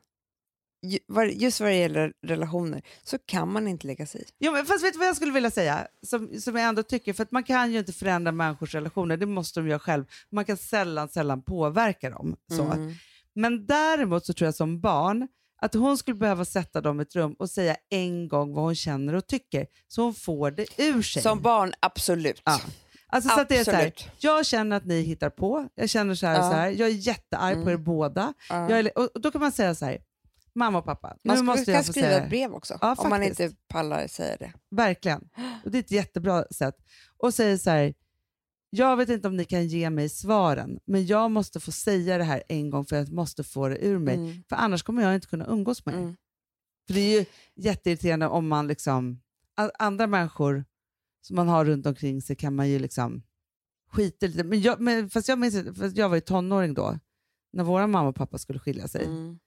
Just 1.34 1.60
vad 1.60 1.70
det 1.70 1.76
gäller 1.76 2.14
relationer 2.28 2.82
så 3.04 3.18
kan 3.18 3.52
man 3.52 3.68
inte 3.68 3.88
lägga 3.88 4.06
sig 4.06 4.22
i. 4.22 4.26
Jo, 4.40 4.52
men 4.52 4.66
fast 4.66 4.84
vet 4.84 4.94
du 4.94 5.00
vad 5.00 5.08
jag 5.08 5.16
skulle 5.16 5.32
vilja 5.32 5.52
säga? 5.52 5.88
Som, 6.08 6.42
som 6.42 6.56
jag 6.56 6.68
ändå 6.68 6.84
tycker, 6.84 7.14
för 7.14 7.24
att 7.24 7.32
man 7.32 7.44
kan 7.44 7.72
ju 7.72 7.80
inte 7.80 7.94
förändra 7.94 8.32
människors 8.32 8.76
relationer, 8.76 9.18
det 9.18 9.26
måste 9.26 9.60
de 9.60 9.68
göra 9.70 9.80
själv. 9.80 10.06
Man 10.32 10.46
kan 10.46 10.58
sällan, 10.58 11.10
sällan 11.10 11.42
påverka 11.42 12.10
dem. 12.10 12.36
Så. 12.58 12.64
Mm. 12.64 12.94
Men 13.36 13.66
däremot 13.66 14.26
så 14.26 14.34
tror 14.34 14.46
jag 14.46 14.56
som 14.56 14.80
barn 14.82 15.28
att 15.62 15.74
hon 15.74 15.98
skulle 15.98 16.16
behöva 16.16 16.46
sätta 16.46 16.82
dem 16.82 17.00
i 17.00 17.04
ett 17.04 17.16
rum 17.16 17.34
och 17.40 17.50
säga 17.50 17.76
en 17.90 18.28
gång 18.28 18.54
vad 18.54 18.64
hon 18.64 18.76
känner 18.76 19.14
och 19.14 19.28
tycker, 19.28 19.68
så 19.88 20.02
hon 20.02 20.14
får 20.14 20.52
det 20.52 20.66
ur 20.78 21.02
sig. 21.02 21.22
Som 21.22 21.42
barn, 21.42 21.74
absolut. 21.80 22.42
Ja. 22.46 22.60
Alltså 23.08 23.30
så 23.30 23.42
att 23.42 23.50
det 23.50 23.58
är 23.58 23.64
så 23.64 23.72
här, 23.72 23.88
Absolut. 23.88 24.10
jag 24.20 24.46
känner 24.46 24.78
att 24.78 24.86
ni 24.86 25.02
hittar 25.02 25.30
på, 25.30 25.68
jag 25.76 25.90
känner 25.90 26.16
så 26.16 26.28
här, 26.28 26.36
Ja. 26.36 26.42
så 26.42 26.56
här 26.56 26.70
jag 26.70 26.90
är 26.90 26.94
jättearg 26.94 27.64
på 27.64 27.72
er 27.72 27.78
båda. 27.78 28.34
Ja. 28.50 28.56
Är, 28.70 28.98
och 28.98 29.10
och 29.16 29.22
då 29.22 29.32
kan 29.32 29.42
man 29.42 29.52
säga 29.52 29.76
så 29.76 29.86
här, 29.86 29.98
mamma 30.56 30.78
och 30.78 30.86
pappa, 30.86 31.08
Man 31.08 31.18
nu 31.24 31.38
skulle, 31.38 31.46
måste 31.46 31.72
jag 31.72 31.86
få 31.86 31.92
skriva 31.92 32.08
ett 32.10 32.30
brev 32.30 32.54
också, 32.54 32.78
Ja, 32.82 32.96
om 32.98 33.10
man 33.10 33.20
faktiskt. 33.20 33.40
inte 33.40 33.56
pallar 33.68 34.08
säga 34.08 34.38
det. 34.38 34.54
Verkligen. 34.72 35.30
Och 35.64 35.72
det 35.72 35.78
är 35.78 35.80
ett 35.80 35.92
jättebra 35.92 36.46
sätt. 36.52 36.76
Och 37.18 37.34
säger 37.34 37.58
så 37.58 37.70
här, 37.70 37.94
jag 38.70 38.98
vet 38.98 39.10
inte 39.10 39.28
om 39.28 39.36
ni 39.38 39.46
kan 39.46 39.68
ge 39.68 39.90
mig 39.90 40.10
svaren, 40.10 40.80
men 40.86 41.06
jag 41.06 41.32
måste 41.32 41.60
få 41.60 41.72
säga 41.72 42.18
det 42.18 42.24
här 42.24 42.44
en 42.48 42.70
gång 42.70 42.86
för 42.86 42.96
jag 42.96 43.12
måste 43.12 43.44
få 43.44 43.68
det 43.68 43.86
ur 43.86 44.00
mig. 44.00 44.16
Mm. 44.16 44.44
För 44.50 44.56
annars 44.56 44.84
kommer 44.84 45.02
jag 45.04 45.16
inte 45.16 45.28
kunna 45.28 45.46
umgås 45.46 45.86
med 45.86 45.96
er. 45.96 46.00
Mm. 46.00 46.16
För 46.88 46.94
det 46.94 47.00
är 47.00 47.20
ju 47.20 47.26
jätteirriterande 47.56 48.28
om 48.28 48.48
man 48.48 48.68
liksom, 48.68 49.22
andra 49.80 50.08
människor 50.08 50.66
som 51.22 51.36
man 51.36 51.48
har 51.48 51.66
runt 51.66 51.86
omkring 51.86 52.22
sig 52.22 52.36
kan 52.36 52.56
man 52.56 52.70
ju 52.70 52.80
liksom 52.80 53.24
skita 53.90 54.26
lite. 54.26 54.44
Men 54.44 54.62
jag, 54.62 54.80
men, 54.80 55.10
fast 55.10 55.28
jag 55.28 55.40
minns, 55.40 55.78
fast 55.80 55.98
jag 55.98 56.10
var 56.10 56.16
ju 56.16 56.22
tonåring 56.22 56.74
då, 56.74 57.00
när 57.54 57.64
våra 57.64 57.88
mamma 57.88 58.10
och 58.10 58.16
pappa 58.16 58.38
skulle 58.38 58.60
skilja 58.60 58.88
sig. 58.88 59.06
Mm. 59.06 59.40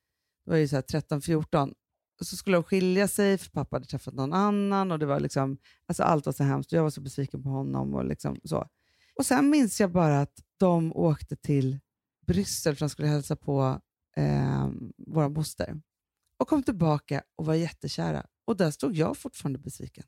Det 0.49 0.53
var 0.53 0.59
ju 0.59 0.69
så 0.69 0.77
här 0.77 0.83
13-14. 0.83 1.75
Och 2.21 2.27
så 2.27 2.37
skulle 2.37 2.57
de 2.57 2.65
skilja 2.65 3.09
sig 3.09 3.39
för 3.39 3.51
pappa 3.51 3.77
hade 3.77 3.87
träffat 3.87 4.15
någon 4.15 4.33
annan 4.33 4.93
och 4.93 4.99
det 4.99 5.07
var 5.07 5.21
liksom, 5.21 5.59
alltså 5.89 6.03
allt 6.03 6.27
var 6.27 6.33
så 6.33 6.45
hemskt. 6.45 6.73
Jag 6.73 6.83
var 6.83 6.91
så 6.91 7.01
besviken 7.01 7.43
på 7.43 7.49
honom 7.49 7.95
och 7.95 8.05
liksom 8.05 8.41
så. 8.45 8.69
Och 9.19 9.27
sen 9.27 9.51
minns 9.51 9.81
jag 9.81 9.93
bara 9.93 10.21
att 10.21 10.33
de 10.57 10.93
åkte 10.97 11.37
till 11.37 11.79
Bryssel 12.27 12.77
för 12.77 12.81
de 12.81 12.91
skulle 12.91 13.09
hälsa 13.09 13.37
på 13.37 13.81
eh, 14.17 14.69
vår 15.07 15.29
moster. 15.29 15.81
Och 16.39 16.49
kom 16.49 16.63
tillbaka 16.63 17.23
och 17.37 17.47
var 17.47 17.55
jättekära. 17.55 18.27
Och 18.47 18.57
där 18.57 18.71
stod 18.71 18.97
jag 18.97 19.17
fortfarande 19.17 19.59
besviken. 19.59 20.05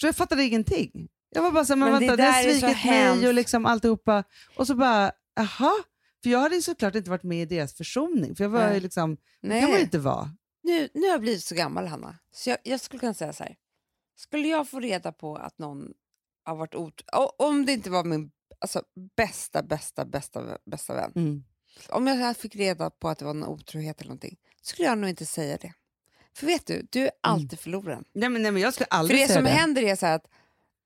Så 0.00 0.06
jag 0.06 0.16
fattade 0.16 0.44
ingenting. 0.44 1.08
Jag 1.30 1.42
var 1.42 1.52
bara 1.52 1.64
så 1.64 1.72
här, 1.72 1.78
men, 1.78 1.90
Men 1.90 2.00
vänta, 2.00 2.16
det 2.16 2.22
har 2.22 2.42
svikit 2.42 2.62
mig 2.62 2.74
hemskt. 2.74 3.26
och 3.26 3.34
liksom 3.34 3.66
alltihopa. 3.66 4.24
Och 4.56 4.66
så 4.66 4.74
bara, 4.74 5.12
jaha? 5.34 5.72
För 6.22 6.30
jag 6.30 6.38
hade 6.38 6.62
såklart 6.62 6.94
inte 6.94 7.10
varit 7.10 7.22
med 7.22 7.42
i 7.42 7.44
deras 7.56 7.74
försoning. 7.74 8.34
För 8.36 8.44
jag 8.44 8.48
var 8.50 8.72
ju 8.74 8.80
liksom, 8.80 9.16
det 9.42 9.60
kan 9.60 9.70
man 9.70 9.80
inte 9.80 9.98
vara. 9.98 10.30
Nu, 10.62 10.88
nu 10.94 11.00
har 11.00 11.08
jag 11.08 11.20
blivit 11.20 11.44
så 11.44 11.54
gammal, 11.54 11.86
Hanna. 11.86 12.18
Så 12.32 12.50
jag, 12.50 12.58
jag 12.62 12.80
skulle 12.80 13.00
kunna 13.00 13.14
säga 13.14 13.32
så 13.32 13.42
här. 13.44 13.56
Skulle 14.16 14.48
jag 14.48 14.68
få 14.68 14.80
reda 14.80 15.12
på 15.12 15.36
att 15.36 15.58
någon 15.58 15.92
har 16.44 16.56
varit 16.56 16.74
ot... 16.74 17.02
o- 17.16 17.32
Om 17.38 17.66
det 17.66 17.72
inte 17.72 17.90
var 17.90 18.04
min 18.04 18.30
alltså, 18.58 18.82
bästa, 19.16 19.62
bästa, 19.62 20.04
bästa, 20.04 20.58
bästa 20.66 20.94
vän. 20.94 21.12
Mm. 21.16 21.44
Om 21.88 22.06
jag 22.06 22.36
fick 22.36 22.56
reda 22.56 22.90
på 22.90 23.08
att 23.08 23.18
det 23.18 23.24
var 23.24 23.30
en 23.34 23.44
otrohet 23.44 24.00
eller 24.00 24.08
någonting, 24.08 24.36
skulle 24.62 24.88
jag 24.88 24.98
nog 24.98 25.10
inte 25.10 25.26
säga 25.26 25.56
det. 25.56 25.72
För 26.34 26.46
vet 26.46 26.66
du, 26.66 26.86
du 26.90 27.00
är 27.04 27.10
alltid 27.20 27.58
förloraren. 27.60 28.04
Nej, 28.12 28.28
men, 28.28 28.42
nej, 28.42 28.50
men 28.52 28.62
jag 28.62 28.74
skulle 28.74 28.86
För 28.90 28.96
aldrig 28.96 29.20
det 29.20 29.26
säga 29.26 29.36
som 29.38 29.44
det. 29.44 29.50
händer 29.50 29.82
är 29.82 29.96
så 29.96 30.06
att, 30.06 30.26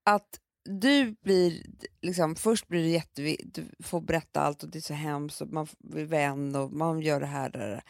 att 0.04 0.40
du 0.64 1.16
blir, 1.22 1.62
liksom, 2.02 2.36
först 2.36 2.68
blir 2.68 2.82
det 2.82 2.88
jätte, 2.88 3.36
du 3.44 3.68
får 3.82 4.00
berätta 4.00 4.40
allt 4.40 4.62
och 4.62 4.68
det 4.68 4.78
är 4.78 4.82
så 4.82 4.94
hemskt 4.94 5.40
och 5.40 5.48
man 5.48 5.66
blir 5.78 6.04
vän 6.04 6.56
och 6.56 6.72
man 6.72 7.00
gör 7.00 7.20
det 7.20 7.26
här. 7.26 7.50
Det 7.50 7.58
där. 7.58 7.82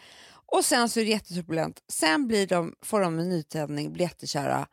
Och 0.46 0.64
sen 0.64 0.88
så 0.88 1.00
är 1.00 1.04
det 1.04 1.10
jätteturbulent. 1.10 1.82
Sen 1.92 2.26
blir 2.26 2.46
de, 2.46 2.74
får 2.82 3.00
de 3.00 3.18
en 3.18 3.28
nytändning, 3.28 3.92
blir 3.92 4.04
jättekära. 4.04 4.66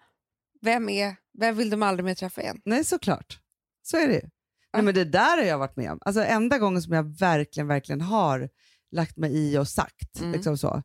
Vem 0.62 0.90
är, 0.90 1.16
vem 1.40 1.56
vill 1.56 1.70
de 1.70 1.84
aldrig 1.84 2.06
mer 2.06 2.16
träffa 2.16 2.42
igen? 2.42 2.62
Nej, 2.66 2.84
såklart. 2.84 3.40
Så 3.84 3.98
är 3.98 4.08
det 4.08 4.14
ju. 4.14 4.30
Nej, 4.74 4.84
men 4.84 4.94
det 4.94 5.06
där 5.06 5.38
har 5.38 5.44
jag 5.44 5.58
varit 5.58 5.76
med 5.76 5.92
om. 5.92 6.00
Alltså 6.02 6.24
enda 6.24 6.58
gången 6.58 6.82
som 6.82 6.94
jag 6.94 7.18
verkligen, 7.20 7.68
verkligen 7.68 8.02
har 8.02 8.50
lagt 8.92 9.18
mig 9.18 9.38
i 9.38 9.58
och 9.58 9.68
sagt. 9.68 10.20
Mm. 10.20 10.32
Liksom 10.32 10.58
så. 10.58 10.84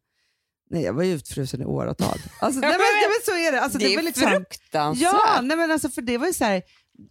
Nej, 0.70 0.82
jag 0.82 0.92
var 0.92 1.02
ju 1.02 1.12
utfrusen 1.14 1.62
i 1.62 1.64
åratal. 1.64 2.18
Alltså, 2.40 2.60
nej, 2.60 2.70
men, 2.70 2.78
nej, 2.78 3.08
men 3.08 3.24
så 3.34 3.48
är 3.48 3.52
det. 3.52 3.60
Alltså, 3.60 3.78
det, 3.78 3.92
är 3.92 3.96
var 3.96 4.02
liksom, 4.02 4.28
fruktansvärt. 4.30 5.02
Ja, 5.12 5.40
nej, 5.42 5.56
men 5.56 5.70
alltså, 5.70 5.88
för 5.88 6.02
det 6.02 6.18
var 6.18 6.26
ju 6.26 6.32
så 6.32 6.44
här, 6.44 6.62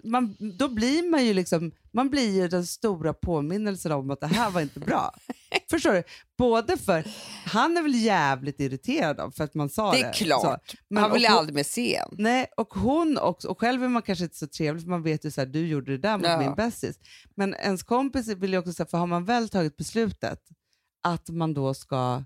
man, 0.03 0.35
då 0.57 0.67
blir 0.69 1.09
man 1.09 1.25
ju 1.25 1.33
liksom, 1.33 1.71
man 1.93 2.09
blir 2.09 2.31
ju 2.41 2.47
den 2.47 2.65
stora 2.65 3.13
påminnelsen 3.13 3.91
om 3.91 4.11
att 4.11 4.19
det 4.19 4.27
här 4.27 4.49
var 4.49 4.61
inte 4.61 4.79
bra. 4.79 5.13
Förstår 5.69 5.93
du? 5.93 6.03
Både 6.37 6.77
för, 6.77 7.03
han 7.45 7.77
är 7.77 7.81
väl 7.81 7.95
jävligt 7.95 8.59
irriterad 8.59 9.19
av 9.19 9.31
för 9.31 9.43
att 9.43 9.53
man 9.53 9.69
sa 9.69 9.91
det 9.91 9.97
det. 9.97 10.03
är 10.07 10.13
klart. 10.13 10.41
Så. 10.71 10.77
Men, 10.89 11.03
Han 11.03 11.13
vill 11.13 11.25
hon- 11.27 11.37
aldrig 11.37 11.55
mer 11.55 11.63
se 11.63 11.95
en. 11.95 12.09
Nej, 12.11 12.47
och 12.57 12.73
hon 12.73 13.17
också. 13.17 13.47
Och 13.47 13.59
själv 13.59 13.83
är 13.83 13.87
man 13.87 14.01
kanske 14.01 14.23
inte 14.25 14.37
så 14.37 14.47
trevlig 14.47 14.83
för 14.83 14.89
man 14.89 15.03
vet 15.03 15.25
ju 15.25 15.31
så 15.31 15.41
här, 15.41 15.45
du 15.45 15.67
gjorde 15.67 15.91
det 15.91 15.97
där 15.97 16.17
mot 16.17 16.27
Ja. 16.27 16.39
min 16.39 16.55
bästis. 16.55 16.99
Men 17.35 17.53
ens 17.55 17.83
kompis 17.83 18.27
vill 18.27 18.53
ju 18.53 18.59
också 18.59 18.73
säga, 18.73 18.87
för 18.87 18.97
har 18.97 19.07
man 19.07 19.25
väl 19.25 19.49
tagit 19.49 19.77
beslutet 19.77 20.39
att 21.03 21.29
man 21.29 21.53
då 21.53 21.73
ska 21.73 22.23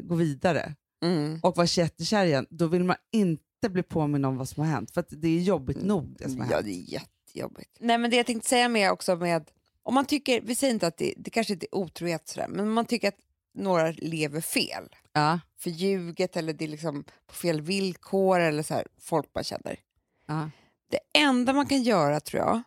gå 0.00 0.14
vidare 0.14 0.74
Mm. 1.02 1.40
och 1.42 1.56
vara 1.56 1.66
jättekär 1.66 2.24
igen, 2.26 2.46
då 2.50 2.66
vill 2.66 2.84
man 2.84 2.96
inte 3.12 3.68
bli 3.70 3.82
påminn 3.82 4.24
om 4.24 4.36
vad 4.36 4.48
som 4.48 4.62
har 4.64 4.70
hänt. 4.70 4.90
För 4.90 5.00
att 5.00 5.06
det 5.10 5.28
är 5.28 5.40
jobbigt 5.40 5.82
nog 5.82 6.16
det 6.18 6.30
som 6.30 6.40
har 6.40 6.46
Ja, 6.50 6.54
hänt. 6.54 6.66
det 6.66 6.72
är 6.72 6.92
jättejobbigt. 6.92 7.76
Nej, 7.80 7.98
men 7.98 8.10
det 8.10 8.16
jag 8.16 8.26
tänkte 8.26 8.48
säga 8.48 8.68
med 8.68 8.90
också 8.92 9.16
med, 9.16 9.50
om 9.82 9.94
man 9.94 10.04
tycker, 10.06 10.40
vi 10.40 10.54
säger 10.54 10.74
inte 10.74 10.86
att 10.86 10.96
det, 10.96 11.14
det 11.16 11.30
kanske 11.30 11.52
inte 11.52 11.66
är 11.66 11.74
otrohet 11.74 12.28
sådär, 12.28 12.48
men 12.48 12.60
om 12.66 12.72
man 12.72 12.84
tycker 12.84 13.08
att 13.08 13.18
några 13.54 13.90
lever 13.90 14.40
fel, 14.40 14.88
Ja, 15.12 15.40
förljuget 15.58 16.36
eller 16.36 16.52
det 16.52 16.64
är 16.64 16.68
liksom 16.68 17.04
på 17.26 17.34
fel 17.34 17.60
villkor 17.60 18.40
eller 18.40 18.62
så 18.62 18.74
här, 18.74 18.86
folk 19.00 19.26
man 19.34 19.44
känner. 19.44 19.78
ja. 20.26 20.50
Det 20.90 21.18
enda 21.18 21.52
man 21.52 21.66
kan 21.66 21.82
göra 21.82 22.20
tror 22.20 22.42
jag, 22.42 22.62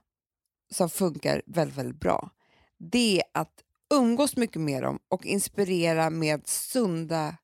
som 0.71 0.89
funkar 0.89 1.41
väldigt, 1.45 1.78
väldigt 1.78 1.99
bra, 1.99 2.30
det 2.78 3.17
är 3.17 3.24
att 3.34 3.63
umgås 3.94 4.36
mycket 4.38 4.62
med 4.62 4.84
dem 4.84 5.00
och 5.10 5.26
inspirera 5.26 6.10
med 6.10 6.48
sunda 6.48 7.38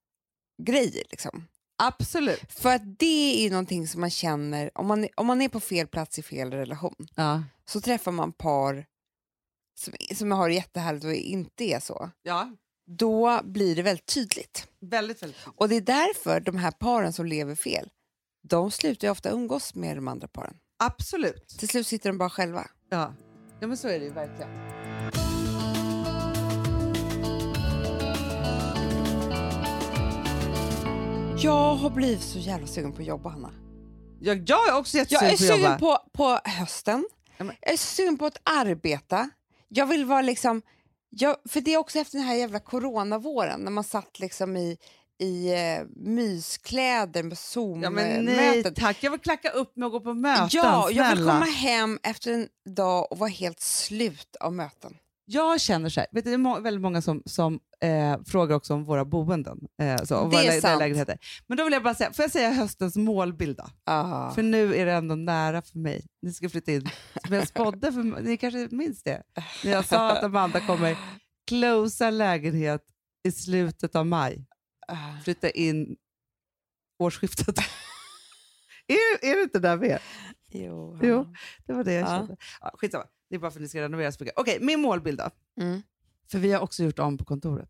grejer. 0.64 1.04
Liksom. 1.10 1.48
Absolut. 1.82 2.52
För 2.54 2.76
att 2.76 3.00
det 3.00 3.46
är 3.46 3.50
någonting 3.50 3.88
som 3.88 4.02
man 4.02 4.10
känner, 4.10 4.72
om 4.78 4.88
man, 4.88 5.08
om 5.16 5.28
man 5.28 5.42
är 5.42 5.50
på 5.50 5.60
fel 5.60 5.88
plats 5.88 6.20
i 6.20 6.24
fel 6.24 6.52
relation, 6.54 6.96
Ja. 7.16 7.44
så 7.66 7.82
träffar 7.82 8.12
man 8.12 8.32
par 8.34 8.86
som, 9.80 9.94
som 10.16 10.32
har 10.32 10.50
det 10.50 10.56
jättehärligt 10.56 11.06
och 11.06 11.14
inte 11.14 11.64
är 11.64 11.80
så. 11.80 12.10
ja, 12.24 12.52
Då 12.86 13.40
blir 13.44 13.76
det 13.76 13.82
väldigt 13.82 14.06
tydligt. 14.06 14.68
väldigt, 14.82 15.24
väldigt. 15.24 15.40
Och 15.56 15.70
det 15.70 15.76
är 15.76 15.82
därför 15.82 16.40
de 16.40 16.58
här 16.58 16.72
paren 16.72 17.14
som 17.14 17.26
lever 17.26 17.56
fel, 17.56 17.90
de 18.50 18.72
slutar 18.72 19.08
ju 19.08 19.12
ofta 19.12 19.30
umgås 19.30 19.76
med 19.76 19.98
de 19.98 20.08
andra 20.08 20.28
paren. 20.28 20.58
Absolut. 20.84 21.48
Till 21.48 21.70
slut 21.70 21.88
sitter 21.88 22.10
de 22.10 22.18
bara 22.18 22.30
själva. 22.30 22.68
Ja. 22.90 23.14
ja, 23.60 23.68
men 23.68 23.78
så 23.78 23.88
är 23.88 24.00
det 24.00 24.06
ju 24.06 24.12
verkligen. 24.14 24.50
Jag 31.42 31.76
har 31.76 31.90
blivit 31.90 32.22
så 32.22 32.40
jävla 32.40 32.68
sugen 32.68 32.92
på 32.94 33.02
att 33.02 33.08
jobba, 33.08 33.30
Hanna. 33.30 33.52
Jag, 34.22 34.50
jag 34.50 34.68
är 34.70 34.78
också 34.78 34.98
Jag 34.98 35.08
jättesugen 35.12 35.66
är 35.66 35.78
på 35.78 35.94
att 35.94 36.02
jobba. 36.02 36.02
sugen 36.14 36.40
på, 36.44 36.44
på 36.44 36.50
hösten. 36.50 37.08
Ja, 37.38 37.44
men- 37.44 37.56
Jag 37.62 37.74
är 37.74 37.78
sugen 37.78 38.18
på 38.18 38.26
att 38.26 38.38
arbeta. 38.44 39.30
Jag 39.68 39.86
vill 39.86 40.06
vara 40.06 40.22
liksom... 40.22 40.62
Jag, 41.10 41.36
för 41.50 41.62
det 41.62 41.74
är 41.74 41.78
också 41.78 42.00
efter 42.00 42.18
den 42.18 42.28
här 42.28 42.36
jävla 42.36 42.60
coronavåren 42.60 43.60
när 43.62 43.72
man 43.72 43.84
satt 43.84 44.20
liksom 44.20 44.58
i, 44.58 44.78
i 45.22 45.54
eh, 45.54 45.86
myskläder 45.96 47.24
med 47.24 47.38
Ja, 47.54 47.90
nej 47.90 48.16
Zoom-möten. 48.16 48.74
tack, 48.74 48.98
jag 49.04 49.12
vill 49.12 49.20
klacka 49.20 49.50
upp 49.50 49.76
mig 49.76 49.86
och 49.86 49.92
gå 49.92 50.00
på 50.00 50.14
möten. 50.14 50.50
Ja, 50.52 50.90
jag 50.92 51.10
vill 51.10 51.18
snälla. 51.18 51.32
komma 51.34 51.46
hem 51.46 52.00
efter 52.04 52.34
en 52.34 52.48
dag 52.76 53.12
och 53.12 53.18
vara 53.18 53.30
helt 53.30 53.60
slut 53.60 54.36
av 54.40 54.54
möten. 54.54 54.98
Jag 55.32 55.62
känner 55.62 55.90
så 55.90 56.00
här, 56.00 56.08
vet 56.12 56.26
du, 56.26 56.38
det 56.38 56.50
är 56.50 56.62
väldigt 56.62 56.82
många 56.82 57.02
som, 57.02 57.24
som 57.26 57.60
eh, 57.82 58.18
frågar 58.26 58.56
också 58.56 58.74
om 58.74 58.84
våra 58.84 59.06
boenden 59.06 59.60
eh, 59.82 60.04
så, 60.04 60.18
och 60.18 60.30
Det 60.32 60.38
är 60.48 60.62
sant. 60.62 60.80
lägenheter. 60.80 61.18
Men 61.48 61.58
då 61.58 61.64
vill 61.64 61.74
jag 61.74 61.84
bara 61.84 61.96
säga, 61.96 62.14
får 62.14 62.24
jag 62.24 62.32
säga 62.32 62.50
höstens 62.52 62.96
målbild 62.96 63.58
då? 63.58 63.66
För 64.36 64.44
nu 64.44 64.76
är 64.76 64.86
det 64.86 64.92
ändå 64.92 65.16
nära 65.16 65.62
för 65.62 65.78
mig. 65.80 66.06
Ni 66.22 66.34
ska 66.34 66.50
flytta 66.50 66.72
in. 66.72 66.90
Som 67.26 67.36
jag 67.36 67.48
spådde, 67.48 67.94
för, 67.94 68.04
ni 68.22 68.38
kanske 68.38 68.68
minns 68.72 69.04
det? 69.04 69.24
När 69.64 69.72
jag 69.72 69.86
sa 69.86 70.12
att 70.12 70.24
Amanda 70.24 70.60
kommer 70.68 70.98
closea 71.48 72.10
lägenhet 72.10 72.82
i 73.24 73.32
slutet 73.32 73.96
av 73.96 74.06
maj. 74.06 74.46
Ah. 74.88 75.22
Flytta 75.24 75.50
in 75.50 75.96
årsskiftet. 77.00 77.58
är, 78.88 79.26
är 79.32 79.36
det 79.36 79.44
inte 79.44 79.60
där 79.60 79.78
med? 79.78 80.00
Jo. 80.52 81.00
Jo. 81.04 81.34
Det 81.66 81.74
var 81.74 81.84
det 81.84 81.94
jag 81.94 82.04
Ja. 82.04 82.18
kände. 82.18 82.36
Ja, 82.62 82.72
skitsamma, 82.78 83.06
det 83.30 83.36
är 83.36 83.40
bara 83.40 83.52
för 83.52 83.60
att 83.60 83.62
ni 83.62 83.70
ska 83.70 83.82
renovera 83.82 84.12
så 84.12 84.24
mycket. 84.24 84.40
Okej, 84.40 84.58
min 84.62 84.82
målbild 84.82 85.18
då? 85.20 85.30
Mm. 85.62 85.82
För 86.32 86.40
vi 86.40 86.52
har 86.52 86.60
också 86.62 86.84
gjort 86.84 87.00
om 87.00 87.18
på 87.18 87.26
kontoret. 87.26 87.70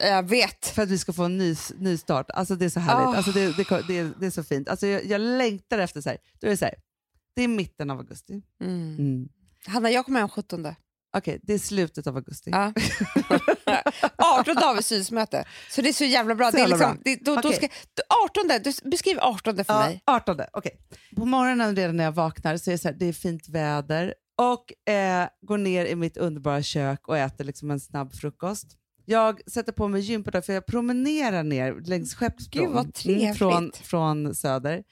Jag 0.00 0.28
vet. 0.28 0.66
För 0.66 0.82
att 0.82 0.88
vi 0.88 0.98
ska 0.98 1.12
få 1.12 1.24
en 1.24 1.38
ny, 1.38 1.56
ny 1.78 1.96
start. 1.96 2.30
Alltså 2.30 2.54
det 2.56 2.64
är 2.64 2.68
så 2.68 2.80
härligt. 2.80 3.08
Åh. 3.08 3.16
Alltså 3.16 3.32
det, 3.32 3.56
det, 3.56 3.82
det, 3.88 3.98
är, 3.98 4.12
det 4.20 4.26
är 4.26 4.30
så 4.30 4.44
fint. 4.44 4.68
Alltså 4.68 4.86
jag, 4.86 5.04
jag 5.04 5.20
längtar 5.20 5.78
efter 5.78 6.00
så 6.00 6.08
här. 6.08 6.18
Då 6.40 6.46
är 6.46 6.50
det 6.50 6.56
så 6.56 6.64
här. 6.64 6.74
Det 7.34 7.42
är 7.42 7.48
mitten 7.48 7.90
av 7.90 7.98
augusti. 7.98 8.42
Mm. 8.60 8.96
Mm. 8.98 9.28
Hanna, 9.66 9.90
jag 9.90 10.04
kommer 10.04 10.20
hem 10.20 10.28
17. 10.28 10.74
Okej, 11.16 11.40
det 11.42 11.54
är 11.54 11.58
slutet 11.58 12.06
av 12.06 12.16
augusti. 12.16 12.50
Ja. 12.50 12.72
18 14.16 14.56
har 14.56 14.74
vi 14.76 14.82
synsmöte, 14.82 15.44
så 15.70 15.82
det 15.82 15.88
är 15.88 15.92
så 15.92 16.04
jävla 16.04 16.34
bra. 16.34 16.50
Så 16.50 16.56
det 16.56 16.62
är 16.62 16.68
liksom, 16.68 17.00
det, 17.04 17.24
då, 17.24 17.34
då 17.34 17.40
Okej. 17.48 17.56
ska, 17.56 17.68
då, 17.94 18.02
18, 18.24 18.62
du, 18.64 18.90
beskriv 18.90 19.18
18 19.20 19.56
för 19.56 19.64
Ja, 19.68 19.78
mig. 19.80 20.02
18. 20.06 20.40
Okej. 20.52 20.78
På 21.16 21.24
morgonen 21.24 21.76
redan 21.76 21.96
när 21.96 22.04
jag 22.04 22.12
vaknar 22.12 22.56
så 22.56 22.70
är 22.70 22.72
det, 22.72 22.78
så 22.78 22.88
här, 22.88 22.94
det 22.94 23.06
är 23.06 23.12
fint 23.12 23.48
väder 23.48 24.14
och 24.38 24.92
eh, 24.92 25.28
går 25.42 25.58
ner 25.58 25.84
i 25.86 25.94
mitt 25.96 26.16
underbara 26.16 26.62
kök 26.62 27.08
och 27.08 27.18
äter 27.18 27.44
liksom 27.44 27.70
en 27.70 27.80
snabb 27.80 28.12
frukost. 28.14 28.66
Jag 29.04 29.40
sätter 29.50 29.72
på 29.72 29.88
mig 29.88 30.00
gympadag 30.00 30.44
för 30.44 30.52
jag 30.52 30.66
promenerar 30.66 31.42
ner 31.42 31.80
längs 31.84 32.14
Skeppsbron 32.14 32.92
trevligt. 32.92 33.36
från, 33.38 33.72
från 33.74 34.34
Söder 34.34 34.84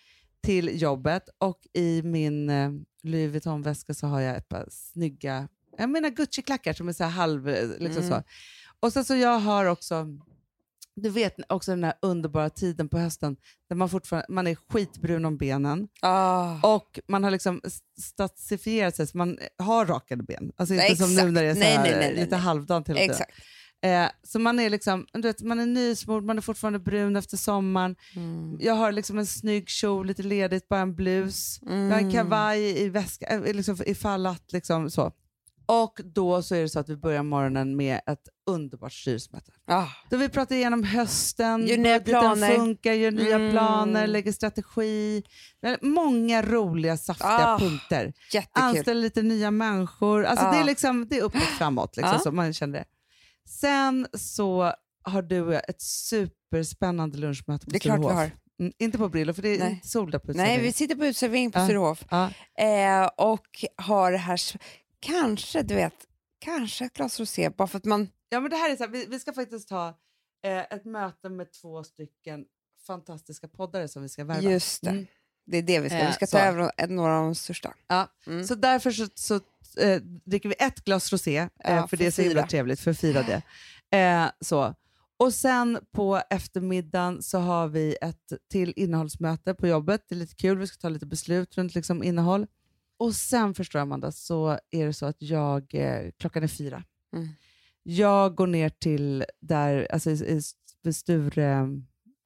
till 0.42 0.82
jobbet 0.82 1.22
och 1.38 1.60
i 1.72 2.02
min 2.02 2.50
eh, 2.50 2.70
Louis 3.02 3.30
Vuitton-väska 3.32 3.94
så 3.94 4.06
har 4.06 4.20
jag 4.20 4.36
ett 4.36 4.48
par 4.48 4.66
snygga 4.70 5.48
jag 5.78 5.90
menar 5.90 6.08
Gucci-klackar 6.10 6.72
som 6.72 6.88
är 6.88 6.92
så 6.92 7.04
här 7.04 7.10
halv... 7.10 7.48
eh, 7.48 7.68
Liksom 7.78 8.02
Mm. 8.04 8.08
så. 8.08 8.22
Och 8.80 8.92
sen 8.92 9.04
så 9.04 9.14
jag 9.14 9.38
har 9.38 9.64
också, 9.64 10.06
du 10.96 11.08
vet 11.10 11.34
också 11.48 11.70
den 11.70 11.84
här 11.84 11.94
underbara 12.02 12.50
tiden 12.50 12.88
på 12.88 12.98
hösten 12.98 13.36
där 13.68 13.76
man 13.76 13.88
fortfarande 13.88 14.26
man 14.28 14.46
är 14.46 14.54
skitbrun 14.54 15.24
om 15.24 15.36
benen 15.36 15.88
Ah. 16.02 16.74
och 16.76 17.00
man 17.08 17.24
har 17.24 17.30
liksom 17.30 17.60
statsifierat 18.00 18.96
sig 18.96 19.06
så 19.06 19.18
man 19.18 19.38
har 19.58 19.86
rakade 19.86 20.22
ben. 20.22 20.52
Alltså 20.56 20.74
inte 20.74 20.86
Nej, 20.86 20.96
som 20.96 21.14
nu 21.14 21.30
när 21.30 21.42
det 21.42 21.48
är 21.50 21.54
så 21.54 21.60
Nej, 21.60 21.76
här, 21.76 21.82
nej, 22.00 22.14
lite 22.16 22.36
halvdant 22.36 22.88
hela 22.88 23.00
tiden. 23.00 23.16
Eh, 23.84 24.08
så 24.22 24.38
man 24.38 24.60
är 24.60 24.70
liksom, 24.70 25.06
du 25.12 25.20
vet, 25.22 25.42
man 25.42 25.60
är 25.60 25.66
nysmord, 25.66 26.24
man 26.24 26.38
är 26.38 26.42
fortfarande 26.42 26.78
brun 26.78 27.16
efter 27.16 27.36
sommaren. 27.36 27.96
Mm. 28.16 28.56
Jag 28.60 28.74
har 28.74 28.92
liksom 28.92 29.18
en 29.18 29.26
snygg 29.26 29.68
kjol, 29.68 30.06
lite 30.06 30.22
ledigt, 30.22 30.68
bara 30.68 30.80
en 30.80 30.94
blus. 30.94 31.58
Jag 31.62 31.70
har 31.72 31.78
en 31.82 31.92
Mm. 31.92 32.12
kavaj 32.12 32.82
i 32.82 32.88
väska, 32.88 33.26
eh, 33.26 33.54
liksom 33.54 33.76
ifall 33.86 34.26
att 34.26 34.52
liksom 34.52 34.90
så. 34.90 35.12
Och 35.66 36.00
då 36.04 36.42
så 36.42 36.54
är 36.54 36.62
det 36.62 36.68
så 36.68 36.78
att 36.80 36.88
vi 36.88 36.96
börjar 36.96 37.22
morgonen 37.22 37.76
med 37.76 38.00
ett 38.06 38.28
underbart 38.46 38.92
styrelsemöte. 38.92 39.52
Ah. 39.66 39.86
Då 40.10 40.16
vi 40.16 40.28
pratar 40.28 40.54
igenom 40.56 40.84
hösten, 40.84 41.66
Gör 41.66 41.76
nya 41.78 42.00
planer. 42.00 42.56
funkar, 42.56 42.92
gör 42.92 43.10
nya 43.10 43.36
Mm. 43.36 43.50
planer, 43.52 44.06
lägger 44.06 44.32
strategi. 44.32 45.22
Många 45.80 46.42
roliga, 46.42 46.96
saftiga 46.96 47.28
Ah, 47.46 47.58
punkter. 47.58 48.12
Jättekul. 48.32 48.62
Anställer 48.62 49.00
lite 49.02 49.22
nya 49.22 49.50
människor. 49.50 50.24
Alltså 50.24 50.46
Ah. 50.46 50.52
det, 50.52 50.58
är 50.58 50.64
liksom, 50.64 51.06
det 51.08 51.18
är 51.18 51.22
uppåt 51.22 51.42
framåt, 51.42 51.96
liksom, 51.96 52.14
Ah. 52.16 52.18
så 52.18 52.32
man 52.32 52.52
känner 52.52 52.78
det. 52.78 52.84
Sen 53.48 54.06
så 54.14 54.72
har 55.02 55.22
du 55.22 55.40
och 55.40 55.54
jag 55.54 55.68
ett 55.70 55.82
superspännande 55.82 57.18
lunchmöte 57.18 57.64
på 57.66 57.70
Det 57.70 57.76
är 57.76 57.80
klart 57.80 58.00
vi 58.00 58.04
har. 58.04 58.30
Mm, 58.60 58.72
inte 58.78 58.98
på 58.98 59.08
Brillo, 59.08 59.32
för 59.34 59.42
det 59.42 59.48
är 59.54 59.58
Nej. 59.58 59.80
sol 59.84 60.10
där 60.10 60.18
på 60.18 60.32
Nej, 60.32 60.60
vi 60.60 60.72
sitter 60.72 60.94
på 60.94 61.04
uteservering 61.06 61.50
på 61.52 61.58
Ja. 61.58 61.64
Sturehof 61.64 62.04
eh, 62.58 63.06
och 63.16 63.46
har 63.76 64.12
det 64.12 64.18
här, 64.18 64.40
kanske 65.00 65.62
du 65.62 65.74
vet, 65.74 65.92
kanske 66.38 66.84
ett 66.84 66.92
glas 66.92 67.20
rosé 67.20 67.50
bara 67.50 67.68
för 67.68 67.78
att 67.78 67.84
man... 67.84 68.08
ja, 68.28 68.40
men 68.40 68.50
det 68.50 68.56
här 68.56 68.72
är 68.72 68.76
så 68.76 68.84
här, 68.84 68.90
vi, 68.90 69.06
vi 69.06 69.18
ska 69.20 69.32
faktiskt 69.32 69.70
ha 69.70 69.88
eh, 70.44 70.58
ett 70.58 70.84
möte 70.84 71.28
med 71.28 71.52
två 71.52 71.84
stycken 71.84 72.44
fantastiska 72.86 73.48
poddare 73.48 73.88
som 73.88 74.02
vi 74.02 74.08
ska 74.08 74.24
värva. 74.24 74.50
Just 74.50 74.82
det. 74.82 74.90
Mm. 74.90 75.06
Det 75.46 75.56
är 75.58 75.62
det 75.62 75.80
vi 75.80 75.88
ska. 75.88 75.98
Eh, 75.98 76.06
Vi 76.06 76.12
ska 76.12 76.26
så. 76.26 76.36
ta 76.36 76.42
över 76.42 76.86
några 76.88 77.18
av 77.18 77.24
de 77.24 77.34
största. 77.34 77.74
Ja. 77.88 78.08
Mm. 78.26 78.44
Så 78.44 78.54
därför 78.54 78.90
så, 78.90 79.06
så 79.14 79.34
eh, 79.80 80.00
dricker 80.02 80.48
vi 80.48 80.54
ett 80.58 80.84
glas 80.84 81.12
rosé, 81.12 81.36
eh, 81.36 81.48
Ja, 81.58 81.86
för 81.86 81.96
det 81.96 82.06
är 82.06 82.10
så 82.10 82.22
himla 82.22 82.46
trevligt, 82.46 82.80
för 82.80 82.90
att 82.90 82.98
fira 82.98 83.22
det. 83.22 83.42
Eh, 83.98 84.30
så. 84.40 84.74
Och 85.18 85.34
sen 85.34 85.78
på 85.92 86.22
eftermiddagen 86.30 87.22
så 87.22 87.38
har 87.38 87.68
vi 87.68 87.96
ett 88.00 88.32
till 88.50 88.72
innehållsmöte 88.76 89.54
på 89.54 89.66
jobbet. 89.66 90.04
Det 90.08 90.14
är 90.14 90.16
lite 90.16 90.34
kul, 90.34 90.58
vi 90.58 90.66
ska 90.66 90.76
ta 90.80 90.88
lite 90.88 91.06
beslut 91.06 91.56
runt 91.56 91.74
liksom 91.74 92.02
innehåll. 92.02 92.46
Och 92.98 93.14
sen 93.14 93.54
förstår 93.54 93.78
jag 93.78 93.82
Amanda, 93.82 94.12
så 94.12 94.58
är 94.70 94.86
det 94.86 94.92
så 94.92 95.06
att 95.06 95.22
jag, 95.22 95.74
eh, 95.74 96.10
klockan 96.18 96.42
är 96.42 96.48
fyra. 96.48 96.84
Mm. 97.14 97.28
Jag 97.88 98.34
går 98.34 98.46
ner 98.46 98.68
till 98.68 99.24
där, 99.40 99.88
alltså 99.92 100.10
i, 100.10 100.14
i, 100.14 100.40
vid 100.82 100.96
Sture, 100.96 101.68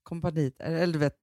kompaniet, 0.02 0.60
eller 0.60 0.92
du 0.92 0.98
vet, 0.98 1.18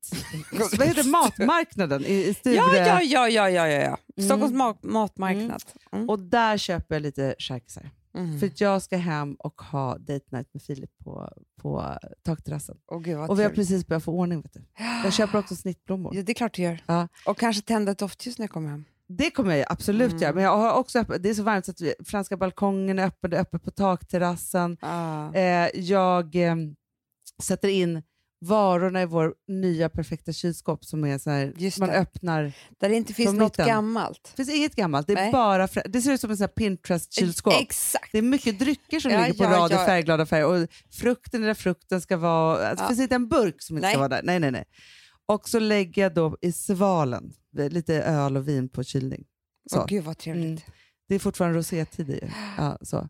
vad 0.78 0.88
heter 0.88 1.10
matmarknaden 1.10 2.06
i, 2.06 2.14
i 2.14 2.34
Sture. 2.34 2.56
Ja, 2.56 2.76
ja, 2.76 3.02
ja, 3.02 3.30
ja, 3.30 3.50
ja, 3.50 3.68
ja. 3.68 3.98
Mm. 4.18 4.30
Stockholms 4.30 4.54
mat, 4.54 4.84
matmarknad. 4.84 5.64
Mm. 5.92 6.10
Och 6.10 6.20
där 6.20 6.58
köper 6.58 6.96
jag 6.96 7.02
lite 7.02 7.36
charkisar. 7.40 7.90
Mm. 8.18 8.40
För 8.40 8.52
jag 8.56 8.82
ska 8.82 8.98
hem 8.98 9.36
och 9.36 9.62
ha 9.62 9.98
date 9.98 10.26
night 10.30 10.54
med 10.54 10.64
Filip 10.64 10.98
på, 11.04 11.30
på 11.62 11.98
takterrassen. 12.24 12.78
Vad 13.16 13.30
Och 13.30 13.40
vi 13.40 13.44
har 13.44 13.50
precis 13.50 13.88
börjat 13.88 14.04
få 14.04 14.12
ordning. 14.12 14.42
Vet 14.42 14.54
du. 14.54 14.66
Jag 15.04 15.14
köper 15.14 15.40
också 15.40 15.56
snittblommor. 15.56 16.16
Ja, 16.16 16.24
det 16.24 16.32
är 16.32 16.34
klart 16.34 16.54
du 16.54 16.62
gör. 16.62 16.84
Ja. 16.86 17.08
Och 17.26 17.38
kanske 17.38 17.62
tända 17.62 17.92
ett 17.92 17.98
doftljus 17.98 18.38
när 18.38 18.44
jag 18.44 18.52
kommer 18.52 18.70
hem. 18.70 18.86
Det 19.10 19.32
kommer 19.32 19.56
jag 19.56 19.66
absolut 19.70 20.12
Mm. 20.12 20.22
göra. 20.22 20.34
Men 20.34 20.44
jag 20.44 20.58
har 20.58 20.74
också 20.74 21.00
öppet, 21.00 21.24
det 21.24 21.30
är 21.30 21.34
så 21.34 21.44
varmt 21.44 21.66
så 21.66 21.72
att 21.72 21.82
vi, 21.82 21.94
franska 22.06 22.38
balkongen 22.38 23.00
är 23.00 23.06
öppen, 23.06 23.30
det 23.30 23.38
är 23.38 23.42
öppet 23.42 23.64
på 23.64 23.72
takterrassen. 23.72 24.78
Ah. 24.82 25.34
Eh, 25.34 25.70
jag 25.74 26.36
eh, 26.36 26.56
sätter 27.44 27.68
in 27.70 28.04
varorna 28.46 29.02
i 29.02 29.06
vår 29.06 29.34
nya 29.48 29.90
perfekta 29.90 30.34
kylskåp 30.34 30.86
som 30.86 31.04
är 31.06 31.18
så 31.18 31.30
här, 31.30 31.54
Just 31.58 31.78
man 31.80 31.90
det. 31.90 31.96
öppnar. 31.96 32.52
Där 32.80 32.90
det 32.90 32.96
inte 32.96 33.14
finns 33.14 33.34
något 33.34 33.52
mitten. 33.58 33.68
gammalt. 33.68 34.20
Det 34.36 34.46
finns 34.46 34.58
inget 34.58 34.76
gammalt, 34.76 35.08
det, 35.08 35.14
är 35.14 35.16
Nej. 35.16 35.32
bara 35.32 35.68
det 35.86 36.02
ser 36.02 36.12
ut 36.12 36.22
som 36.22 36.32
en 36.32 36.38
Pinterest-kylskåp. 36.38 37.54
Exakt. 37.62 38.12
Det 38.12 38.18
är 38.18 38.22
mycket 38.22 38.60
drycker 38.60 39.00
som 39.00 39.12
Ja, 39.12 39.22
ligger 39.22 39.34
på 39.38 39.44
ja, 39.44 39.58
rad 39.60 39.72
i 39.72 39.76
ja. 39.76 39.86
färgglada 39.86 40.26
färger 40.26 40.46
och 40.64 40.68
frukten 41.02 41.44
är 41.44 41.48
där 41.48 41.54
frukten 41.54 42.02
ska 42.02 42.18
vara. 42.18 42.68
Alltså, 42.70 42.84
Ja. 42.84 42.88
Det 42.90 42.96
finns 42.96 43.00
inte 43.04 43.16
en 43.16 43.28
burk 43.28 43.56
som 43.62 43.78
inte 43.78 43.88
Nej. 43.88 43.94
ska 43.94 44.00
vara 44.00 44.10
där. 44.10 44.22
Nej, 44.24 44.40
nej, 44.40 44.52
nej. 44.52 44.66
Och 45.28 45.50
så 45.50 45.60
lägger 45.60 46.02
jag 46.02 46.14
då 46.14 46.38
i 46.42 46.52
svalen 46.52 47.34
lite 47.52 47.96
öl 48.04 48.38
och 48.38 48.48
vin 48.48 48.70
på 48.70 48.84
kylning. 48.84 49.26
Så. 49.72 49.80
Åh, 49.80 49.86
gud 49.88 50.04
vad 50.04 50.18
trevligt. 50.18 50.46
Mm. 50.46 50.62
Det 51.08 51.16
är 51.16 51.20
fortfarande 51.20 51.58
rosétid 51.58 52.10
i. 52.10 52.32
Ja, 52.58 52.78
så. 52.82 53.10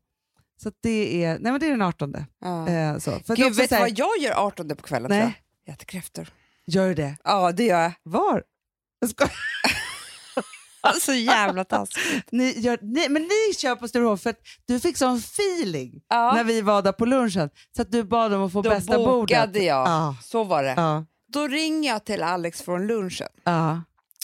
Så 0.63 0.72
det 0.82 1.24
är, 1.24 1.39
nej 1.39 1.51
men 1.51 1.59
det 1.59 1.65
är 1.65 1.72
den 1.72 1.82
18. 1.82 2.15
Ja. 2.41 2.68
Eh, 2.70 2.97
så. 2.97 3.11
För 3.11 3.36
Gud, 3.36 3.55
vet 3.55 3.70
så 3.70 3.76
du 3.76 3.82
vad 3.82 3.99
jag 3.99 4.18
gör 4.20 4.34
18 4.45 4.68
på 4.70 4.76
kvällen? 4.76 5.09
Nej. 5.09 5.20
tror 5.22 5.32
jag? 5.32 5.34
Jag 5.65 5.74
äter 5.74 5.86
kräftor. 5.86 6.30
Gör 6.68 6.88
du 6.88 6.93
det? 6.93 7.18
Ja, 7.24 7.51
det 7.51 7.63
gör 7.65 7.82
jag. 7.82 7.91
Var? 8.03 8.43
Jag 8.99 9.09
skojar. 9.09 9.32
Alltså 10.82 11.13
jävla 11.13 11.63
taskigt. 11.63 12.32
Ni, 12.32 12.59
gör, 12.59 12.78
ni, 12.82 13.09
men 13.09 13.22
ni 13.22 13.53
kör 13.57 13.76
på 13.76 13.88
Sturehof 13.88 14.22
för 14.22 14.30
att 14.30 14.39
du 14.65 14.80
fick 14.80 14.97
sån 14.97 15.18
feeling 15.18 16.01
Ja. 16.07 16.34
när 16.36 16.43
vi 16.43 16.61
var 16.61 16.82
där 16.82 16.91
på 16.91 17.05
lunchen 17.05 17.49
så 17.76 17.82
att 17.82 17.91
du 17.91 18.03
bad 18.03 18.34
om 18.34 18.41
att 18.43 18.51
få 18.51 18.61
Då 18.61 18.70
bästa 18.70 18.97
bordet. 18.97 19.07
bokade 19.13 19.59
jag. 19.59 19.88
Ja, 19.88 20.15
Så 20.24 20.43
var 20.43 20.63
det. 20.63 20.74
Då 21.28 21.47
ringer 21.47 21.89
jag 21.89 22.05
till 22.05 22.23
Alex 22.23 22.61
från 22.61 22.88
lunchen 22.88 23.28
ja, 23.43 23.82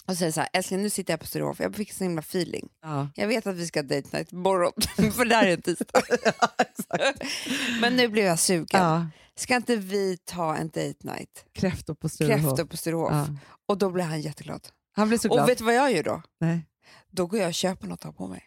och 0.08 0.18
säger 0.18 0.32
så 0.32 0.40
här, 0.40 0.50
älskling 0.54 0.82
nu 0.82 0.90
sitter 0.90 1.14
jag 1.14 1.20
på 1.20 1.26
Sturehof, 1.26 1.60
jag 1.60 1.76
fick 1.76 1.94
så 1.94 2.04
himla 2.04 2.20
feeling. 2.20 2.70
ja. 2.82 3.10
Jag 3.16 3.28
vet 3.28 3.48
att 3.48 3.56
vi 3.56 3.68
ska 3.68 3.80
ha 3.80 3.84
date 3.84 4.18
night 4.18 4.32
imorgon, 4.32 4.72
för 5.14 5.26
det 5.26 5.36
här 5.36 5.48
är 5.48 5.54
en 5.54 5.62
tisdag. 5.62 6.02
Men 7.82 7.96
nu 7.96 8.08
blev 8.08 8.26
jag 8.26 8.40
sugen. 8.40 8.68
ja. 8.72 9.08
Ska 9.36 9.56
inte 9.56 9.76
vi 9.76 10.18
ta 10.18 10.56
en 10.56 10.68
date 10.68 10.96
night? 11.00 11.46
Kräftor 11.54 11.94
på 11.94 12.10
Sturehof. 12.10 12.42
Kräftor 12.42 12.66
på 12.66 12.78
Sturehof. 12.78 13.12
Ja. 13.12 13.28
Och 13.66 13.78
då 13.78 13.90
blir 13.90 14.04
han 14.04 14.22
jätteglad. 14.22 14.68
Han 14.96 15.08
blir 15.08 15.18
så 15.18 15.28
glad. 15.28 15.44
Och 15.44 15.50
vet 15.50 15.58
du 15.58 15.64
vad 15.64 15.76
jag 15.76 15.92
gör 15.92 16.04
då? 16.04 16.22
Nej. 16.40 16.66
Då 17.12 17.28
går 17.28 17.40
jag 17.40 17.48
och 17.48 17.54
köper 17.54 17.88
något 17.88 18.00
att 18.00 18.04
ha 18.04 18.12
på 18.12 18.28
mig. 18.28 18.44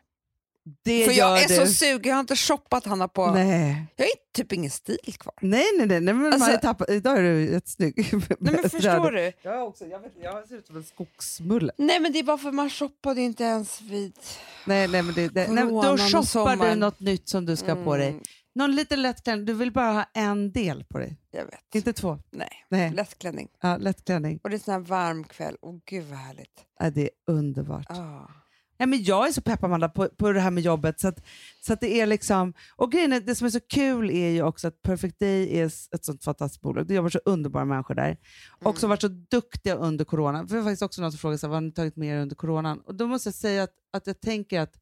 Det 0.85 1.05
För 1.05 1.13
jag 1.13 1.43
är 1.43 1.49
du. 1.49 1.55
så 1.55 1.67
sugen, 1.67 2.09
jag 2.09 2.15
har 2.15 2.21
inte 2.21 2.37
shoppat 2.37 2.85
han 2.87 3.01
har 3.01 3.09
på. 3.09 3.31
Nej. 3.31 3.87
Jag 3.97 4.05
har 4.05 4.11
typ 4.35 4.53
ingen 4.53 4.71
stil 4.71 5.15
kvar. 5.19 5.35
Nej, 5.41 5.65
nej, 5.79 5.87
nej. 5.87 6.01
nej 6.01 6.15
men 6.15 6.23
man 6.23 6.33
Alltså- 6.33 6.51
har 6.51 6.57
tappat, 6.59 6.91
idag 6.91 7.19
är 7.19 7.23
du 7.23 7.53
jättesnygg. 7.53 8.09
Nej 8.41 8.55
men 8.63 8.71
förstår 8.71 9.11
du? 9.11 9.33
Jag, 9.43 9.69
också, 9.69 9.85
jag, 9.87 10.01
vet, 10.01 10.13
jag 10.23 10.49
ser 10.49 10.57
ut 10.57 10.67
som 10.67 10.77
en 10.77 10.85
skogsmulle. 10.85 11.73
Nej 11.79 12.01
men 12.01 12.13
det 12.13 12.19
är 12.19 12.23
bara 12.23 12.39
för 12.39 12.53
man 12.53 12.71
shoppade 12.71 13.21
inte 13.21 13.45
ens 13.45 13.81
vid... 13.81 14.19
Nej, 14.65 14.89
nej, 14.89 15.03
men 15.03 15.15
det, 15.15 15.29
det, 15.29 15.49
nej, 15.51 15.65
då 15.65 15.97
shoppar 15.99 16.71
du 16.71 16.75
något 16.75 17.01
nytt 17.01 17.29
som 17.29 17.47
du 17.47 17.57
ska 17.57 17.75
ha 17.75 17.85
på 17.85 17.97
dig. 17.97 18.09
Mm, 18.09 18.23
Någon 18.55 18.75
liten 18.77 19.03
lätt 19.03 19.25
klänning. 19.25 19.47
Du 19.47 19.53
vill 19.53 19.73
bara 19.73 19.93
ha 19.93 20.05
en 20.15 20.53
del 20.53 20.85
på 20.85 20.99
dig. 20.99 21.17
Jag 21.31 21.45
vet. 21.45 21.75
Inte 21.75 21.93
två. 21.93 22.19
Nej, 22.31 22.49
Nej. 22.69 22.91
lättklänning. 22.93 23.49
Ja, 23.63 23.77
lätt 23.77 24.05
klänning. 24.05 24.41
Och 24.43 24.51
det 24.51 24.57
är 24.57 24.59
sån 24.59 24.73
här 24.75 24.81
varm 24.81 25.25
kväll. 25.25 25.57
Åh 25.63 25.75
gud 25.87 26.05
vad 26.05 26.19
härligt. 26.19 26.65
Ja, 26.79 26.91
det 26.91 27.03
är 27.03 27.11
underbart. 27.27 27.87
Ah. 27.91 28.31
Ja, 28.79 28.87
men 28.87 29.05
jag 29.05 29.29
är 29.29 29.33
så 29.33 29.41
pepp 29.41 29.65
Amanda 29.65 29.89
på, 29.89 30.09
på 30.09 30.33
det 30.33 30.41
här 30.41 30.51
med 30.51 30.63
jobbet. 30.63 31.01
Så 31.01 31.09
att, 31.09 31.25
så 31.61 31.73
att 31.73 31.81
det 31.81 32.01
är 32.01 32.07
liksom, 32.07 32.55
och 32.77 32.93
grejen 32.93 33.13
är, 33.13 33.21
det 33.21 33.35
som 33.35 33.47
är 33.47 33.51
så 33.51 33.61
kul 33.61 34.11
är 34.11 34.29
ju 34.29 34.43
också 34.43 34.69
att 34.69 34.83
Perfect 34.83 35.19
Day 35.19 35.59
är 35.59 35.67
ett 35.67 36.05
sånt 36.05 36.25
fantastiskt 36.25 36.63
bolag. 36.63 36.87
Det 36.87 36.95
jobbar 36.95 37.11
så 37.11 37.21
underbara 37.25 37.65
människor 37.65 37.95
där. 37.95 38.17
Och 38.65 38.79
som 38.79 38.91
varit 38.91 39.01
så 39.01 39.09
duktiga 39.09 39.75
under 39.75 40.05
coronan. 40.05 40.49
För 40.49 40.57
det 40.57 40.63
var 40.63 40.71
faktiskt 40.71 40.83
också 40.83 41.03
någon 41.03 41.13
som 41.13 41.19
frågade 41.19 41.39
sig, 41.39 41.49
vad 41.49 41.57
har 41.57 41.61
ni 41.61 41.73
tagit 41.73 41.97
med 41.97 42.09
er 42.09 42.23
under 42.23 42.37
coronan? 42.37 42.81
Och 42.81 42.95
då 42.95 43.07
måste 43.07 43.29
jag 43.29 43.35
säga 43.35 43.63
att, 43.63 43.75
att 43.93 44.07
jag 44.07 44.21
tänker 44.21 44.61
att 44.61 44.75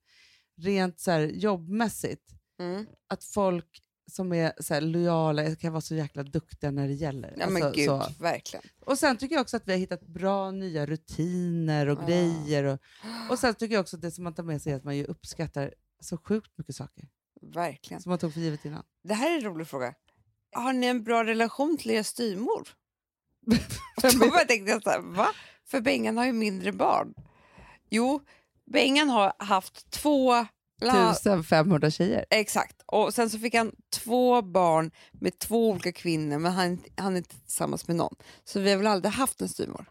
rent 0.61 1.01
så 1.01 1.11
här, 1.11 1.21
jobbmässigt, 1.21 2.23
Mm. 2.61 2.87
att 3.09 3.25
folk 3.25 3.67
som 4.11 4.33
är 4.33 4.53
så 4.63 4.75
här, 4.75 4.81
lojala 4.81 5.55
kan 5.57 5.73
vara 5.73 5.81
så 5.81 5.95
jäkla 5.95 6.23
duktiga 6.23 6.71
när 6.71 6.89
det 6.89 6.95
gäller. 6.95 7.35
Ja 7.39 7.49
men 7.51 7.63
Alltså, 7.63 7.81
gud, 7.81 7.87
så. 7.87 8.23
verkligen. 8.23 8.65
Och 8.81 8.99
sen 8.99 9.17
tycker 9.17 9.35
jag 9.35 9.43
också 9.43 9.57
att 9.57 9.69
vi 9.69 9.73
har 9.73 9.79
hittat 9.79 10.07
bra 10.07 10.51
nya 10.51 10.87
rutiner 10.87 11.87
och 11.89 11.99
Ah. 12.03 12.07
grejer. 12.07 12.65
Och, 12.65 12.79
och 13.31 13.39
sen 13.39 13.55
tycker 13.55 13.75
jag 13.75 13.81
också 13.83 13.97
att 13.97 14.03
det 14.03 14.11
som 14.11 14.25
man 14.25 14.35
tar 14.35 14.43
med 14.43 14.63
sig 14.63 14.73
är 14.73 14.77
att 14.77 14.85
man 14.85 14.97
ju 14.97 15.05
uppskattar 15.05 15.75
så 16.01 16.17
sjukt 16.19 16.59
mycket 16.59 16.77
saker 16.77 17.09
Verkligen. 17.43 18.01
som 18.03 18.11
man 18.11 18.19
tog 18.19 18.33
för 18.33 18.41
givet 18.41 18.65
innan. 18.65 18.83
Det 19.05 19.15
här 19.15 19.31
är 19.31 19.35
en 19.35 19.45
rolig 19.45 19.67
fråga. 19.67 19.95
Har 20.53 20.73
ni 20.73 20.87
en 20.87 21.05
bra 21.05 21.25
relation 21.25 21.77
till 21.77 21.91
er 21.91 22.03
styvmor? 22.03 22.69
Då 24.03 24.19
bara 24.31 24.45
tänkte 24.45 24.71
jag 24.71 24.83
så 24.83 24.91
här, 24.91 25.01
va? 25.01 25.29
För 25.67 25.81
Bengan 25.81 26.17
har 26.17 26.27
ju 26.27 26.33
mindre 26.33 26.73
barn. 26.73 27.15
Jo, 27.91 28.21
Bengan 28.73 29.09
har 29.11 29.33
haft 29.39 29.91
två... 29.91 30.47
La, 30.87 31.11
1500 31.11 31.91
tjejer. 31.91 32.25
exakt. 32.31 32.83
Och 32.87 33.15
sen 33.15 33.31
så 33.31 33.39
fick 33.39 33.55
han 33.55 33.73
två 33.97 34.43
barn 34.43 34.91
med 35.13 35.39
två 35.39 35.71
olika 35.71 35.93
kvinnor, 35.93 36.39
men 36.39 36.53
han, 36.53 36.83
han 36.97 37.13
är 37.13 37.17
inte 37.17 37.41
tillsammans 37.41 37.89
med 37.89 37.97
någon. 37.97 38.15
Så 38.45 38.61
vi 38.61 38.71
har 38.71 38.77
väl 38.79 38.87
aldrig 38.87 39.13
haft 39.15 39.41
en 39.41 39.49
styvmor 39.49 39.85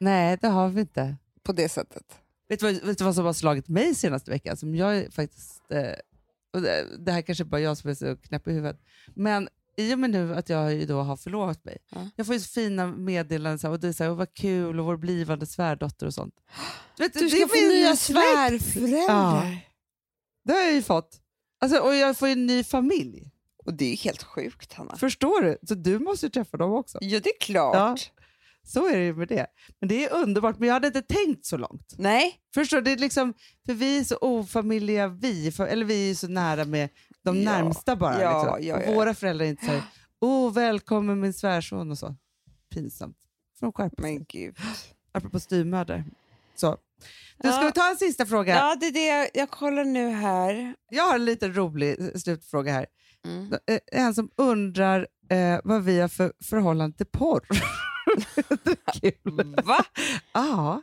Nej, 0.00 0.38
det 0.40 0.48
har 0.48 0.68
vi 0.68 0.80
inte. 0.80 1.16
på 1.42 1.52
det 1.52 1.68
sättet. 1.68 2.02
Vet 2.48 2.60
du, 2.60 2.72
vad, 2.72 2.82
vet 2.84 2.98
du 2.98 3.04
vad 3.04 3.14
som 3.14 3.24
har 3.24 3.32
slagit 3.32 3.68
mig 3.68 3.94
senaste 3.94 4.30
veckan? 4.30 4.56
Som 4.56 4.74
jag 4.74 4.96
är 4.96 5.10
faktiskt, 5.10 5.62
eh, 5.70 5.92
och 6.54 6.62
det, 6.62 6.86
det 6.98 7.12
här 7.12 7.22
kanske 7.22 7.44
bara 7.44 7.60
jag 7.60 7.76
som 7.76 7.90
är 7.90 7.94
så 7.94 8.16
knäpp 8.16 8.48
i 8.48 8.52
huvudet. 8.52 8.80
Men 9.14 9.48
i 9.76 9.94
och 9.94 9.98
med 9.98 10.10
nu 10.10 10.34
att 10.34 10.48
jag 10.48 10.74
ju 10.74 10.86
då 10.86 11.00
har 11.02 11.16
förlovat 11.16 11.64
mig. 11.64 11.78
Ja. 11.90 12.08
Jag 12.16 12.26
får 12.26 12.34
ju 12.34 12.40
så 12.40 12.48
fina 12.48 12.86
meddelanden 12.86 13.58
så 13.58 13.66
här, 13.66 13.72
och 13.72 13.80
det 13.80 13.88
är 13.88 13.92
så 13.92 14.04
här, 14.04 14.10
och 14.10 14.16
vad 14.16 14.34
kul 14.34 14.80
och 14.80 14.86
vår 14.86 14.96
blivande 14.96 15.46
svärdotter 15.46 16.06
och 16.06 16.14
sånt. 16.14 16.34
Du, 16.96 17.02
vet, 17.02 17.12
Du 17.14 17.20
det 17.20 17.28
ska 17.30 17.42
är 17.42 17.46
få 17.48 17.54
min 17.54 17.68
nya 17.68 17.96
släkt. 17.96 18.64
svärföräldrar. 18.74 19.58
Det 20.46 20.52
har 20.52 20.60
jag 20.60 20.72
ju 20.72 20.82
fått. 20.82 21.20
Alltså, 21.60 21.78
och 21.78 21.94
jag 21.94 22.16
får 22.16 22.28
ju 22.28 22.32
en 22.32 22.46
ny 22.46 22.64
familj. 22.64 23.30
Och 23.64 23.74
det 23.74 23.84
är 23.84 23.90
ju 23.90 23.96
helt 23.96 24.22
sjukt, 24.22 24.72
Hanna. 24.72 24.96
Förstår 24.96 25.42
du? 25.42 25.58
Så 25.68 25.74
du 25.74 25.98
måste 25.98 26.26
ju 26.26 26.30
träffa 26.30 26.56
dem 26.56 26.72
också. 26.72 26.98
Ja, 27.00 27.20
det 27.20 27.28
är 27.30 27.40
klart. 27.40 28.12
Så 28.62 28.88
är 28.88 28.96
det 28.96 29.04
ju 29.04 29.14
med 29.14 29.28
det. 29.28 29.46
Men 29.80 29.88
det 29.88 30.04
är 30.04 30.12
underbart, 30.14 30.58
men 30.58 30.66
jag 30.66 30.74
hade 30.74 30.86
inte 30.86 31.02
tänkt 31.02 31.46
så 31.46 31.56
långt. 31.56 31.94
Nej, 31.98 32.40
Förstår 32.54 32.76
du? 32.76 32.82
Det 32.82 32.92
är 32.92 32.96
liksom, 32.96 33.34
för 33.66 33.74
vi 33.74 33.98
är 33.98 34.04
så 34.04 34.16
ofamiljiga, 34.16 35.08
vi, 35.08 35.52
för, 35.52 35.66
eller 35.66 35.84
vi 35.84 36.10
är 36.10 36.14
så 36.14 36.28
nära 36.28 36.64
med 36.64 36.88
de 37.22 37.42
Ja, 37.42 37.44
närmsta 37.52 37.96
bara. 37.96 38.22
ja, 38.22 38.42
liksom. 38.56 38.68
ja, 38.68 38.82
ja. 38.86 38.94
Våra 38.94 39.14
föräldrar 39.14 39.46
är 39.46 39.50
inte 39.50 39.66
så 39.66 39.72
här, 39.72 39.82
oh, 40.20 40.52
välkommen 40.52 41.20
min 41.20 41.32
svärson 41.32 41.90
och 41.90 41.98
så. 41.98 42.16
Pinsamt. 42.74 43.16
De 43.60 43.72
skärpa 43.72 44.02
men 44.02 44.24
gud. 44.24 44.56
Apropå 45.12 45.40
styvmödrar. 45.40 46.04
Så. 46.54 46.76
Du, 47.42 47.48
ska 47.48 47.60
Ja. 47.60 47.66
vi 47.66 47.72
ta 47.72 47.90
en 47.90 47.96
sista 47.96 48.26
fråga? 48.26 48.54
Ja, 48.54 48.76
det 48.80 48.86
är 48.86 48.92
det 48.92 49.06
jag, 49.06 49.28
jag 49.34 49.50
kollar 49.50 49.84
nu 49.84 50.08
här. 50.08 50.74
Jag 50.90 51.04
har 51.04 51.14
en 51.14 51.24
liten 51.24 51.54
rolig 51.56 52.20
slutfråga 52.22 52.72
här. 52.72 52.86
Mm. 53.26 53.52
Eh, 53.66 53.78
En 53.92 54.14
som 54.14 54.30
undrar 54.36 55.06
eh, 55.30 55.60
vad 55.64 55.82
vi 55.84 56.00
har 56.00 56.08
för 56.08 56.32
förhållande 56.44 56.96
till 56.96 57.06
porr. 57.06 57.40
kul. 59.00 59.56
Va? 59.64 59.84
Ja. 60.32 60.82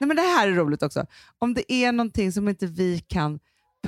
Nej, 0.00 0.08
men 0.08 0.16
det 0.16 0.22
här 0.22 0.48
är 0.48 0.52
roligt 0.52 0.82
också. 0.82 1.06
Om 1.38 1.54
det 1.54 1.72
är 1.72 1.92
någonting 1.92 2.32
som 2.32 2.48
inte 2.48 2.66
vi 2.66 2.98
kan 3.00 3.38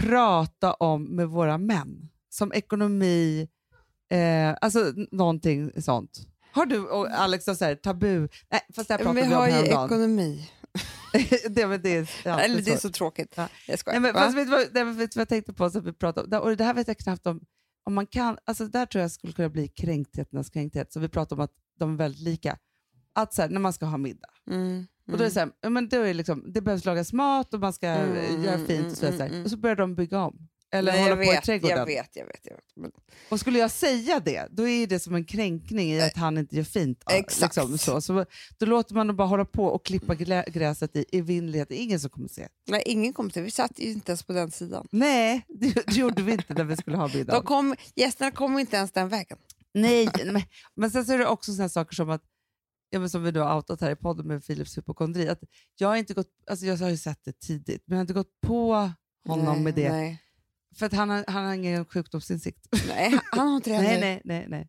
prata 0.00 0.72
om 0.74 1.04
med 1.16 1.28
våra 1.28 1.58
män, 1.58 2.08
som 2.28 2.52
ekonomi, 2.52 3.48
eh, 4.10 4.56
alltså 4.60 4.92
någonting 5.10 5.82
sånt. 5.82 6.10
Har 6.52 6.66
du 6.66 6.86
och 6.88 7.08
Alex 7.10 7.44
så 7.44 7.64
här 7.64 7.74
tabu? 7.74 8.28
Nej, 8.50 8.60
fast 8.76 8.88
det 8.88 8.94
här 8.94 8.98
pratade 8.98 9.20
vi 9.22 9.28
vi 9.28 9.34
om 9.34 9.40
har 9.40 9.48
ju 9.48 9.66
ekonomi. 9.66 10.50
det, 11.48 11.62
är, 11.62 12.08
ja, 12.24 12.40
Eller 12.40 12.60
det 12.62 12.70
är 12.72 12.76
så. 12.76 12.90
tråkigt. 12.90 13.32
Ja. 13.36 13.48
Jag 13.68 13.78
skojar. 13.78 14.00
Nej, 14.00 14.12
men, 14.12 14.22
fast 14.22 14.36
vet 14.36 14.48
vad, 14.48 14.66
nej, 14.72 14.84
vet 14.84 15.16
vad 15.16 15.20
jag 15.20 15.28
tänkte 15.28 15.52
på? 15.52 15.70
Så 15.70 15.78
att 15.78 15.84
vi 15.86 15.92
pratade 15.92 16.38
om, 16.38 16.42
och 16.42 16.56
det 16.56 16.64
här 16.64 16.74
vet 16.74 16.88
jag 16.88 16.98
knappt 16.98 17.26
om. 17.26 17.40
om 17.84 17.94
man 17.94 18.06
kan, 18.06 18.38
alltså 18.44 18.66
där 18.66 18.86
tror 18.86 19.02
jag 19.02 19.10
skulle 19.10 19.32
kunna 19.32 19.48
bli 19.48 19.68
kränktheternas 19.68 20.50
kränkthet. 20.50 20.92
Så 20.92 21.00
vi 21.00 21.08
pratar 21.08 21.36
om 21.36 21.42
att 21.42 21.52
de 21.78 21.92
är 21.92 21.96
väldigt 21.96 22.20
lika. 22.22 22.58
Att 23.12 23.34
så 23.34 23.42
här, 23.42 23.48
när 23.48 23.60
man 23.60 23.72
ska 23.72 23.86
ha 23.86 23.96
middag. 23.98 24.28
Mm, 24.50 24.86
Och 25.06 25.18
då 25.18 25.24
är 25.24 25.28
det, 25.28 25.30
så 25.30 25.40
här, 25.40 25.70
men 25.70 25.88
då 25.88 25.96
är 25.96 26.04
det, 26.04 26.14
liksom, 26.14 26.52
det 26.52 26.60
behövs 26.60 26.84
lagas 26.84 27.12
mat 27.12 27.54
och 27.54 27.60
man 27.60 27.72
ska 27.72 27.86
Mm, 27.88 28.42
göra 28.44 28.54
mm, 28.54 28.66
fint. 28.66 28.92
Och, 28.92 28.98
så, 28.98 29.06
mm, 29.06 29.20
här. 29.20 29.26
mm, 29.28 29.44
och 29.44 29.50
så 29.50 29.56
börjar 29.56 29.76
de 29.76 29.94
bygga 29.94 30.20
om. 30.20 30.48
Eller 30.72 30.92
Nej, 30.92 31.02
hålla 31.02 31.16
på 31.16 31.22
i 31.22 31.26
vet, 31.26 31.44
trädgården. 31.44 31.78
Jag 31.78 31.86
vet, 31.86 32.16
jag 32.16 32.26
vet. 32.26 32.40
Jag 32.42 32.54
vet. 32.54 32.64
Men, 32.76 32.90
Och 33.28 33.40
skulle 33.40 33.58
jag 33.58 33.70
säga 33.70 34.20
det, 34.20 34.46
då 34.50 34.68
är 34.68 34.86
det 34.86 35.00
som 35.00 35.14
en 35.14 35.24
kränkning 35.24 35.92
i 35.92 36.00
att 36.02 36.16
han 36.16 36.38
inte 36.38 36.56
gör 36.56 36.64
fint. 36.64 37.02
ja, 37.06 37.12
exakt. 37.14 37.56
Liksom, 37.56 37.78
så. 37.78 38.00
Så, 38.00 38.24
då 38.58 38.66
låter 38.66 38.94
man 38.94 39.06
dem 39.06 39.16
bara 39.16 39.28
hålla 39.28 39.44
på 39.44 39.64
och 39.66 39.84
klippa 39.84 40.14
glä- 40.14 40.50
gräset 40.50 40.96
i 40.96 41.04
evinnerlighet. 41.12 41.68
Det 41.68 41.80
är 41.80 41.82
ingen 41.82 42.00
som 42.00 42.10
kommer 42.10 42.28
se. 42.28 42.48
nej, 42.68 42.82
ingen 42.86 43.12
kom 43.12 43.30
till. 43.30 43.42
Vi 43.42 43.50
satt 43.50 43.72
ju 43.78 43.92
inte 43.92 44.12
ens 44.12 44.22
på 44.22 44.32
den 44.32 44.50
sidan. 44.50 44.86
Nej, 44.92 45.44
det, 45.48 45.86
det 45.86 45.92
gjorde 45.96 46.22
vi 46.22 46.32
inte 46.32 46.54
när 46.54 46.64
vi 46.64 46.76
skulle 46.76 46.96
ha 46.96 47.08
middag. 47.08 47.42
Kom, 47.42 47.74
gästerna 47.94 48.30
kom 48.30 48.58
inte 48.58 48.76
ens 48.76 48.92
den 48.92 49.08
vägen. 49.08 49.38
Nej, 49.74 50.08
men, 50.24 50.42
men 50.76 50.90
sen 50.90 51.04
så 51.06 51.12
är 51.12 51.18
det 51.18 51.26
också 51.26 51.52
såna 51.54 51.68
saker 51.68 51.94
som 51.94 52.10
att, 52.10 52.22
ja, 52.90 52.98
men 52.98 53.10
som 53.10 53.22
vi 53.22 53.38
har 53.38 53.56
outat 53.56 53.80
här 53.80 53.90
i 53.90 53.96
podden 53.96 54.26
med 54.26 54.46
Philips 54.46 54.78
hypokondri, 54.78 55.28
att 55.28 55.40
jag 55.78 55.88
har 55.88 55.96
inte 55.96 56.14
gått, 56.14 56.30
alltså 56.50 56.66
jag 56.66 56.76
har 56.76 56.90
ju 56.90 56.96
sett 56.96 57.24
det 57.24 57.40
tidigt, 57.40 57.82
men 57.86 57.96
jag 57.96 57.98
har 57.98 58.00
inte 58.00 58.14
gått 58.14 58.40
på 58.46 58.90
honom 59.28 59.54
nej, 59.54 59.60
med 59.64 59.74
det. 59.74 59.92
Nej, 59.92 60.22
För 60.76 60.86
att 60.86 60.92
han 60.92 61.10
har, 61.10 61.24
han 61.28 61.44
har 61.44 61.54
ingen 61.54 61.84
sjukdomsinsikt. 61.84 62.68
nej 62.88 63.18
han 63.30 63.48
har 63.48 63.56
inte 63.56 63.70
det 63.70 63.78
nej, 63.82 64.00
nej, 64.00 64.20
nej, 64.24 64.46
nej. 64.48 64.68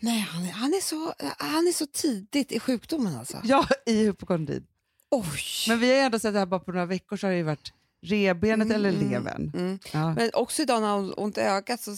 nej 0.00 0.18
han, 0.20 0.42
är, 0.44 0.50
han, 0.52 0.74
är 0.74 0.80
så, 0.80 1.14
han 1.38 1.66
är 1.66 1.72
så 1.72 1.86
tidigt 1.86 2.52
i 2.52 2.60
sjukdomen 2.60 3.16
alltså. 3.16 3.40
Ja, 3.44 3.66
i 3.86 4.04
hypokondrin. 4.04 4.66
Oj! 5.10 5.24
Men 5.68 5.78
vi 5.80 5.96
har 5.98 6.04
ändå 6.04 6.18
sett 6.18 6.32
det 6.32 6.38
här 6.38 6.46
bara 6.46 6.60
på 6.60 6.72
några 6.72 6.86
veckor 6.86 7.16
så 7.16 7.26
har 7.26 7.32
det 7.32 7.36
ju 7.36 7.42
varit 7.42 7.72
revbenet 8.02 8.66
Mm, 8.66 8.76
eller 8.76 8.90
mm, 8.90 9.10
levern. 9.10 9.52
Mm. 9.54 9.78
Ja. 9.92 10.14
Men 10.14 10.30
också 10.34 10.62
idag 10.62 10.80
när 10.80 10.88
han 10.88 11.04
har 11.04 11.20
ont 11.20 11.38
i 11.38 11.40
ögat, 11.40 11.80
så, 11.80 11.96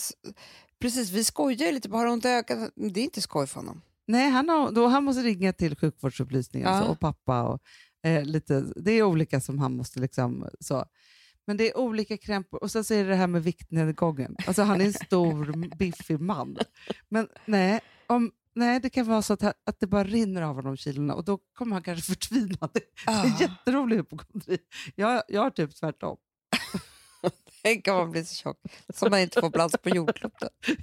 precis, 0.80 1.10
vi 1.10 1.24
skojar 1.24 1.72
lite, 1.72 1.88
bara 1.88 2.12
ont 2.12 2.24
i 2.24 2.28
ögat, 2.28 2.70
det 2.74 3.00
är 3.00 3.04
inte 3.04 3.22
skoj 3.22 3.46
för 3.46 3.60
honom. 3.60 3.82
Nej, 4.06 4.30
han, 4.30 4.48
har, 4.48 4.72
då, 4.72 4.86
han 4.86 5.04
måste 5.04 5.22
ringa 5.22 5.52
till 5.52 5.76
sjukvårdsupplysningen 5.76 6.72
Ja. 6.72 6.80
så, 6.80 6.86
och 6.86 7.00
pappa. 7.00 7.42
Och, 7.42 7.60
eh, 8.02 8.24
lite, 8.24 8.64
det 8.76 8.92
är 8.92 9.02
olika 9.02 9.40
som 9.40 9.58
han 9.58 9.76
måste 9.76 10.00
liksom... 10.00 10.48
Så. 10.60 10.84
Men 11.46 11.56
det 11.56 11.70
är 11.70 11.76
olika 11.78 12.16
krämpor. 12.16 12.62
Och 12.62 12.70
sen 12.70 12.84
så 12.84 12.94
är 12.94 13.04
det 13.04 13.10
det 13.10 13.16
här 13.16 13.26
med 13.26 13.42
viktnedgången. 13.44 14.36
Alltså 14.46 14.62
han 14.62 14.80
är 14.80 14.84
en 14.84 14.92
stor, 14.92 15.76
biffig 15.76 16.20
man. 16.20 16.58
Men 17.08 17.28
nej, 17.44 17.80
om, 18.06 18.32
nej, 18.54 18.80
det 18.80 18.90
kan 18.90 19.06
vara 19.06 19.22
så 19.22 19.32
att, 19.32 19.42
att 19.42 19.80
det 19.80 19.86
bara 19.86 20.04
rinner 20.04 20.42
av 20.42 20.54
honom 20.54 20.76
kilorna 20.76 21.14
och 21.14 21.24
då 21.24 21.38
kommer 21.54 21.72
han 21.76 21.82
kanske 21.82 22.04
förtvina. 22.06 22.58
Det, 22.60 22.80
det 22.80 22.84
Ah. 23.06 23.24
är 23.24 23.40
jätterolig 23.40 23.96
hypokondri. 23.96 24.58
Jag, 24.94 25.22
jag 25.28 25.40
har 25.42 25.50
typ 25.50 25.74
tvärtom. 25.76 26.16
Tänk 27.62 27.88
om 27.88 27.94
man 27.96 28.10
blir 28.10 28.24
så 28.24 28.34
tjock, 28.34 28.60
så 28.94 29.10
man 29.10 29.20
inte 29.20 29.40
får 29.40 29.50
plats 29.50 29.74
på 29.82 29.88
jordklotet. 29.88 30.50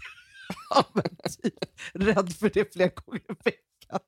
Ja, 0.69 0.85
men 0.93 1.03
typ, 1.43 1.53
rädd 1.93 2.33
för 2.35 2.49
det 2.53 2.73
flera 2.73 2.89
gånger 2.89 3.21
i 3.31 3.33
veckan. 3.45 3.99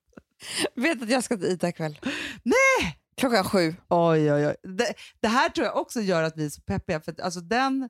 Vet 0.75 1.01
att 1.01 1.09
jag 1.09 1.23
ska 1.23 1.37
till 1.37 1.45
Ida 1.45 1.69
ikväll? 1.69 1.99
Nej! 2.43 2.97
Klockan 3.17 3.43
sju. 3.43 3.75
Oj, 3.89 4.33
oj, 4.33 4.47
oj. 4.47 4.55
Det, 4.63 4.93
det 5.19 5.27
här 5.27 5.49
tror 5.49 5.67
jag 5.67 5.77
också 5.77 6.01
gör 6.01 6.23
att 6.23 6.37
vi 6.37 6.45
är 6.45 6.49
så 6.49 6.61
peppiga. 6.61 6.99
För 7.01 7.11
att, 7.11 7.19
alltså, 7.19 7.39
den 7.39 7.89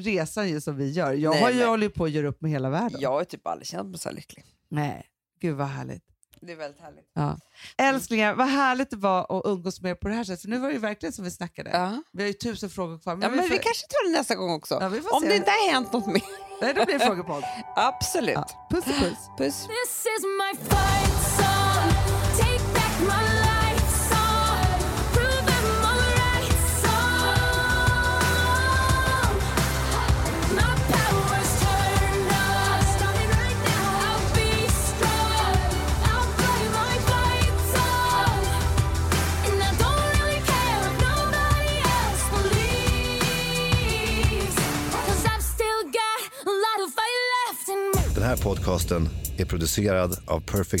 resan 0.00 0.48
ju 0.48 0.60
som 0.60 0.76
vi 0.76 0.90
gör, 0.90 1.12
jag 1.12 1.30
Nej, 1.30 1.42
har 1.42 1.50
ju 1.50 1.56
men- 1.58 1.68
hållit 1.68 1.94
på 1.94 2.04
att 2.04 2.10
göra 2.10 2.26
upp 2.28 2.40
med 2.40 2.50
hela 2.50 2.70
världen. 2.70 3.00
Jag 3.00 3.10
har 3.12 3.24
typ 3.24 3.46
aldrig 3.46 3.66
känt 3.68 3.88
mig 3.90 3.98
så 3.98 4.08
här 4.08 4.16
lycklig. 4.16 4.44
Nej, 4.68 5.06
gud 5.40 5.56
vad 5.56 5.66
härligt. 5.66 6.02
Det 6.40 6.52
är 6.52 6.56
väldigt 6.56 6.80
härligt. 6.82 7.10
Ja. 7.14 7.38
Älsklingar, 7.78 8.34
vad 8.34 8.46
härligt 8.48 8.90
det 8.90 8.96
var 8.96 9.38
att 9.38 9.46
umgås 9.46 9.80
med 9.80 9.90
er 9.90 9.94
på 9.94 10.08
det 10.08 10.14
här 10.14 10.24
sättet. 10.24 10.42
För 10.42 10.48
nu 10.48 10.58
var 10.58 10.68
det 10.68 10.74
ju 10.74 10.80
verkligen 10.80 11.12
som 11.12 11.24
vi 11.24 11.30
snackade. 11.30 11.70
Ja. 11.70 12.02
Vi 12.12 12.22
har 12.22 12.26
ju 12.28 12.32
tusen 12.32 12.70
frågor 12.70 12.98
kvar. 12.98 13.12
Ja, 13.12 13.18
men 13.18 13.32
vi 13.32 13.38
får- 13.48 13.48
kanske 13.48 13.86
tar 13.86 14.06
det 14.12 14.18
nästa 14.18 14.34
gång 14.34 14.50
också. 14.54 14.78
Ja, 14.80 14.88
vi 14.88 15.00
får 15.00 15.14
Om 15.14 15.22
se. 15.22 15.28
det 15.28 15.36
inte 15.36 15.50
har 15.50 15.72
hänt 15.72 15.92
något 15.92 16.06
mer. 16.06 16.22
Nej, 16.62 16.74
då 16.74 16.84
blir 16.84 16.98
det 16.98 17.06
frågepodd. 17.06 17.44
Absolut. 17.76 18.34
Ja. 18.34 18.68
Puss 18.70 18.84
och 18.86 18.92
puss. 18.94 19.18
Puss. 19.38 19.66
Här 48.26 48.36
podcasten 48.36 49.08
är 49.38 49.44
producerad 49.44 50.18
av 50.26 50.40
Perfect 50.40 50.74